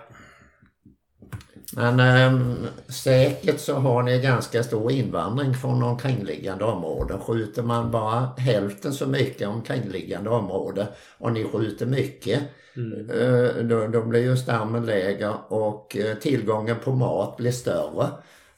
Men 1.73 2.01
eh, 2.01 2.41
säkert 2.89 3.61
så 3.61 3.75
har 3.75 4.03
ni 4.03 4.21
ganska 4.21 4.63
stor 4.63 4.93
invandring 4.93 5.55
från 5.55 5.83
omkringliggande 5.83 6.65
områden. 6.65 7.21
Skjuter 7.21 7.63
man 7.63 7.91
bara 7.91 8.29
hälften 8.39 8.93
så 8.93 9.07
mycket 9.07 9.49
omkringliggande 9.49 10.31
område 10.31 10.87
och 11.19 11.33
ni 11.33 11.45
skjuter 11.45 11.87
mycket 11.87 12.41
Mm. 12.77 13.11
eh, 13.11 13.65
då, 13.65 13.87
då 13.87 14.03
blir 14.03 14.21
ju 14.21 14.37
stammen 14.37 14.87
lägre 14.87 15.33
och 15.49 15.97
eh, 15.97 16.15
tillgången 16.17 16.77
på 16.85 16.93
mat 16.93 17.37
blir 17.37 17.51
större. 17.51 18.09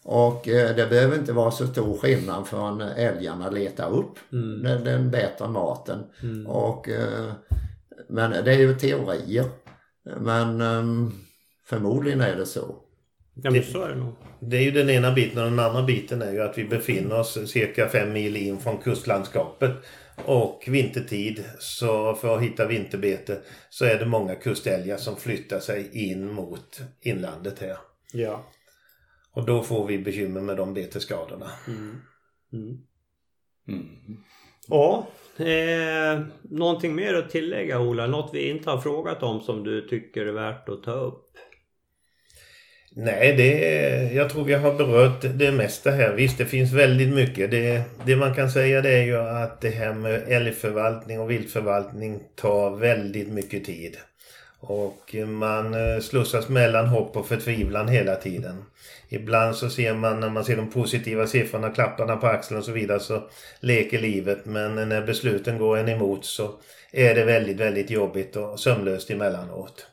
Och 0.05 0.49
eh, 0.49 0.77
det 0.77 0.87
behöver 0.87 1.17
inte 1.19 1.33
vara 1.33 1.51
så 1.51 1.67
stor 1.67 1.99
skillnad 1.99 2.47
förrän 2.47 2.81
älgarna 2.81 3.51
letar 3.51 3.91
upp 3.91 4.19
Mm. 4.33 4.63
den, 4.63 4.85
den 4.85 5.11
bättre 5.11 5.49
maten. 5.49 5.99
Mm. 6.23 6.47
Och, 6.47 6.89
men 8.09 8.31
det 8.31 8.53
är 8.53 8.59
ju 8.59 8.75
teorier. 8.75 9.45
Men 10.21 10.61
eh, 10.61 11.11
förmodligen 11.67 12.21
är 12.21 12.37
det 12.37 12.47
så. 12.47 12.77
Ja, 13.43 13.51
men 13.51 13.63
så 13.63 13.83
är 13.83 13.89
det 13.89 13.95
nog. 13.95 14.15
det 14.41 14.57
är 14.57 14.63
ju 14.63 14.71
den 14.71 14.91
ena 14.91 15.13
biten 15.13 15.39
och 15.39 15.51
den 15.51 15.59
andra 15.59 15.83
biten 15.83 16.23
är 16.23 16.33
ju 16.33 16.41
att 16.43 16.59
vi 16.59 16.65
befinner 16.65 17.21
oss 17.21 17.51
cirka 17.51 17.89
fem 17.89 18.13
mil 18.13 18.37
in 18.37 18.59
från 18.59 18.79
kustlandskapet. 18.79 19.73
Och 20.25 20.65
vintertid, 20.67 21.45
så 21.59 22.15
för 22.15 22.37
att 22.37 22.43
hitta 22.43 22.67
vinterbete, 22.67 23.41
så 23.71 23.85
är 23.85 23.99
det 23.99 24.07
många 24.07 24.35
kustälgar 24.35 24.97
som 24.97 25.17
flyttar 25.17 25.61
sig 25.61 26.11
in 26.11 26.33
mot 26.33 26.81
inlandet 27.01 27.59
här. 27.59 27.77
Ja. 28.13 28.47
Och 29.33 29.47
då 29.47 29.63
får 29.63 29.87
vi 29.87 29.99
bekymmer 29.99 30.41
med 30.41 30.57
de 30.57 30.75
betesskadorna. 30.75 31.51
Mm. 31.67 32.01
Mm. 32.53 32.79
Mm. 33.69 33.87
Ja, 34.69 35.07
eh, 35.37 36.21
någonting 36.43 36.95
mer 36.95 37.15
att 37.15 37.31
tillägga 37.31 37.81
Ola? 37.81 38.07
Något 38.07 38.31
vi 38.35 38.51
inte 38.51 38.71
har 38.71 38.79
frågat 38.79 39.23
om 39.23 39.41
som 39.41 39.65
du 39.65 39.89
tycker 39.89 40.27
är 40.27 40.33
värt 40.33 40.69
att 40.69 40.83
ta 40.83 40.93
upp? 40.93 41.28
Nej, 43.01 43.37
det, 43.37 44.13
jag 44.15 44.31
tror 44.31 44.45
vi 44.45 44.55
har 44.55 44.75
berört 44.75 45.25
det 45.35 45.53
mesta 45.53 45.91
här. 45.91 46.13
Visst, 46.13 46.39
det 46.39 46.45
finns 46.45 46.73
väldigt 46.73 47.15
mycket. 47.15 47.51
Det, 47.51 47.83
det 48.07 48.17
man 48.17 48.35
kan 48.35 48.51
säga 48.51 48.81
det 48.81 48.91
är 48.91 49.03
ju 49.03 49.17
att 49.17 49.61
det 49.61 49.69
här 49.69 49.93
med 49.93 50.23
älgförvaltning 50.29 51.21
och 51.21 51.31
viltförvaltning 51.31 52.21
tar 52.35 52.77
väldigt 52.77 53.29
mycket 53.29 53.65
tid. 53.65 53.97
Och 54.61 55.15
man 55.27 55.75
eh, 55.75 56.01
slussas 56.01 56.49
mellan 56.49 56.87
hopp 56.87 57.17
och 57.17 57.29
förtvivlan 57.29 57.89
hela 57.89 58.17
tiden. 58.17 58.65
Ibland 59.09 59.57
så 59.57 59.71
ser 59.71 59.95
man 59.95 60.21
när 60.21 60.31
man 60.31 60.45
ser 60.45 60.57
de 60.57 60.71
positiva 60.71 61.27
siffrorna, 61.27 61.71
klapparna 61.71 62.17
på 62.17 62.27
axeln 62.27 62.59
och 62.59 62.65
så 62.65 62.73
vidare 62.73 63.01
så 63.01 63.23
leker 63.61 63.99
livet. 63.99 64.45
Men 64.45 64.89
när 64.89 65.07
besluten 65.07 65.59
går 65.59 65.77
en 65.77 65.89
emot 65.89 66.25
så 66.25 66.51
är 66.93 67.15
det 67.15 67.25
väldigt, 67.25 67.57
väldigt 67.57 67.91
jobbigt 67.91 68.37
och 68.37 68.61
sömlöst 68.61 69.11
emellanåt. 69.11 69.87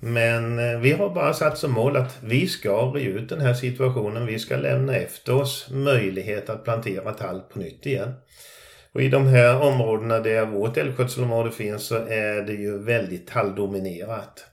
Men 0.00 0.58
eh, 0.58 0.78
vi 0.78 0.92
har 0.92 1.10
bara 1.10 1.34
satt 1.34 1.58
som 1.58 1.72
mål 1.72 1.96
att 1.96 2.18
vi 2.22 2.46
ska 2.46 2.92
ry 2.94 3.02
ut 3.02 3.28
den 3.28 3.40
här 3.40 3.54
situationen. 3.54 4.26
Vi 4.26 4.38
ska 4.38 4.56
lämna 4.56 4.96
efter 4.96 5.34
oss 5.34 5.68
möjlighet 5.70 6.50
att 6.50 6.64
plantera 6.64 7.12
tall 7.12 7.40
på 7.40 7.58
nytt 7.58 7.86
igen. 7.86 8.14
Och 8.92 9.02
i 9.02 9.08
de 9.08 9.26
här 9.26 9.62
områdena 9.62 10.20
där 10.20 10.46
vårt 10.46 10.76
älgskötselområde 10.76 11.50
finns 11.50 11.86
så 11.86 11.94
är 11.96 12.42
det 12.42 12.52
ju 12.52 12.78
väldigt 12.78 13.26
talldominerat. 13.26 14.46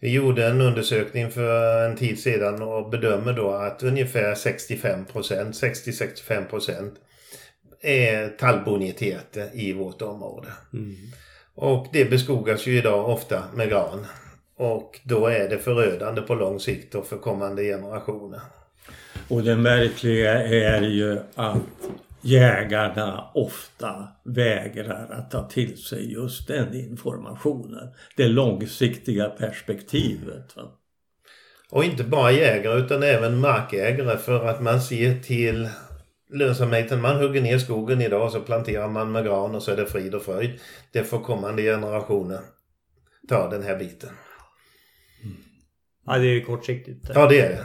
Vi 0.00 0.12
gjorde 0.12 0.46
en 0.46 0.60
undersökning 0.60 1.30
för 1.30 1.84
en 1.86 1.96
tid 1.96 2.18
sedan 2.18 2.62
och 2.62 2.90
bedömer 2.90 3.32
då 3.32 3.50
att 3.50 3.82
ungefär 3.82 4.34
65 4.34 5.04
60-65% 5.12 6.90
är 7.82 8.28
tallboniteter 8.28 9.48
i 9.52 9.72
vårt 9.72 10.02
område. 10.02 10.48
Mm. 10.72 10.96
Och 11.54 11.86
det 11.92 12.04
beskogas 12.04 12.66
ju 12.66 12.78
idag 12.78 13.08
ofta 13.08 13.44
med 13.54 13.68
gran. 13.68 14.06
Och 14.60 15.00
då 15.04 15.26
är 15.26 15.48
det 15.48 15.58
förödande 15.58 16.20
på 16.20 16.34
lång 16.34 16.60
sikt 16.60 16.94
och 16.94 17.06
för 17.06 17.16
kommande 17.16 17.62
generationer. 17.62 18.40
Och 19.28 19.42
det 19.42 19.56
märkliga 19.56 20.42
är 20.42 20.82
ju 20.82 21.18
att 21.34 21.56
jägarna 22.20 23.30
ofta 23.34 24.08
vägrar 24.24 25.08
att 25.10 25.30
ta 25.30 25.48
till 25.48 25.76
sig 25.82 26.12
just 26.12 26.48
den 26.48 26.74
informationen. 26.74 27.88
Det 28.16 28.28
långsiktiga 28.28 29.28
perspektivet. 29.28 30.56
Va? 30.56 30.62
Och 31.70 31.84
inte 31.84 32.04
bara 32.04 32.32
jägare 32.32 32.78
utan 32.78 33.02
även 33.02 33.40
markägare 33.40 34.18
för 34.18 34.46
att 34.46 34.62
man 34.62 34.80
ser 34.80 35.18
till 35.18 35.68
lönsamheten. 36.30 37.00
Man 37.00 37.16
hugger 37.16 37.42
ner 37.42 37.58
skogen 37.58 38.00
idag 38.00 38.24
och 38.24 38.32
så 38.32 38.40
planterar 38.40 38.88
man 38.88 39.12
med 39.12 39.24
gran 39.24 39.54
och 39.54 39.62
så 39.62 39.70
är 39.70 39.76
det 39.76 39.86
frid 39.86 40.14
och 40.14 40.22
fröjd. 40.22 40.60
Det 40.92 41.04
får 41.04 41.20
kommande 41.20 41.62
generationer 41.62 42.40
ta 43.28 43.50
den 43.50 43.62
här 43.62 43.76
biten. 43.76 44.10
Ja, 46.06 46.18
det 46.18 46.26
är 46.26 46.40
kortsiktigt. 46.40 47.10
Ja, 47.14 47.26
det 47.26 47.40
är 47.40 47.48
det. 47.48 47.64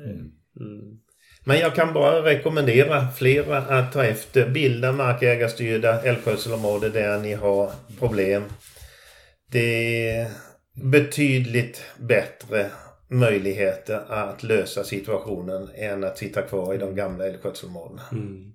Mm. 0.00 0.32
Mm. 0.60 0.98
Men 1.44 1.58
jag 1.58 1.74
kan 1.74 1.92
bara 1.92 2.24
rekommendera 2.24 3.08
flera 3.08 3.58
att 3.58 3.92
ta 3.92 4.04
efter. 4.04 4.50
Bilda 4.50 4.92
markägarstyrda 4.92 6.02
älgskötselområden 6.02 6.92
där 6.92 7.18
ni 7.18 7.34
har 7.34 7.70
problem. 7.98 8.42
Det 9.50 10.08
är 10.08 10.30
betydligt 10.74 11.84
bättre 11.98 12.70
möjligheter 13.10 14.00
att 14.08 14.42
lösa 14.42 14.84
situationen 14.84 15.68
än 15.74 16.04
att 16.04 16.18
sitta 16.18 16.42
kvar 16.42 16.74
i 16.74 16.78
de 16.78 16.94
gamla 16.94 17.26
älgskötselområdena. 17.26 18.02
Mm. 18.12 18.52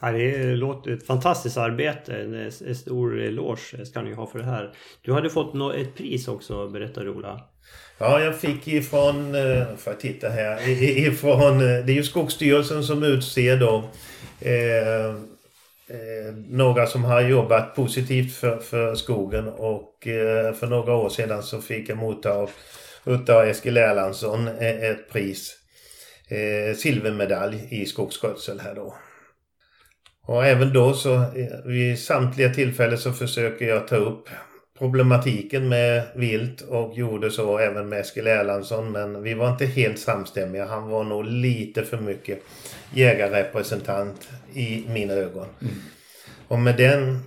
Ja, 0.00 0.12
det 0.12 0.56
låter 0.56 0.90
ett 0.90 1.06
fantastiskt 1.06 1.56
arbete. 1.56 2.16
En 2.66 2.74
stor 2.74 3.20
eloge 3.20 3.86
ska 3.86 4.02
ni 4.02 4.14
ha 4.14 4.26
för 4.26 4.38
det 4.38 4.44
här. 4.44 4.74
Du 5.02 5.12
hade 5.12 5.30
fått 5.30 5.74
ett 5.76 5.94
pris 5.94 6.28
också 6.28 6.68
berättade 6.68 7.10
Ola. 7.10 7.40
Ja, 7.98 8.20
jag 8.20 8.40
fick 8.40 8.68
ifrån, 8.68 9.34
eh, 9.34 9.76
får 9.76 9.92
jag 9.92 10.00
titta 10.00 10.28
här, 10.28 10.68
ifrån, 10.82 11.60
eh, 11.60 11.84
det 11.84 11.92
är 11.92 11.96
ju 11.96 12.04
Skogsstyrelsen 12.04 12.84
som 12.84 13.02
utser 13.02 13.56
då 13.56 13.90
eh, 14.40 15.06
eh, 15.88 16.34
några 16.48 16.86
som 16.86 17.04
har 17.04 17.20
jobbat 17.20 17.74
positivt 17.74 18.34
för, 18.34 18.58
för 18.58 18.94
skogen 18.94 19.48
och 19.48 20.06
eh, 20.06 20.54
för 20.54 20.66
några 20.66 20.94
år 20.94 21.08
sedan 21.08 21.42
så 21.42 21.60
fick 21.60 21.88
jag 21.88 21.98
motta 21.98 22.48
utav 23.04 23.44
Eskil 23.44 23.76
Erlandsson 23.76 24.48
eh, 24.48 24.82
ett 24.82 25.10
pris. 25.12 25.56
Eh, 26.28 26.76
silvermedalj 26.76 27.68
i 27.70 27.86
skogsskötsel 27.86 28.60
här 28.60 28.74
då. 28.74 28.94
Och 30.26 30.46
även 30.46 30.72
då 30.72 30.94
så 30.94 31.24
vid 31.64 31.98
samtliga 31.98 32.54
tillfällen 32.54 32.98
så 32.98 33.12
försöker 33.12 33.68
jag 33.68 33.88
ta 33.88 33.96
upp 33.96 34.28
problematiken 34.78 35.68
med 35.68 36.02
vilt 36.14 36.60
och 36.60 36.98
gjorde 36.98 37.30
så 37.30 37.58
även 37.58 37.88
med 37.88 38.00
Eskil 38.00 38.26
Erlandsson 38.26 38.92
men 38.92 39.22
vi 39.22 39.34
var 39.34 39.50
inte 39.50 39.66
helt 39.66 39.98
samstämmiga. 39.98 40.66
Han 40.66 40.88
var 40.88 41.04
nog 41.04 41.24
lite 41.24 41.82
för 41.82 42.00
mycket 42.00 42.42
jägarrepresentant 42.94 44.28
i 44.54 44.84
mina 44.88 45.12
ögon. 45.12 45.46
Mm. 45.60 45.74
Och 46.48 46.58
med, 46.58 46.76
den, 46.76 47.20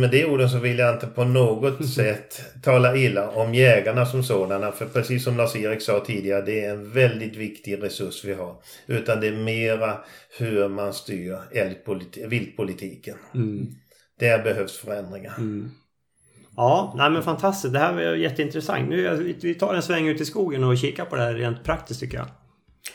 med 0.00 0.10
det 0.10 0.24
orden 0.24 0.50
så 0.50 0.58
vill 0.58 0.78
jag 0.78 0.94
inte 0.94 1.06
på 1.06 1.24
något 1.24 1.88
sätt 1.94 2.42
tala 2.62 2.96
illa 2.96 3.30
om 3.30 3.54
jägarna 3.54 4.06
som 4.06 4.22
sådana. 4.24 4.72
För 4.72 4.86
precis 4.86 5.24
som 5.24 5.36
Lars-Erik 5.36 5.82
sa 5.82 6.00
tidigare, 6.00 6.42
det 6.42 6.64
är 6.64 6.70
en 6.70 6.90
väldigt 6.90 7.36
viktig 7.36 7.82
resurs 7.82 8.24
vi 8.24 8.34
har. 8.34 8.56
Utan 8.86 9.20
det 9.20 9.26
är 9.26 9.36
mera 9.36 9.98
hur 10.38 10.68
man 10.68 10.94
styr 10.94 11.36
viltpolitiken. 12.26 13.16
Mm. 13.34 13.66
Där 14.18 14.42
behövs 14.42 14.78
förändringar. 14.78 15.34
Mm. 15.38 15.70
Ja, 16.62 16.92
nej 16.96 17.10
men 17.10 17.22
fantastiskt. 17.22 17.72
Det 17.72 17.78
här 17.78 17.92
var 17.92 18.00
jätteintressant. 18.00 18.88
Nu, 18.88 19.34
vi 19.42 19.54
tar 19.54 19.74
en 19.74 19.82
sväng 19.82 20.08
ut 20.08 20.20
i 20.20 20.24
skogen 20.24 20.64
och 20.64 20.78
kikar 20.78 21.04
på 21.04 21.16
det 21.16 21.22
här 21.22 21.34
rent 21.34 21.64
praktiskt 21.64 22.00
tycker 22.00 22.18
jag. 22.18 22.26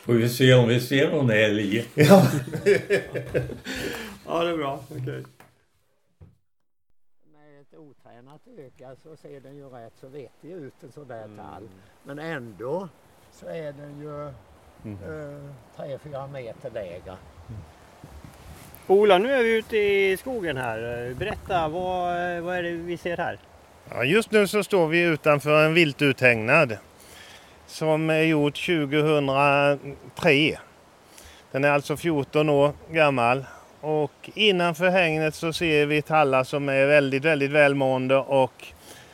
Får 0.00 0.12
vi 0.12 0.28
se 0.28 0.54
om 0.54 0.68
vi 0.68 0.80
ser 0.80 1.10
någon 1.10 1.30
älg. 1.30 1.86
Ja, 1.94 2.22
ja 4.26 4.44
det 4.44 4.50
är 4.50 4.56
bra. 4.56 4.84
Okej. 4.90 5.00
Okay. 5.00 5.22
Med 7.32 7.60
ett 7.60 7.74
otränat 7.78 8.40
öga 8.58 8.96
så 9.02 9.16
ser 9.16 9.40
den 9.40 9.56
ju 9.56 9.68
rätt 9.68 9.92
så 10.00 10.08
vettig 10.08 10.50
ut 10.52 10.74
en 10.82 10.92
sån 10.92 11.08
där 11.08 11.22
tall. 11.22 11.62
Mm. 11.62 11.68
Men 12.04 12.18
ändå 12.18 12.88
så 13.32 13.46
är 13.46 13.72
den 13.72 14.00
ju 14.00 14.32
mm. 14.84 14.98
eh, 15.76 15.82
3-4 15.82 16.32
meter 16.32 16.70
lägre. 16.70 17.16
Mm. 17.48 17.60
Ola, 18.86 19.18
nu 19.18 19.32
är 19.32 19.42
vi 19.42 19.56
ute 19.56 19.76
i 19.76 20.16
skogen 20.16 20.56
här. 20.56 21.14
Berätta, 21.18 21.68
vad, 21.68 22.42
vad 22.42 22.56
är 22.56 22.62
det 22.62 22.70
vi 22.70 22.96
ser 22.96 23.16
här? 23.16 23.38
Ja, 23.90 24.04
just 24.04 24.30
nu 24.30 24.46
så 24.46 24.64
står 24.64 24.86
vi 24.86 25.00
utanför 25.00 25.64
en 25.64 25.74
viltuthägnad 25.74 26.76
som 27.66 28.10
är 28.10 28.22
gjord 28.22 28.54
2003. 28.54 30.58
Den 31.52 31.64
är 31.64 31.70
alltså 31.70 31.96
14 31.96 32.48
år 32.48 32.72
gammal 32.90 33.44
och 33.80 34.30
innanför 34.34 34.88
hägnet 34.88 35.34
så 35.34 35.52
ser 35.52 35.86
vi 35.86 36.02
tallar 36.02 36.44
som 36.44 36.68
är 36.68 36.86
väldigt, 36.86 37.24
väldigt 37.24 37.50
välmående 37.50 38.16
och 38.16 38.66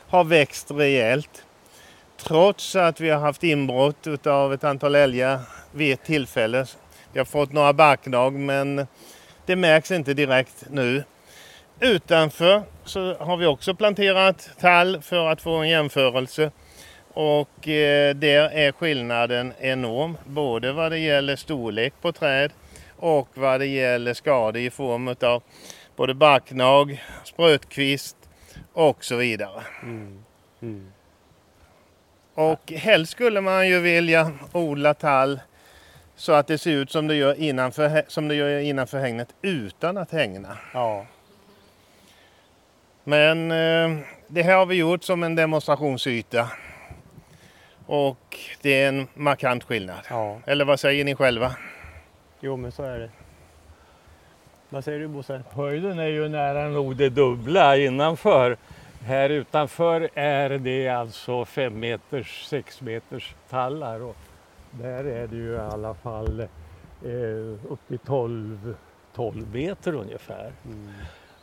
har 0.08 0.24
växt 0.24 0.70
rejält. 0.70 1.44
Trots 2.16 2.76
att 2.76 3.00
vi 3.00 3.10
har 3.10 3.20
haft 3.20 3.44
inbrott 3.44 4.26
av 4.26 4.54
ett 4.54 4.64
antal 4.64 4.94
älgar 4.94 5.40
vid 5.72 5.92
ett 5.92 6.04
tillfälle. 6.04 6.66
Vi 7.12 7.18
har 7.18 7.26
fått 7.26 7.52
några 7.52 7.72
barknag 7.72 8.32
men 8.32 8.86
det 9.46 9.56
märks 9.56 9.90
inte 9.90 10.14
direkt 10.14 10.64
nu. 10.70 11.04
Utanför 11.80 12.62
så 12.84 13.14
har 13.14 13.36
vi 13.36 13.46
också 13.46 13.74
planterat 13.74 14.50
tall 14.60 15.02
för 15.02 15.26
att 15.26 15.42
få 15.42 15.56
en 15.56 15.68
jämförelse. 15.68 16.50
Och 17.12 17.68
eh, 17.68 18.14
där 18.14 18.50
är 18.50 18.72
skillnaden 18.72 19.52
enorm, 19.58 20.16
både 20.24 20.72
vad 20.72 20.92
det 20.92 20.98
gäller 20.98 21.36
storlek 21.36 21.94
på 22.00 22.12
träd 22.12 22.52
och 22.96 23.28
vad 23.34 23.60
det 23.60 23.66
gäller 23.66 24.14
skador 24.14 24.62
i 24.62 24.70
form 24.70 25.08
av 25.08 25.42
både 25.96 26.14
barknag, 26.14 27.04
sprötkvist 27.24 28.16
och 28.72 29.04
så 29.04 29.16
vidare. 29.16 29.62
Mm. 29.82 30.24
Mm. 30.62 30.92
Och 32.34 32.72
helst 32.72 33.12
skulle 33.12 33.40
man 33.40 33.68
ju 33.68 33.80
vilja 33.80 34.32
odla 34.52 34.94
tall 34.94 35.40
så 36.16 36.32
att 36.32 36.46
det 36.46 36.58
ser 36.58 36.70
ut 36.70 36.90
som 36.90 37.06
det 37.06 37.14
gör 37.14 37.40
innanför, 37.40 38.04
som 38.08 38.28
det 38.28 38.34
gör 38.34 38.58
innanför 38.58 38.98
hängnet 38.98 39.28
utan 39.42 39.96
att 39.96 40.10
hängna. 40.10 40.58
Ja. 40.74 41.06
Men 43.04 43.50
eh, 43.50 44.04
det 44.26 44.42
här 44.42 44.56
har 44.56 44.66
vi 44.66 44.74
gjort 44.74 45.04
som 45.04 45.22
en 45.22 45.34
demonstrationsyta. 45.34 46.48
Och 47.86 48.38
det 48.62 48.82
är 48.82 48.88
en 48.88 49.08
markant 49.14 49.64
skillnad. 49.64 49.98
Ja. 50.10 50.38
Eller 50.46 50.64
vad 50.64 50.80
säger 50.80 51.04
ni 51.04 51.14
själva? 51.14 51.56
Jo 52.40 52.56
men 52.56 52.72
så 52.72 52.82
är 52.82 52.98
det. 52.98 53.10
Vad 54.68 54.84
säger 54.84 54.98
du 54.98 55.08
Bosse? 55.08 55.42
Höjden 55.50 55.98
är 55.98 56.06
ju 56.06 56.28
nära 56.28 56.68
nog 56.68 56.96
det 56.96 57.08
dubbla 57.08 57.76
innanför. 57.76 58.56
Här 59.02 59.30
utanför 59.30 60.10
är 60.14 60.50
det 60.50 60.88
alltså 60.88 61.44
5 61.44 61.80
meters, 61.80 62.46
6 62.46 62.80
meters 62.80 63.34
tallar. 63.50 64.02
Och 64.02 64.16
där 64.70 65.04
är 65.04 65.26
det 65.26 65.36
ju 65.36 65.52
i 65.52 65.58
alla 65.58 65.94
fall 65.94 66.40
eh, 66.40 67.70
upp 67.72 67.80
till 67.88 67.98
12, 67.98 68.74
12 69.14 69.54
meter 69.54 69.94
ungefär. 69.94 70.52
Mm. 70.64 70.92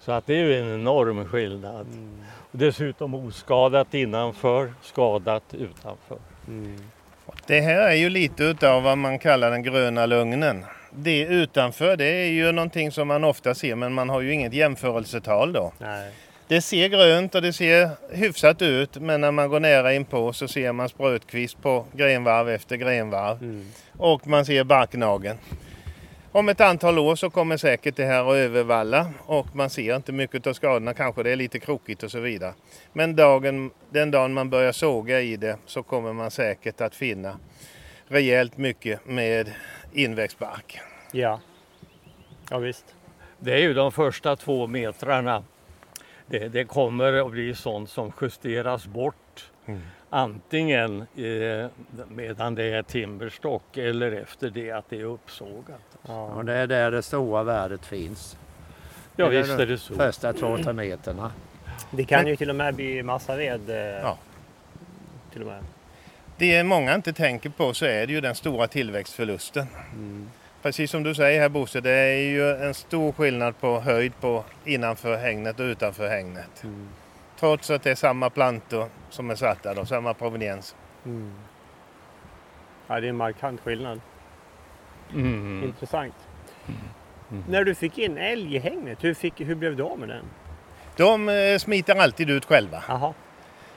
Så 0.05 0.11
att 0.11 0.27
det 0.27 0.33
är 0.33 0.43
ju 0.43 0.59
en 0.59 0.73
enorm 0.73 1.25
skillnad. 1.25 1.87
Mm. 1.87 2.21
Dessutom 2.51 3.15
oskadat 3.15 3.93
innanför, 3.93 4.73
skadat 4.81 5.43
utanför. 5.53 6.17
Mm. 6.47 6.77
Det 7.47 7.61
här 7.61 7.89
är 7.89 7.95
ju 7.95 8.09
lite 8.09 8.43
utav 8.43 8.83
vad 8.83 8.97
man 8.97 9.19
kallar 9.19 9.51
den 9.51 9.63
gröna 9.63 10.05
lugnen. 10.05 10.65
Det 10.91 11.21
utanför 11.21 11.97
det 11.97 12.05
är 12.05 12.27
ju 12.27 12.51
någonting 12.51 12.91
som 12.91 13.07
man 13.07 13.23
ofta 13.23 13.53
ser 13.55 13.75
men 13.75 13.93
man 13.93 14.09
har 14.09 14.21
ju 14.21 14.33
inget 14.33 14.53
jämförelsetal 14.53 15.53
då. 15.53 15.71
Nej. 15.77 16.11
Det 16.47 16.61
ser 16.61 16.87
grönt 16.87 17.35
och 17.35 17.41
det 17.41 17.53
ser 17.53 17.89
hyfsat 18.15 18.61
ut 18.61 18.97
men 18.97 19.21
när 19.21 19.31
man 19.31 19.49
går 19.49 19.59
nära 19.59 19.93
in 19.93 20.05
på 20.05 20.33
så 20.33 20.47
ser 20.47 20.71
man 20.71 20.89
sprötkvist 20.89 21.61
på 21.61 21.85
grenvarv 21.93 22.49
efter 22.49 22.75
grenvarv. 22.75 23.37
Mm. 23.41 23.67
Och 23.97 24.27
man 24.27 24.45
ser 24.45 24.63
barknagen. 24.63 25.37
Om 26.33 26.49
ett 26.49 26.61
antal 26.61 26.99
år 26.99 27.15
så 27.15 27.29
kommer 27.29 27.57
säkert 27.57 27.95
det 27.95 28.05
här 28.05 28.29
att 28.29 28.35
övervalla 28.35 29.13
och 29.25 29.55
man 29.55 29.69
ser 29.69 29.95
inte 29.95 30.11
mycket 30.11 30.47
av 30.47 30.53
skadorna. 30.53 30.93
Kanske 30.93 31.23
det 31.23 31.31
är 31.31 31.35
lite 31.35 31.59
krokigt 31.59 32.03
och 32.03 32.11
så 32.11 32.19
vidare. 32.19 32.53
Men 32.93 33.15
dagen, 33.15 33.71
den 33.89 34.11
dagen 34.11 34.33
man 34.33 34.49
börjar 34.49 34.71
såga 34.71 35.21
i 35.21 35.37
det 35.37 35.57
så 35.65 35.83
kommer 35.83 36.13
man 36.13 36.31
säkert 36.31 36.81
att 36.81 36.95
finna 36.95 37.39
rejält 38.07 38.57
mycket 38.57 39.05
med 39.05 39.51
inväxt 39.93 40.39
bark. 40.39 40.79
Ja. 41.11 41.39
Ja 42.49 42.57
visst. 42.57 42.95
Det 43.39 43.53
är 43.53 43.59
ju 43.59 43.73
de 43.73 43.91
första 43.91 44.35
två 44.35 44.67
metrarna. 44.67 45.43
Det, 46.27 46.47
det 46.47 46.65
kommer 46.65 47.13
att 47.13 47.31
bli 47.31 47.55
sånt 47.55 47.89
som 47.89 48.11
justeras 48.21 48.87
bort. 48.87 49.51
Antingen 50.13 51.01
eh, 51.01 51.67
medan 52.09 52.55
det 52.55 52.63
är 52.63 52.83
timberstock 52.83 53.77
eller 53.77 54.11
efter 54.11 54.49
det 54.49 54.71
att 54.71 54.89
det 54.89 54.99
är 54.99 55.03
uppsågat. 55.03 55.97
Och 56.35 56.45
det 56.45 56.53
är 56.53 56.67
där 56.67 56.91
det 56.91 57.01
stora 57.01 57.43
värdet 57.43 57.85
finns. 57.85 58.37
Ja 59.15 59.29
Det 59.29 59.35
är 59.37 59.41
visst 59.41 59.57
de 59.57 59.63
är 59.63 59.67
det 59.67 59.77
så. 59.77 59.95
Första 59.95 60.33
två, 60.33 60.57
tre 60.57 60.73
meterna. 60.73 61.31
Det 61.91 62.03
kan 62.05 62.27
ju 62.27 62.35
till 62.35 62.49
och 62.49 62.55
med 62.55 62.75
bli 62.75 63.03
massaved. 63.03 63.69
Eh, 63.69 63.75
Ja. 64.01 64.17
Till 65.33 65.41
och 65.41 65.47
med. 65.47 65.63
Det 66.37 66.63
många 66.63 66.95
inte 66.95 67.13
tänker 67.13 67.49
på 67.49 67.73
så 67.73 67.85
är 67.85 68.07
det 68.07 68.13
ju 68.13 68.21
den 68.21 68.35
stora 68.35 68.67
tillväxtförlusten. 68.67 69.67
Precis 70.61 70.91
som 70.91 71.03
du 71.03 71.15
säger 71.15 71.41
här 71.41 71.49
Bosse, 71.49 71.81
det 71.81 71.91
är 71.91 72.15
ju 72.29 72.51
en 72.51 72.73
stor 72.73 73.11
skillnad 73.11 73.59
på 73.59 73.79
höjd 73.79 74.11
på 74.21 74.43
innanför 74.65 75.17
hängnet 75.17 75.59
och 75.59 75.63
utanför 75.63 76.07
hängnet. 76.09 76.63
Trots 77.41 77.69
att 77.69 77.83
det 77.83 77.91
är 77.91 77.95
samma 77.95 78.29
plantor 78.29 78.85
som 79.09 79.29
är 79.29 79.35
satta 79.35 79.73
då, 79.73 79.85
samma 79.85 80.13
proveniens. 80.13 80.75
Ja, 82.87 82.99
det 82.99 83.07
är 83.07 83.09
en 83.09 83.17
markant 83.17 83.61
skillnad. 83.61 84.01
Mm. 85.13 85.63
Intressant. 85.63 86.13
När 87.47 87.63
du 87.63 87.75
fick 87.75 87.97
in 87.97 88.17
älg 88.17 88.55
i 88.55 88.59
hängnet, 88.59 89.03
hur, 89.03 89.13
fick, 89.13 89.41
hur 89.41 89.55
blev 89.55 89.75
du 89.75 89.83
av 89.83 89.99
med 89.99 90.09
den? 90.09 90.25
De 90.97 91.29
eh, 91.29 91.57
smiter 91.57 91.95
alltid 91.95 92.29
ut 92.29 92.45
själva. 92.45 92.83
Jaha. 92.87 93.13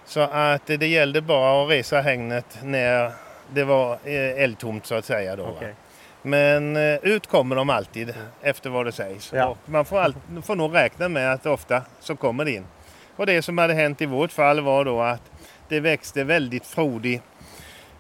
Så 0.05 0.21
att 0.21 0.67
det 0.67 0.87
gällde 0.87 1.21
bara 1.21 1.63
att 1.63 1.71
resa 1.71 2.01
hängnet 2.01 2.59
när 2.63 3.13
det 3.53 3.65
var 3.65 3.93
eh, 3.93 4.43
eldtomt 4.43 4.87
så 4.87 4.95
att 4.95 5.05
säga. 5.05 5.37
Då. 5.37 5.45
Okej. 5.45 5.75
Men 6.23 6.77
eh, 6.77 6.99
ut 7.03 7.27
kommer 7.27 7.57
de 7.57 7.71
alltid 7.71 8.15
efter 8.43 8.71
vad 8.71 8.87
det 8.87 8.93
sägs. 8.93 9.33
Ja. 9.33 9.47
Och 9.47 9.59
man 9.67 9.85
får, 9.85 10.01
all, 10.01 10.15
får 10.43 10.57
nog 10.57 10.75
räkna 10.75 11.09
med 11.09 11.33
att 11.33 11.47
ofta 11.47 11.83
så 12.01 12.17
kommer 12.17 12.45
det 12.45 12.51
in. 12.51 12.65
Och 13.17 13.27
det 13.27 13.43
som 13.43 13.59
hade 13.59 13.75
hänt 13.75 14.03
i 14.03 14.07
vårt 14.07 14.33
fall 14.33 14.61
var 14.61 14.85
då 14.85 15.01
att 15.01 15.31
det 15.69 15.81
växte 15.81 16.25
väldigt 16.25 16.67
frodig, 16.67 17.23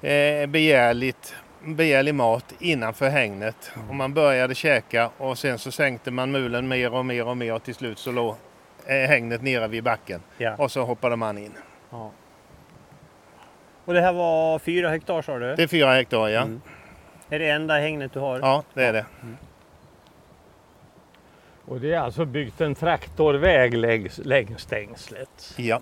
eh, 0.02 0.46
begärligt, 0.46 1.34
begärlig 1.64 2.14
mat 2.14 2.54
innanför 2.58 3.08
hängnet. 3.08 3.72
Och 3.88 3.94
man 3.94 4.14
började 4.14 4.54
käka 4.54 5.10
och 5.18 5.38
sen 5.38 5.58
så 5.58 5.70
sänkte 5.72 6.10
man 6.10 6.30
mulen 6.30 6.68
mer 6.68 6.94
och 6.94 7.06
mer 7.06 7.26
och 7.28 7.36
mer 7.36 7.54
och 7.54 7.62
till 7.62 7.74
slut 7.74 7.98
så 7.98 8.12
låg 8.12 8.36
eh, 8.86 9.08
hängnet 9.08 9.42
nere 9.42 9.68
vid 9.68 9.84
backen. 9.84 10.20
Ja. 10.38 10.54
Och 10.56 10.70
så 10.70 10.84
hoppade 10.84 11.16
man 11.16 11.38
in. 11.38 11.52
ja. 11.90 12.10
Och 13.84 13.94
det 13.94 14.00
här 14.00 14.12
var 14.12 14.58
fyra 14.58 14.90
hektar 14.90 15.22
sa 15.22 15.38
du? 15.38 15.56
Det 15.56 15.62
är 15.62 15.66
fyra 15.66 15.92
hektar 15.94 16.28
ja. 16.28 16.40
Mm. 16.42 16.60
Är 17.30 17.38
det 17.38 17.50
enda 17.50 17.74
hängnet 17.78 18.12
du 18.12 18.18
har? 18.20 18.38
Ja, 18.38 18.62
det 18.74 18.84
är 18.84 18.92
det. 18.92 19.04
Och 21.66 21.80
det 21.80 21.92
är 21.94 21.98
alltså 21.98 22.24
byggt 22.24 22.60
en 22.60 22.74
traktorväg 22.74 23.74
längs, 23.76 24.18
längs 24.18 24.62
stängslet. 24.62 25.54
Ja. 25.56 25.80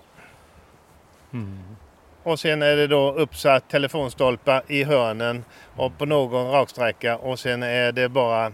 Och 2.23 2.39
sen 2.39 2.61
är 2.61 2.75
det 2.75 2.87
då 2.87 3.11
uppsatt 3.13 3.69
telefonstolpar 3.69 4.63
i 4.67 4.83
hörnen 4.83 5.45
och 5.75 5.97
på 5.97 6.05
någon 6.05 6.51
raksträcka 6.51 7.17
och 7.17 7.39
sen 7.39 7.63
är 7.63 7.91
det 7.91 8.09
bara 8.09 8.51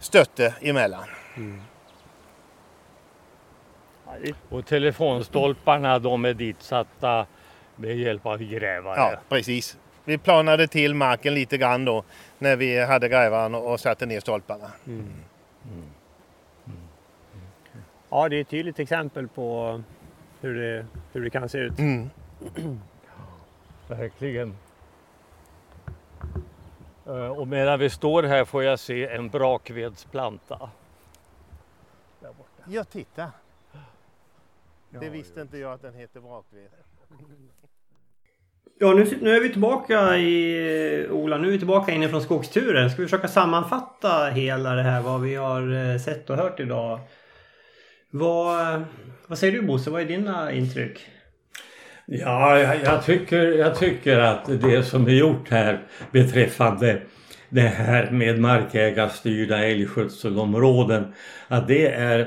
stötte 0.00 0.54
emellan. 0.60 1.04
Det- 4.22 4.34
Och 4.48 4.66
telefonstolparna 4.66 5.98
de 5.98 6.24
är 6.24 6.34
ditsatta 6.34 7.26
med 7.76 7.96
hjälp 7.96 8.26
av 8.26 8.38
grävare. 8.38 8.96
Ja, 8.96 9.12
precis. 9.28 9.78
Vi 10.04 10.18
planade 10.18 10.66
till 10.68 10.94
marken 10.94 11.34
lite 11.34 11.58
grann 11.58 11.84
då 11.84 12.04
när 12.38 12.56
vi 12.56 12.84
hade 12.84 13.08
grävaren 13.08 13.54
och 13.54 13.80
satte 13.80 14.06
ner 14.06 14.20
stolparna. 14.20 14.70
Ja, 18.10 18.28
det 18.28 18.36
är 18.36 18.40
ett 18.40 18.48
tydligt 18.48 18.78
exempel 18.78 19.28
på 19.28 19.80
hur 20.40 20.54
det, 20.54 20.86
hur 21.12 21.24
det 21.24 21.30
kan 21.30 21.48
se 21.48 21.58
ut. 21.58 21.78
Mm. 21.78 22.10
Verkligen. 23.88 24.56
Eh, 27.06 27.28
Och 27.28 27.48
medan 27.48 27.78
vi 27.78 27.90
står 27.90 28.22
här 28.22 28.44
får 28.44 28.62
jag 28.64 28.78
se 28.78 29.06
en 29.06 29.28
brakvedsplanta. 29.28 30.70
Där 32.20 32.28
borta. 32.28 32.62
Ja, 32.68 32.84
titta. 32.84 33.30
Det 34.90 35.08
visste 35.08 35.40
inte 35.40 35.58
jag 35.58 35.72
att 35.72 35.82
den 35.82 35.94
heter 35.94 36.20
brakved. 36.20 36.68
Ja, 38.78 38.92
nu, 38.94 39.18
nu 39.20 39.36
är 39.36 39.40
vi 39.40 39.52
tillbaka 39.52 40.16
i 40.16 41.08
Ola. 41.10 41.38
Nu 41.38 41.48
är 41.48 41.52
vi 41.52 41.58
tillbaka 41.58 41.92
inifrån 41.92 42.22
skogsturen. 42.22 42.90
Ska 42.90 43.02
vi 43.02 43.08
försöka 43.08 43.28
sammanfatta 43.28 44.26
hela 44.26 44.74
det 44.74 44.82
här 44.82 45.02
vad 45.02 45.20
vi 45.20 45.34
har 45.34 45.92
eh, 45.92 45.98
sett 45.98 46.30
och 46.30 46.36
hört 46.36 46.60
idag? 46.60 47.00
Vad, 48.18 48.84
vad 49.26 49.38
säger 49.38 49.52
du 49.52 49.62
Bosse? 49.62 49.90
Vad 49.90 50.02
är 50.02 50.06
dina 50.06 50.52
intryck? 50.52 51.06
Ja, 52.06 52.58
jag, 52.58 52.82
jag, 52.82 53.04
tycker, 53.04 53.42
jag 53.42 53.74
tycker 53.74 54.18
att 54.18 54.46
det 54.60 54.82
som 54.82 55.06
är 55.06 55.10
gjort 55.10 55.48
här 55.50 55.82
beträffande 56.10 57.02
det 57.48 57.60
här 57.60 58.10
med 58.10 58.38
markägarstyrda 58.40 59.64
älgskötselområden, 59.64 61.12
att 61.48 61.68
det 61.68 61.86
är 61.86 62.20
eh, 62.20 62.26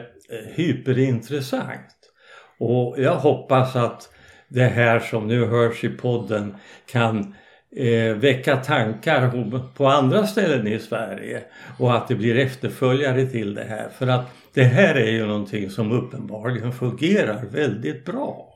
hyperintressant. 0.53 2.11
Och 2.57 2.95
jag 2.97 3.15
hoppas 3.15 3.75
att 3.75 4.09
det 4.47 4.65
här 4.65 4.99
som 4.99 5.27
nu 5.27 5.45
hörs 5.45 5.83
i 5.83 5.89
podden 5.89 6.55
kan 6.91 7.35
eh, 7.75 8.15
väcka 8.15 8.57
tankar 8.57 9.31
på 9.75 9.87
andra 9.87 10.27
ställen 10.27 10.67
i 10.67 10.79
Sverige 10.79 11.43
och 11.77 11.95
att 11.95 12.07
det 12.07 12.15
blir 12.15 12.37
efterföljare 12.37 13.25
till 13.25 13.53
det 13.53 13.63
här. 13.63 13.89
För 13.89 14.07
att 14.07 14.25
det 14.53 14.63
här 14.63 14.95
är 14.95 15.11
ju 15.11 15.25
någonting 15.25 15.69
som 15.69 15.91
uppenbarligen 15.91 16.71
fungerar 16.71 17.45
väldigt 17.45 18.05
bra 18.05 18.55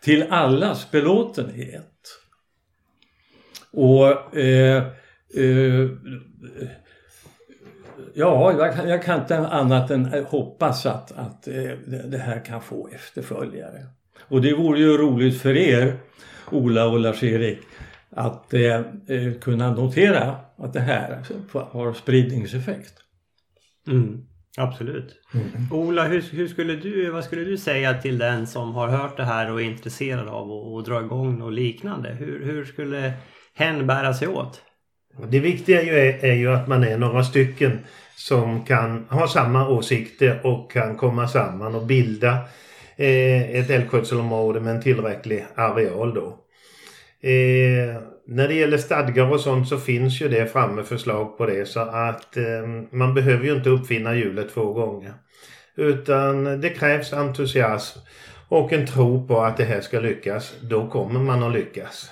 till 0.00 0.26
allas 0.30 0.90
belåtenhet. 0.90 1.84
Och 3.72 4.36
eh, 4.36 4.82
eh, 5.34 5.88
ja, 8.14 8.52
jag 8.58 8.74
kan, 8.74 8.88
jag 8.88 9.02
kan 9.02 9.20
inte 9.20 9.38
annat 9.38 9.90
än 9.90 10.14
eh, 10.14 10.24
hoppas 10.24 10.86
att, 10.86 11.12
att 11.12 11.48
eh, 11.48 11.72
det 12.04 12.18
här 12.18 12.44
kan 12.44 12.62
få 12.62 12.88
efterföljare. 12.94 13.86
Och 14.20 14.42
det 14.42 14.54
vore 14.54 14.78
ju 14.78 14.98
roligt 14.98 15.40
för 15.40 15.56
er, 15.56 15.96
Ola 16.50 16.86
och 16.86 17.00
Lars-Erik, 17.00 17.58
att 18.18 18.54
eh, 18.54 18.76
eh, 19.08 19.32
kunna 19.40 19.74
notera 19.74 20.36
att 20.56 20.72
det 20.72 20.80
här 20.80 21.22
har 21.70 21.92
spridningseffekt. 21.92 22.94
Mm, 23.88 24.24
absolut. 24.56 25.14
Ola, 25.72 26.04
hur, 26.04 26.22
hur 26.32 26.48
skulle 26.48 26.76
du, 26.76 27.10
vad 27.10 27.24
skulle 27.24 27.44
du 27.44 27.56
säga 27.56 27.94
till 27.94 28.18
den 28.18 28.46
som 28.46 28.74
har 28.74 28.88
hört 28.88 29.16
det 29.16 29.24
här 29.24 29.52
och 29.52 29.60
är 29.60 29.64
intresserad 29.64 30.28
av 30.28 30.52
att, 30.52 30.78
att 30.78 30.84
dra 30.84 31.00
igång 31.00 31.38
något 31.38 31.52
liknande? 31.52 32.08
Hur, 32.08 32.44
hur 32.44 32.64
skulle 32.64 33.12
hen 33.54 33.86
bära 33.86 34.14
sig 34.14 34.28
åt? 34.28 34.62
Det 35.28 35.40
viktiga 35.40 35.82
ju 35.82 35.98
är, 35.98 36.24
är 36.24 36.34
ju 36.34 36.52
att 36.52 36.68
man 36.68 36.84
är 36.84 36.98
några 36.98 37.24
stycken 37.24 37.78
som 38.16 38.64
kan 38.64 39.04
ha 39.10 39.28
samma 39.28 39.68
åsikter 39.68 40.46
och 40.46 40.72
kan 40.72 40.96
komma 40.96 41.28
samman 41.28 41.74
och 41.74 41.86
bilda 41.86 42.32
eh, 42.96 43.50
ett 43.50 43.70
älgskötselområde 43.70 44.60
med 44.60 44.74
en 44.74 44.82
tillräcklig 44.82 45.46
areal 45.54 46.14
då. 46.14 46.44
Eh, 47.20 48.02
när 48.26 48.48
det 48.48 48.54
gäller 48.54 48.78
stadgar 48.78 49.30
och 49.30 49.40
sånt 49.40 49.68
så 49.68 49.78
finns 49.78 50.20
ju 50.20 50.28
det 50.28 50.46
framme 50.46 50.82
förslag 50.82 51.38
på 51.38 51.46
det 51.46 51.68
så 51.68 51.80
att 51.80 52.36
eh, 52.36 52.66
man 52.90 53.14
behöver 53.14 53.44
ju 53.44 53.54
inte 53.56 53.70
uppfinna 53.70 54.14
hjulet 54.14 54.54
två 54.54 54.72
gånger. 54.72 55.14
Utan 55.76 56.60
det 56.60 56.70
krävs 56.70 57.12
entusiasm 57.12 57.98
och 58.48 58.72
en 58.72 58.86
tro 58.86 59.26
på 59.28 59.40
att 59.40 59.56
det 59.56 59.64
här 59.64 59.80
ska 59.80 60.00
lyckas. 60.00 60.54
Då 60.62 60.90
kommer 60.90 61.20
man 61.20 61.42
att 61.42 61.52
lyckas. 61.52 62.10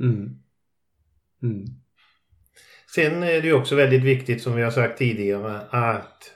Mm. 0.00 0.30
Mm. 1.42 1.64
Sen 2.94 3.22
är 3.22 3.42
det 3.42 3.48
ju 3.48 3.52
också 3.52 3.74
väldigt 3.74 4.02
viktigt 4.02 4.42
som 4.42 4.56
vi 4.56 4.62
har 4.62 4.70
sagt 4.70 4.98
tidigare 4.98 5.60
att 5.70 6.30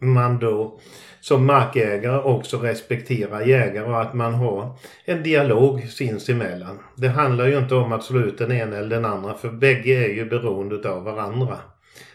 man 0.00 0.38
då 0.38 0.80
som 1.26 1.46
markägare 1.46 2.18
också 2.18 2.58
respekterar 2.58 3.40
jägare 3.40 3.86
och 3.86 4.00
att 4.00 4.14
man 4.14 4.34
har 4.34 4.78
en 5.04 5.22
dialog 5.22 5.88
sinsemellan. 5.88 6.78
Det 6.96 7.08
handlar 7.08 7.46
ju 7.46 7.58
inte 7.58 7.74
om 7.74 7.92
att 7.92 8.04
slå 8.04 8.20
ut 8.20 8.38
den 8.38 8.52
ena 8.52 8.76
eller 8.76 8.88
den 8.88 9.04
andra 9.04 9.34
för 9.34 9.50
bägge 9.50 10.04
är 10.04 10.14
ju 10.14 10.24
beroende 10.24 10.90
av 10.90 11.04
varandra. 11.04 11.58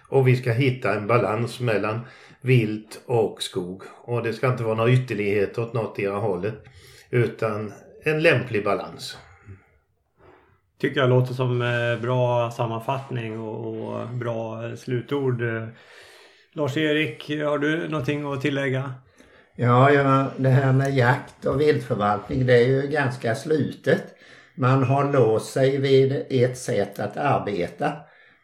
Och 0.07 0.28
vi 0.28 0.36
ska 0.36 0.51
hitta 0.51 0.93
en 0.93 1.07
balans 1.07 1.59
mellan 1.59 1.99
vilt 2.41 3.01
och 3.05 3.41
skog. 3.41 3.84
Och 4.01 4.24
det 4.24 4.34
ska 4.34 4.47
inte 4.47 4.64
vara 4.64 4.76
några 4.76 4.91
ytterligheter 4.91 5.62
åt 5.62 5.74
något 5.74 5.99
era 5.99 6.16
hållet 6.16 6.64
utan 7.09 7.74
en 8.03 8.22
lämplig 8.22 8.64
balans. 8.64 9.18
Tycker 10.78 10.99
jag 10.99 11.09
låter 11.09 11.34
som 11.34 11.62
eh, 11.62 12.01
bra 12.01 12.51
sammanfattning 12.51 13.39
och 13.39 14.09
bra 14.09 14.68
eh, 14.68 14.76
slutord. 14.76 15.41
Eh, 15.41 15.68
Lars-Erik, 16.53 17.29
har 17.29 17.57
du 17.57 17.87
någonting 17.87 18.33
att 18.33 18.41
tillägga? 18.41 18.93
Ja, 19.55 19.91
ja, 19.91 20.31
det 20.37 20.49
här 20.49 20.73
med 20.73 20.95
jakt 20.95 21.45
och 21.45 21.61
viltförvaltning 21.61 22.45
det 22.45 22.53
är 22.53 22.67
ju 22.67 22.87
ganska 22.87 23.35
slutet. 23.35 24.03
Man 24.55 24.83
har 24.83 25.11
låst 25.13 25.53
sig 25.53 25.77
vid 25.77 26.25
ett 26.29 26.57
sätt 26.57 26.99
att 26.99 27.17
arbeta 27.17 27.93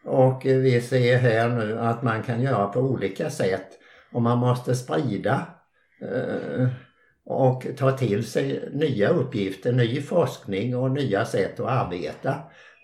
och 0.06 0.42
vi 0.46 0.82
ser 0.82 1.18
här 1.18 1.50
nu 1.50 1.80
att 1.80 2.04
man 2.04 2.24
kan 2.24 2.42
göra 2.42 2.68
på 2.68 2.80
olika 2.80 3.30
sätt 3.30 3.68
och 4.12 4.22
man 4.22 4.38
måste 4.38 4.76
sprida 4.76 5.46
eh, 6.02 6.68
och 7.26 7.68
ta 7.78 7.92
till 7.92 8.26
sig 8.26 8.70
nya 8.74 9.10
uppgifter, 9.10 9.72
ny 9.72 10.02
forskning 10.02 10.78
och 10.78 10.92
nya 10.92 11.26
sätt 11.26 11.60
att 11.60 11.86
arbeta. 11.86 12.36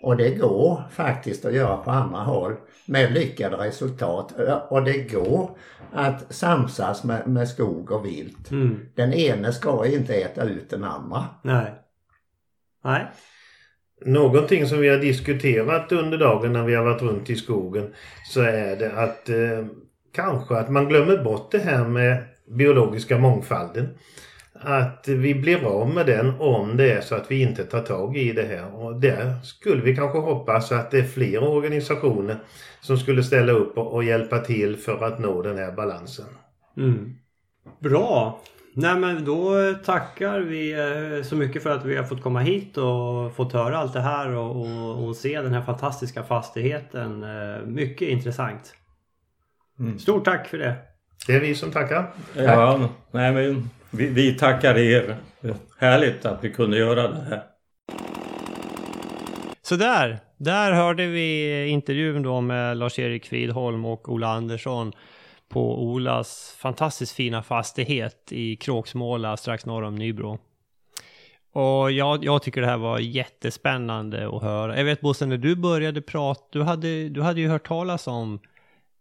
Och 0.04 0.16
det 0.16 0.30
går 0.30 0.82
faktiskt 0.90 1.44
att 1.44 1.54
göra 1.54 1.76
på 1.76 1.90
andra 1.90 2.18
håll 2.18 2.54
med 2.86 3.12
lyckade 3.12 3.56
resultat. 3.56 4.34
Och 4.68 4.84
det 4.84 5.12
går 5.12 5.58
att 5.92 6.34
samsas 6.34 7.04
med, 7.04 7.26
med 7.26 7.48
skog 7.48 7.90
och 7.90 8.06
vilt. 8.06 8.50
Mm. 8.50 8.80
Den 8.94 9.12
ene 9.12 9.52
ska 9.52 9.86
inte 9.86 10.14
äta 10.14 10.44
ut 10.44 10.70
den 10.70 10.84
andra. 10.84 11.24
Nej. 11.42 11.74
Nej. 12.84 13.06
Någonting 14.04 14.66
som 14.66 14.80
vi 14.80 14.88
har 14.88 14.98
diskuterat 14.98 15.92
under 15.92 16.18
dagen 16.18 16.52
när 16.52 16.62
vi 16.62 16.74
har 16.74 16.84
varit 16.84 17.02
runt 17.02 17.30
i 17.30 17.36
skogen 17.36 17.94
så 18.24 18.40
är 18.40 18.76
det 18.76 18.92
att 18.92 19.28
eh, 19.28 19.66
kanske 20.14 20.56
att 20.56 20.70
man 20.70 20.88
glömmer 20.88 21.24
bort 21.24 21.50
det 21.50 21.58
här 21.58 21.84
med 21.84 22.24
biologiska 22.58 23.18
mångfalden. 23.18 23.88
Att 24.60 25.08
vi 25.08 25.34
blir 25.34 25.64
av 25.64 25.88
med 25.88 26.06
den 26.06 26.32
om 26.40 26.76
det 26.76 26.92
är 26.92 27.00
så 27.00 27.14
att 27.14 27.30
vi 27.30 27.42
inte 27.42 27.64
tar 27.64 27.80
tag 27.80 28.16
i 28.16 28.32
det 28.32 28.42
här. 28.42 28.74
Och 28.74 29.00
där 29.00 29.34
skulle 29.42 29.82
vi 29.82 29.96
kanske 29.96 30.18
hoppas 30.18 30.72
att 30.72 30.90
det 30.90 30.98
är 30.98 31.04
fler 31.04 31.42
organisationer 31.42 32.38
som 32.80 32.98
skulle 32.98 33.22
ställa 33.22 33.52
upp 33.52 33.78
och, 33.78 34.04
hjälpa 34.04 34.38
till 34.38 34.76
för 34.76 35.04
att 35.04 35.18
nå 35.18 35.42
den 35.42 35.58
här 35.58 35.72
balansen. 35.72 36.26
Mm. 36.76 37.14
Bra! 37.78 38.40
Nej 38.76 38.96
men 38.96 39.24
då 39.24 39.74
tackar 39.84 40.40
vi 40.40 40.72
eh, 40.72 41.22
så 41.24 41.36
mycket 41.36 41.62
för 41.62 41.70
att 41.70 41.84
vi 41.84 41.96
har 41.96 42.04
fått 42.04 42.22
komma 42.22 42.40
hit 42.40 42.76
och 42.76 43.36
fått 43.36 43.52
höra 43.52 43.78
allt 43.78 43.92
det 43.92 44.00
här 44.00 44.30
och, 44.34 44.56
och, 44.60 45.04
och 45.04 45.16
se 45.16 45.40
den 45.40 45.52
här 45.52 45.62
fantastiska 45.62 46.22
fastigheten. 46.22 47.22
Eh, 47.22 47.66
Mycket 47.66 48.08
intressant. 48.08 48.74
Mm. 49.78 49.98
Stort 49.98 50.24
tack 50.24 50.48
för 50.48 50.58
det! 50.58 50.76
Det 51.26 51.32
är 51.32 51.40
vi 51.40 51.54
som 51.54 51.70
tackar. 51.70 52.12
Ja, 52.36 52.88
nej, 53.10 53.32
men 53.32 53.70
vi, 53.96 54.06
vi 54.06 54.34
tackar 54.34 54.78
er. 54.78 55.16
Härligt 55.78 56.26
att 56.26 56.44
vi 56.44 56.50
kunde 56.50 56.78
göra 56.78 57.08
det 57.08 57.24
här. 57.28 57.42
Så 59.62 59.76
där, 59.76 60.18
där 60.36 60.72
hörde 60.72 61.06
vi 61.06 61.66
intervjun 61.66 62.22
då 62.22 62.40
med 62.40 62.76
Lars-Erik 62.76 63.26
Fridholm 63.26 63.84
och 63.84 64.08
Ola 64.08 64.28
Andersson 64.28 64.92
på 65.48 65.82
Olas 65.82 66.56
fantastiskt 66.58 67.12
fina 67.12 67.42
fastighet 67.42 68.32
i 68.32 68.56
Kråksmåla 68.56 69.36
strax 69.36 69.66
norr 69.66 69.82
om 69.82 69.94
Nybro. 69.94 70.38
Och 71.52 71.92
jag, 71.92 72.24
jag 72.24 72.42
tycker 72.42 72.60
det 72.60 72.66
här 72.66 72.76
var 72.76 72.98
jättespännande 72.98 74.28
att 74.36 74.42
höra. 74.42 74.78
Jag 74.78 74.84
vet 74.84 75.00
Bosse, 75.00 75.26
när 75.26 75.36
du 75.36 75.56
började 75.56 76.02
prata, 76.02 76.42
du 76.50 76.62
hade, 76.62 77.08
du 77.08 77.22
hade 77.22 77.40
ju 77.40 77.48
hört 77.48 77.66
talas 77.66 78.06
om, 78.06 78.40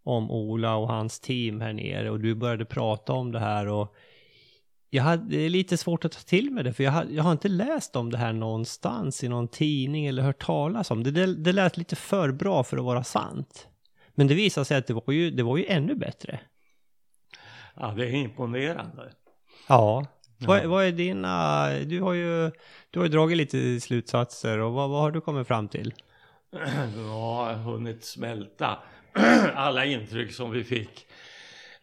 om 0.04 0.32
Ola 0.32 0.76
och 0.76 0.88
hans 0.88 1.20
team 1.20 1.62
här 1.62 1.74
nere 1.74 2.10
och 2.10 2.20
du 2.20 2.36
började 2.36 2.66
prata 2.66 3.14
om 3.14 3.32
det 3.32 3.39
här 3.39 3.68
och 3.68 3.96
jag 4.94 5.04
hade 5.04 5.50
lite 5.50 5.78
svårt 5.78 6.06
att 6.06 6.12
ta 6.12 6.20
till 6.20 6.52
mig 6.52 6.64
det 6.64 6.74
för 6.74 6.84
jag 6.84 6.91
har, 6.91 7.06
jag 7.10 7.24
har 7.24 7.32
inte 7.32 7.48
läst 7.48 7.96
om 7.96 8.12
det 8.12 8.18
här 8.18 8.34
någonstans 8.34 9.24
i 9.24 9.28
någon 9.28 9.48
tidning 9.48 10.06
eller 10.06 10.24
hört 10.24 10.46
talas 10.46 10.91
om 10.91 11.04
det. 11.04 11.12
Det, 11.12 11.36
det 11.36 11.52
lät 11.52 11.78
lite 11.78 11.96
för 11.96 12.32
bra 12.32 12.64
för 12.64 12.78
att 12.78 12.84
vara 12.84 13.04
sant. 13.04 13.68
Men 14.16 14.28
det 14.28 14.34
visade 14.36 14.66
sig 14.66 14.78
att 14.78 14.88
det 14.88 14.94
var 14.94 15.14
ju, 15.14 15.32
det 15.32 15.44
var 15.44 15.58
ju 15.58 15.66
ännu 15.66 15.96
bättre. 15.96 16.39
Ja, 17.76 17.94
det 17.98 18.06
är 18.06 18.12
imponerande. 18.12 19.12
Ja. 19.68 20.06
Vad, 20.38 20.66
vad 20.66 20.86
är 20.86 20.91
dina... 20.91 21.70
Du 21.80 22.02
har 22.02 22.14
ju, 22.14 22.52
du 22.89 23.00
har 23.00 23.06
ju 23.06 23.12
dragit 23.12 23.38
lite 23.38 23.80
slutsatser 23.80 24.60
och 24.60 24.74
vad, 24.74 24.89
vad 24.89 25.02
har 25.02 25.12
du 25.12 25.22
kommit 25.22 25.48
fram 25.48 25.68
till? 25.68 25.94
Jag 26.96 27.14
har 27.14 27.54
hunnit 27.54 28.04
smälta 28.04 28.80
alla 29.56 29.86
intryck 29.86 30.34
som 30.34 30.52
vi 30.52 30.64
fick 30.64 31.08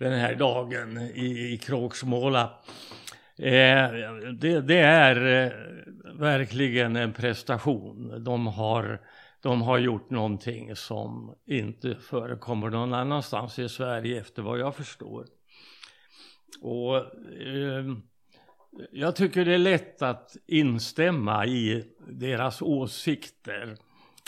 den 0.01 0.13
här 0.13 0.35
dagen 0.35 0.99
i, 1.15 1.53
i 1.53 1.59
Kråksmåla. 1.59 2.51
Eh, 3.41 3.91
det, 4.32 4.61
det 4.61 4.78
är 4.78 5.47
eh, 5.47 5.53
verkligen 6.14 6.97
en 6.97 7.12
prestation. 7.12 8.24
De 8.24 8.47
har, 8.47 9.01
de 9.43 9.62
har 9.62 9.78
gjort 9.78 10.11
någonting 10.11 10.76
som 10.76 11.34
inte 11.47 11.95
förekommer 11.95 12.70
någon 12.70 12.95
annanstans 12.95 13.59
i 13.59 13.68
Sverige 13.68 14.20
efter 14.20 14.43
vad 14.43 14.59
jag 14.59 14.74
förstår. 14.74 15.26
Och 16.61 16.97
eh, 16.97 17.84
jag 18.91 19.16
tycker 19.16 19.45
det 19.45 19.55
är 19.55 19.59
lätt 19.59 20.03
att 20.03 20.36
instämma 20.47 21.47
i 21.47 21.84
deras 22.09 22.62
åsikter 22.62 23.76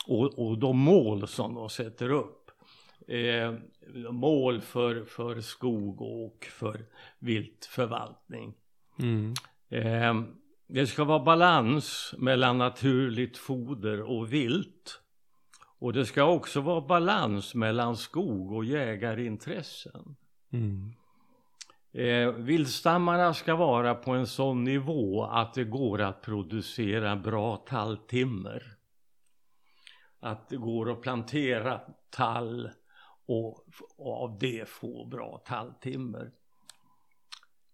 och, 0.07 0.39
och 0.39 0.59
de 0.59 0.79
mål 0.79 1.29
som 1.29 1.55
de 1.55 1.71
sätter 1.71 2.11
upp. 2.11 2.51
Eh, 3.09 3.55
mål 4.11 4.61
för, 4.61 5.05
för 5.05 5.41
skog 5.41 6.03
och 6.03 6.49
för 6.51 6.85
viltförvaltning. 7.19 8.55
Mm. 9.03 9.35
Eh, 9.69 10.33
det 10.67 10.87
ska 10.87 11.05
vara 11.05 11.25
balans 11.25 12.15
mellan 12.19 12.59
naturligt 12.59 13.39
foder 13.39 14.03
och 14.03 14.33
vilt. 14.33 15.01
Och 15.79 15.93
det 15.93 16.07
ska 16.07 16.25
också 16.25 16.61
vara 16.61 16.81
balans 16.81 17.55
mellan 17.55 17.97
skog 17.97 18.53
och 18.53 18.65
jägarintressen. 18.65 20.17
Mm. 20.53 20.93
Eh, 21.93 22.33
viltstammarna 22.33 23.35
ska 23.35 23.57
vara 23.57 23.95
på 23.95 24.11
en 24.11 24.27
sån 24.27 24.65
nivå 24.65 25.25
att 25.25 25.55
det 25.55 25.65
går 25.65 26.01
att 26.01 26.23
producera 26.23 27.17
bra 27.17 27.57
talltimmer. 27.57 28.63
Att 30.21 30.49
det 30.49 30.57
går 30.57 30.91
att 30.93 31.01
plantera 31.01 31.81
tall 32.11 32.71
och, 33.27 33.67
och 33.97 34.23
av 34.23 34.39
det 34.39 34.69
få 34.69 35.07
bra 35.07 35.43
talltimmer. 35.47 36.31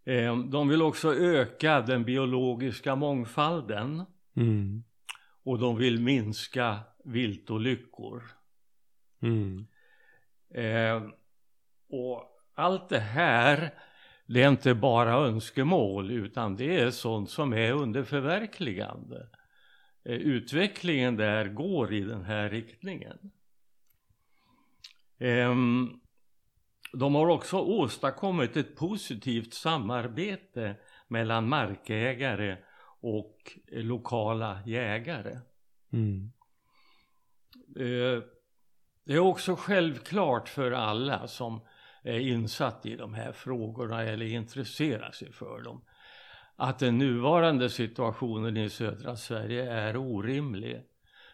Eh, 0.09 0.39
de 0.39 0.69
vill 0.69 0.83
också 0.83 1.15
öka 1.15 1.81
den 1.81 2.05
biologiska 2.05 2.95
mångfalden 2.95 4.05
Mm. 4.37 4.85
och 5.43 5.59
de 5.59 5.77
vill 5.77 6.01
minska 6.01 6.79
viltolyckor. 7.05 8.23
Mm. 9.23 9.67
Eh, 10.55 11.03
och 11.89 12.25
allt 12.55 12.89
det 12.89 12.99
här, 12.99 13.75
det 14.27 14.43
är 14.43 14.49
inte 14.49 14.75
bara 14.75 15.13
önskemål 15.13 16.11
utan 16.11 16.57
det 16.57 16.81
är 16.81 16.91
sånt 16.91 17.31
som 17.31 17.53
är 17.53 17.73
under 17.73 18.03
förverkligande. 18.03 19.29
Eh, 20.05 20.15
utvecklingen 20.15 21.17
där 21.17 21.49
går 21.49 21.93
i 21.95 22.01
den 22.01 22.25
här 22.25 22.51
riktningen. 22.51 23.19
Eh, 25.19 25.55
de 26.93 27.15
har 27.15 27.29
också 27.29 27.59
åstadkommit 27.59 28.57
ett 28.57 28.77
positivt 28.77 29.55
samarbete 29.55 30.77
mellan 31.09 31.49
markägare 31.49 32.57
och 33.01 33.59
lokala 33.71 34.61
jägare. 34.67 35.39
Mm. 35.93 36.33
Eh, 37.77 38.23
Det 39.05 39.15
är 39.15 39.19
också 39.19 39.57
självklart 39.57 40.49
för 40.49 40.73
alla 40.73 41.29
som 41.29 41.61
är 42.03 42.19
insatt 42.19 42.87
i 42.87 42.97
de 42.97 43.15
här 43.15 43.33
frågorna 43.33 44.03
eller 44.03 44.27
intresserar 44.27 45.11
sig 45.11 45.33
för 45.33 45.63
dem 45.63 45.85
att 46.57 46.79
den 46.79 46.99
nuvarande 46.99 47.71
situationen 47.71 48.57
i 48.57 48.71
södra 48.71 49.17
Sverige 49.17 49.73
är 49.73 49.97
orimlig. 49.97 50.83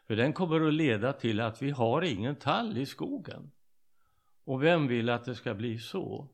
För 0.07 0.17
den 0.17 0.33
kommer 0.33 0.69
att 0.69 0.75
leda 0.75 1.13
till 1.13 1.41
att 1.41 1.63
vi 1.63 1.71
har 1.71 2.03
ingen 2.03 2.37
tall 2.37 2.79
i 2.79 2.87
skogen. 2.87 3.51
Och 4.45 4.63
vem 4.63 4.87
vill 4.87 5.11
att 5.11 5.25
det 5.25 5.35
ska 5.35 5.55
bli 5.55 5.79
så? 5.79 6.29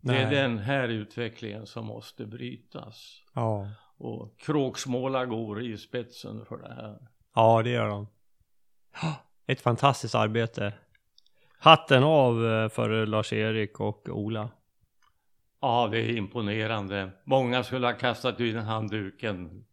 Det 0.00 0.16
är 0.16 0.26
Nej. 0.26 0.34
den 0.34 0.58
här 0.58 0.88
utvecklingen 0.88 1.66
som 1.66 1.86
måste 1.86 2.26
brytas. 2.26 3.22
Ja. 3.34 3.68
Och 3.96 4.38
Kråksmåla 4.38 5.26
går 5.26 5.62
i 5.62 5.78
spetsen 5.78 6.44
för 6.46 6.56
det 6.56 6.74
här. 6.74 7.08
ja, 7.34 7.62
det 7.62 7.70
gör 7.70 7.88
de. 7.88 8.06
Ett 9.46 9.60
fantastiskt 9.60 10.14
arbete. 10.14 10.74
Hatten 11.58 12.04
av 12.04 12.46
eh, 12.46 12.68
för 12.68 13.06
Lars-Erik 13.06 13.80
och 13.80 14.08
Ola. 14.08 14.50
Ja, 15.60 15.88
det 15.90 15.98
är 15.98 16.16
imponerande. 16.16 17.10
Många 17.24 17.64
skulle 17.64 17.86
ha 17.86 17.94
kastat 17.94 18.40
in 18.40 18.56
handduken. 18.56 19.64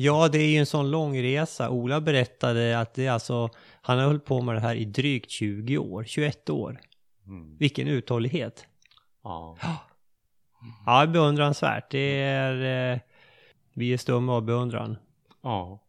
Ja, 0.00 0.28
det 0.28 0.38
är 0.38 0.50
ju 0.50 0.56
en 0.56 0.66
sån 0.66 0.90
lång 0.90 1.22
resa. 1.22 1.70
Ola 1.70 2.00
berättade 2.00 2.80
att 2.80 2.94
det 2.94 3.06
är 3.06 3.10
alltså, 3.10 3.50
han 3.82 3.98
har 3.98 4.06
hållit 4.06 4.24
på 4.24 4.42
med 4.42 4.54
det 4.54 4.60
här 4.60 4.74
i 4.74 4.84
drygt 4.84 5.30
20 5.30 5.78
år, 5.78 6.04
21 6.04 6.50
år. 6.50 6.80
Mm. 7.26 7.56
Vilken 7.58 7.88
uthållighet. 7.88 8.66
Ja. 9.24 9.56
Ja, 10.86 11.06
beundransvärt. 11.06 11.90
Det 11.90 12.20
är, 12.20 12.92
eh, 12.92 12.98
vi 13.74 13.92
är 13.92 13.96
stumma 13.96 14.34
av 14.36 14.42
beundran. 14.42 14.96
ja. 15.42 15.84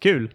Kul! 0.00 0.32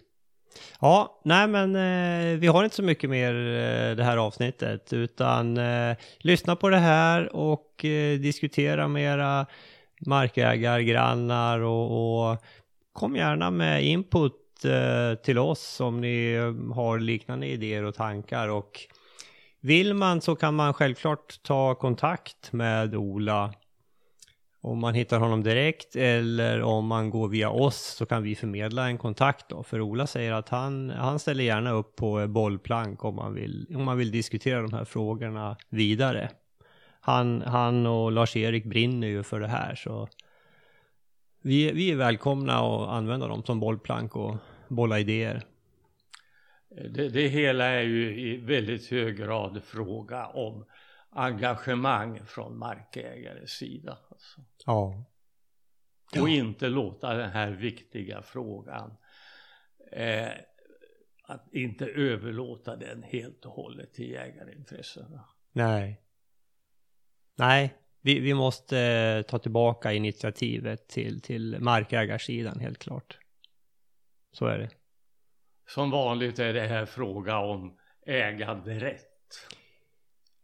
Ja, 0.79 1.21
nej 1.23 1.47
men 1.47 1.75
eh, 1.75 2.39
vi 2.39 2.47
har 2.47 2.63
inte 2.63 2.75
så 2.75 2.83
mycket 2.83 3.09
mer 3.09 3.33
eh, 3.33 3.95
det 3.95 4.03
här 4.03 4.17
avsnittet 4.17 4.93
utan 4.93 5.57
eh, 5.57 5.97
lyssna 6.19 6.55
på 6.55 6.69
det 6.69 6.77
här 6.77 7.35
och 7.35 7.85
eh, 7.85 8.19
diskutera 8.19 8.87
med 8.87 9.03
era 9.03 9.45
markägargrannar 10.05 11.59
och, 11.59 12.31
och 12.31 12.37
kom 12.93 13.15
gärna 13.15 13.51
med 13.51 13.85
input 13.85 14.65
eh, 14.65 15.19
till 15.23 15.39
oss 15.39 15.79
om 15.79 16.01
ni 16.01 16.35
har 16.73 16.99
liknande 16.99 17.47
idéer 17.47 17.83
och 17.83 17.95
tankar 17.95 18.49
och 18.49 18.79
vill 19.61 19.93
man 19.93 20.21
så 20.21 20.35
kan 20.35 20.55
man 20.55 20.73
självklart 20.73 21.43
ta 21.43 21.75
kontakt 21.75 22.53
med 22.53 22.95
Ola 22.95 23.53
om 24.61 24.79
man 24.79 24.93
hittar 24.93 25.19
honom 25.19 25.43
direkt 25.43 25.95
eller 25.95 26.61
om 26.61 26.87
man 26.87 27.09
går 27.09 27.27
via 27.27 27.49
oss 27.49 27.95
så 27.97 28.05
kan 28.05 28.23
vi 28.23 28.35
förmedla 28.35 28.87
en 28.87 28.97
kontakt 28.97 29.49
då. 29.49 29.63
För 29.63 29.81
Ola 29.81 30.07
säger 30.07 30.31
att 30.31 30.49
han, 30.49 30.89
han 30.89 31.19
ställer 31.19 31.43
gärna 31.43 31.71
upp 31.71 31.95
på 31.95 32.27
bollplank 32.27 33.05
om 33.05 33.15
man 33.15 33.33
vill, 33.33 33.67
om 33.75 33.83
man 33.83 33.97
vill 33.97 34.11
diskutera 34.11 34.61
de 34.61 34.73
här 34.73 34.85
frågorna 34.85 35.57
vidare. 35.69 36.29
Han, 37.05 37.41
han 37.41 37.85
och 37.85 38.11
Lars-Erik 38.11 38.65
brinner 38.65 39.07
ju 39.07 39.23
för 39.23 39.39
det 39.39 39.47
här 39.47 39.75
så 39.75 40.09
vi, 41.41 41.71
vi 41.71 41.91
är 41.91 41.95
välkomna 41.95 42.53
att 42.53 42.89
använda 42.89 43.27
dem 43.27 43.43
som 43.43 43.59
bollplank 43.59 44.15
och 44.15 44.35
bolla 44.67 44.99
idéer. 44.99 45.43
Det, 46.69 47.09
det 47.09 47.27
hela 47.27 47.65
är 47.65 47.81
ju 47.81 48.19
i 48.19 48.37
väldigt 48.37 48.87
hög 48.87 49.17
grad 49.17 49.63
fråga 49.63 50.27
om 50.27 50.65
engagemang 51.09 52.25
från 52.25 52.57
markägares 52.57 53.51
sida. 53.51 53.97
Alltså. 54.11 54.41
Ja. 54.65 55.03
Och 56.21 56.29
inte 56.29 56.69
låta 56.69 57.13
den 57.13 57.29
här 57.29 57.51
viktiga 57.51 58.21
frågan 58.21 58.97
eh, 59.91 60.31
att 61.23 61.53
inte 61.53 61.85
överlåta 61.85 62.75
den 62.75 63.03
helt 63.03 63.45
och 63.45 63.51
hållet 63.51 63.93
till 63.93 64.09
jägarintressena. 64.09 65.25
Nej. 65.51 66.02
Nej, 67.35 67.73
vi, 68.01 68.19
vi 68.19 68.33
måste 68.33 68.79
eh, 68.79 69.21
ta 69.21 69.39
tillbaka 69.39 69.93
initiativet 69.93 70.87
till, 70.87 71.21
till 71.21 71.57
markägarsidan 71.59 72.59
helt 72.59 72.79
klart. 72.79 73.17
Så 74.31 74.45
är 74.45 74.57
det. 74.57 74.69
Som 75.69 75.91
vanligt 75.91 76.39
är 76.39 76.53
det 76.53 76.67
här 76.67 76.85
fråga 76.85 77.37
om 77.37 77.77
äganderätt. 78.05 79.09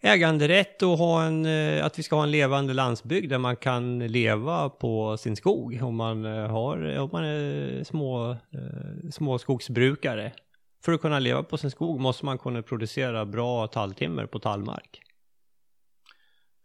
Äganderätt 0.01 0.83
och 0.83 0.97
ha 0.97 1.23
en, 1.23 1.45
eh, 1.45 1.85
att 1.85 1.99
vi 1.99 2.03
ska 2.03 2.15
ha 2.15 2.23
en 2.23 2.31
levande 2.31 2.73
landsbygd 2.73 3.29
där 3.29 3.37
man 3.37 3.55
kan 3.55 3.99
leva 3.99 4.69
på 4.69 5.17
sin 5.17 5.35
skog 5.35 5.79
om 5.83 5.95
man, 5.95 6.25
eh, 6.25 6.47
har, 6.47 6.99
om 6.99 7.09
man 7.13 7.25
är 7.25 7.83
små, 7.83 8.37
små 9.11 9.37
skogsbrukare. 9.37 10.31
För 10.85 10.91
att 10.91 11.01
kunna 11.01 11.19
leva 11.19 11.43
på 11.43 11.57
sin 11.57 11.71
skog 11.71 11.99
måste 11.99 12.25
man 12.25 12.37
kunna 12.37 12.61
producera 12.61 13.25
bra 13.25 13.67
talltimmer 13.67 14.25
på 14.25 14.39
tallmark. 14.39 15.01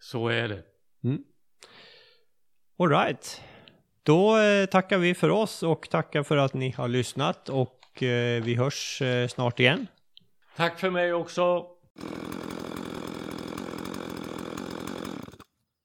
Så 0.04 0.28
är 0.28 0.48
det. 0.48 0.62
Mm. 1.04 1.22
Alright. 2.78 3.42
Då 4.02 4.38
eh, 4.38 4.66
tackar 4.66 4.98
vi 4.98 5.14
för 5.14 5.28
oss 5.28 5.62
och 5.62 5.90
tackar 5.90 6.22
för 6.22 6.36
att 6.36 6.54
ni 6.54 6.70
har 6.70 6.88
lyssnat 6.88 7.48
och 7.48 8.02
eh, 8.02 8.42
vi 8.42 8.54
hörs 8.54 9.02
eh, 9.02 9.28
snart 9.28 9.60
igen. 9.60 9.86
Tack 10.56 10.80
för 10.80 10.90
mig 10.90 11.12
också. 11.12 11.66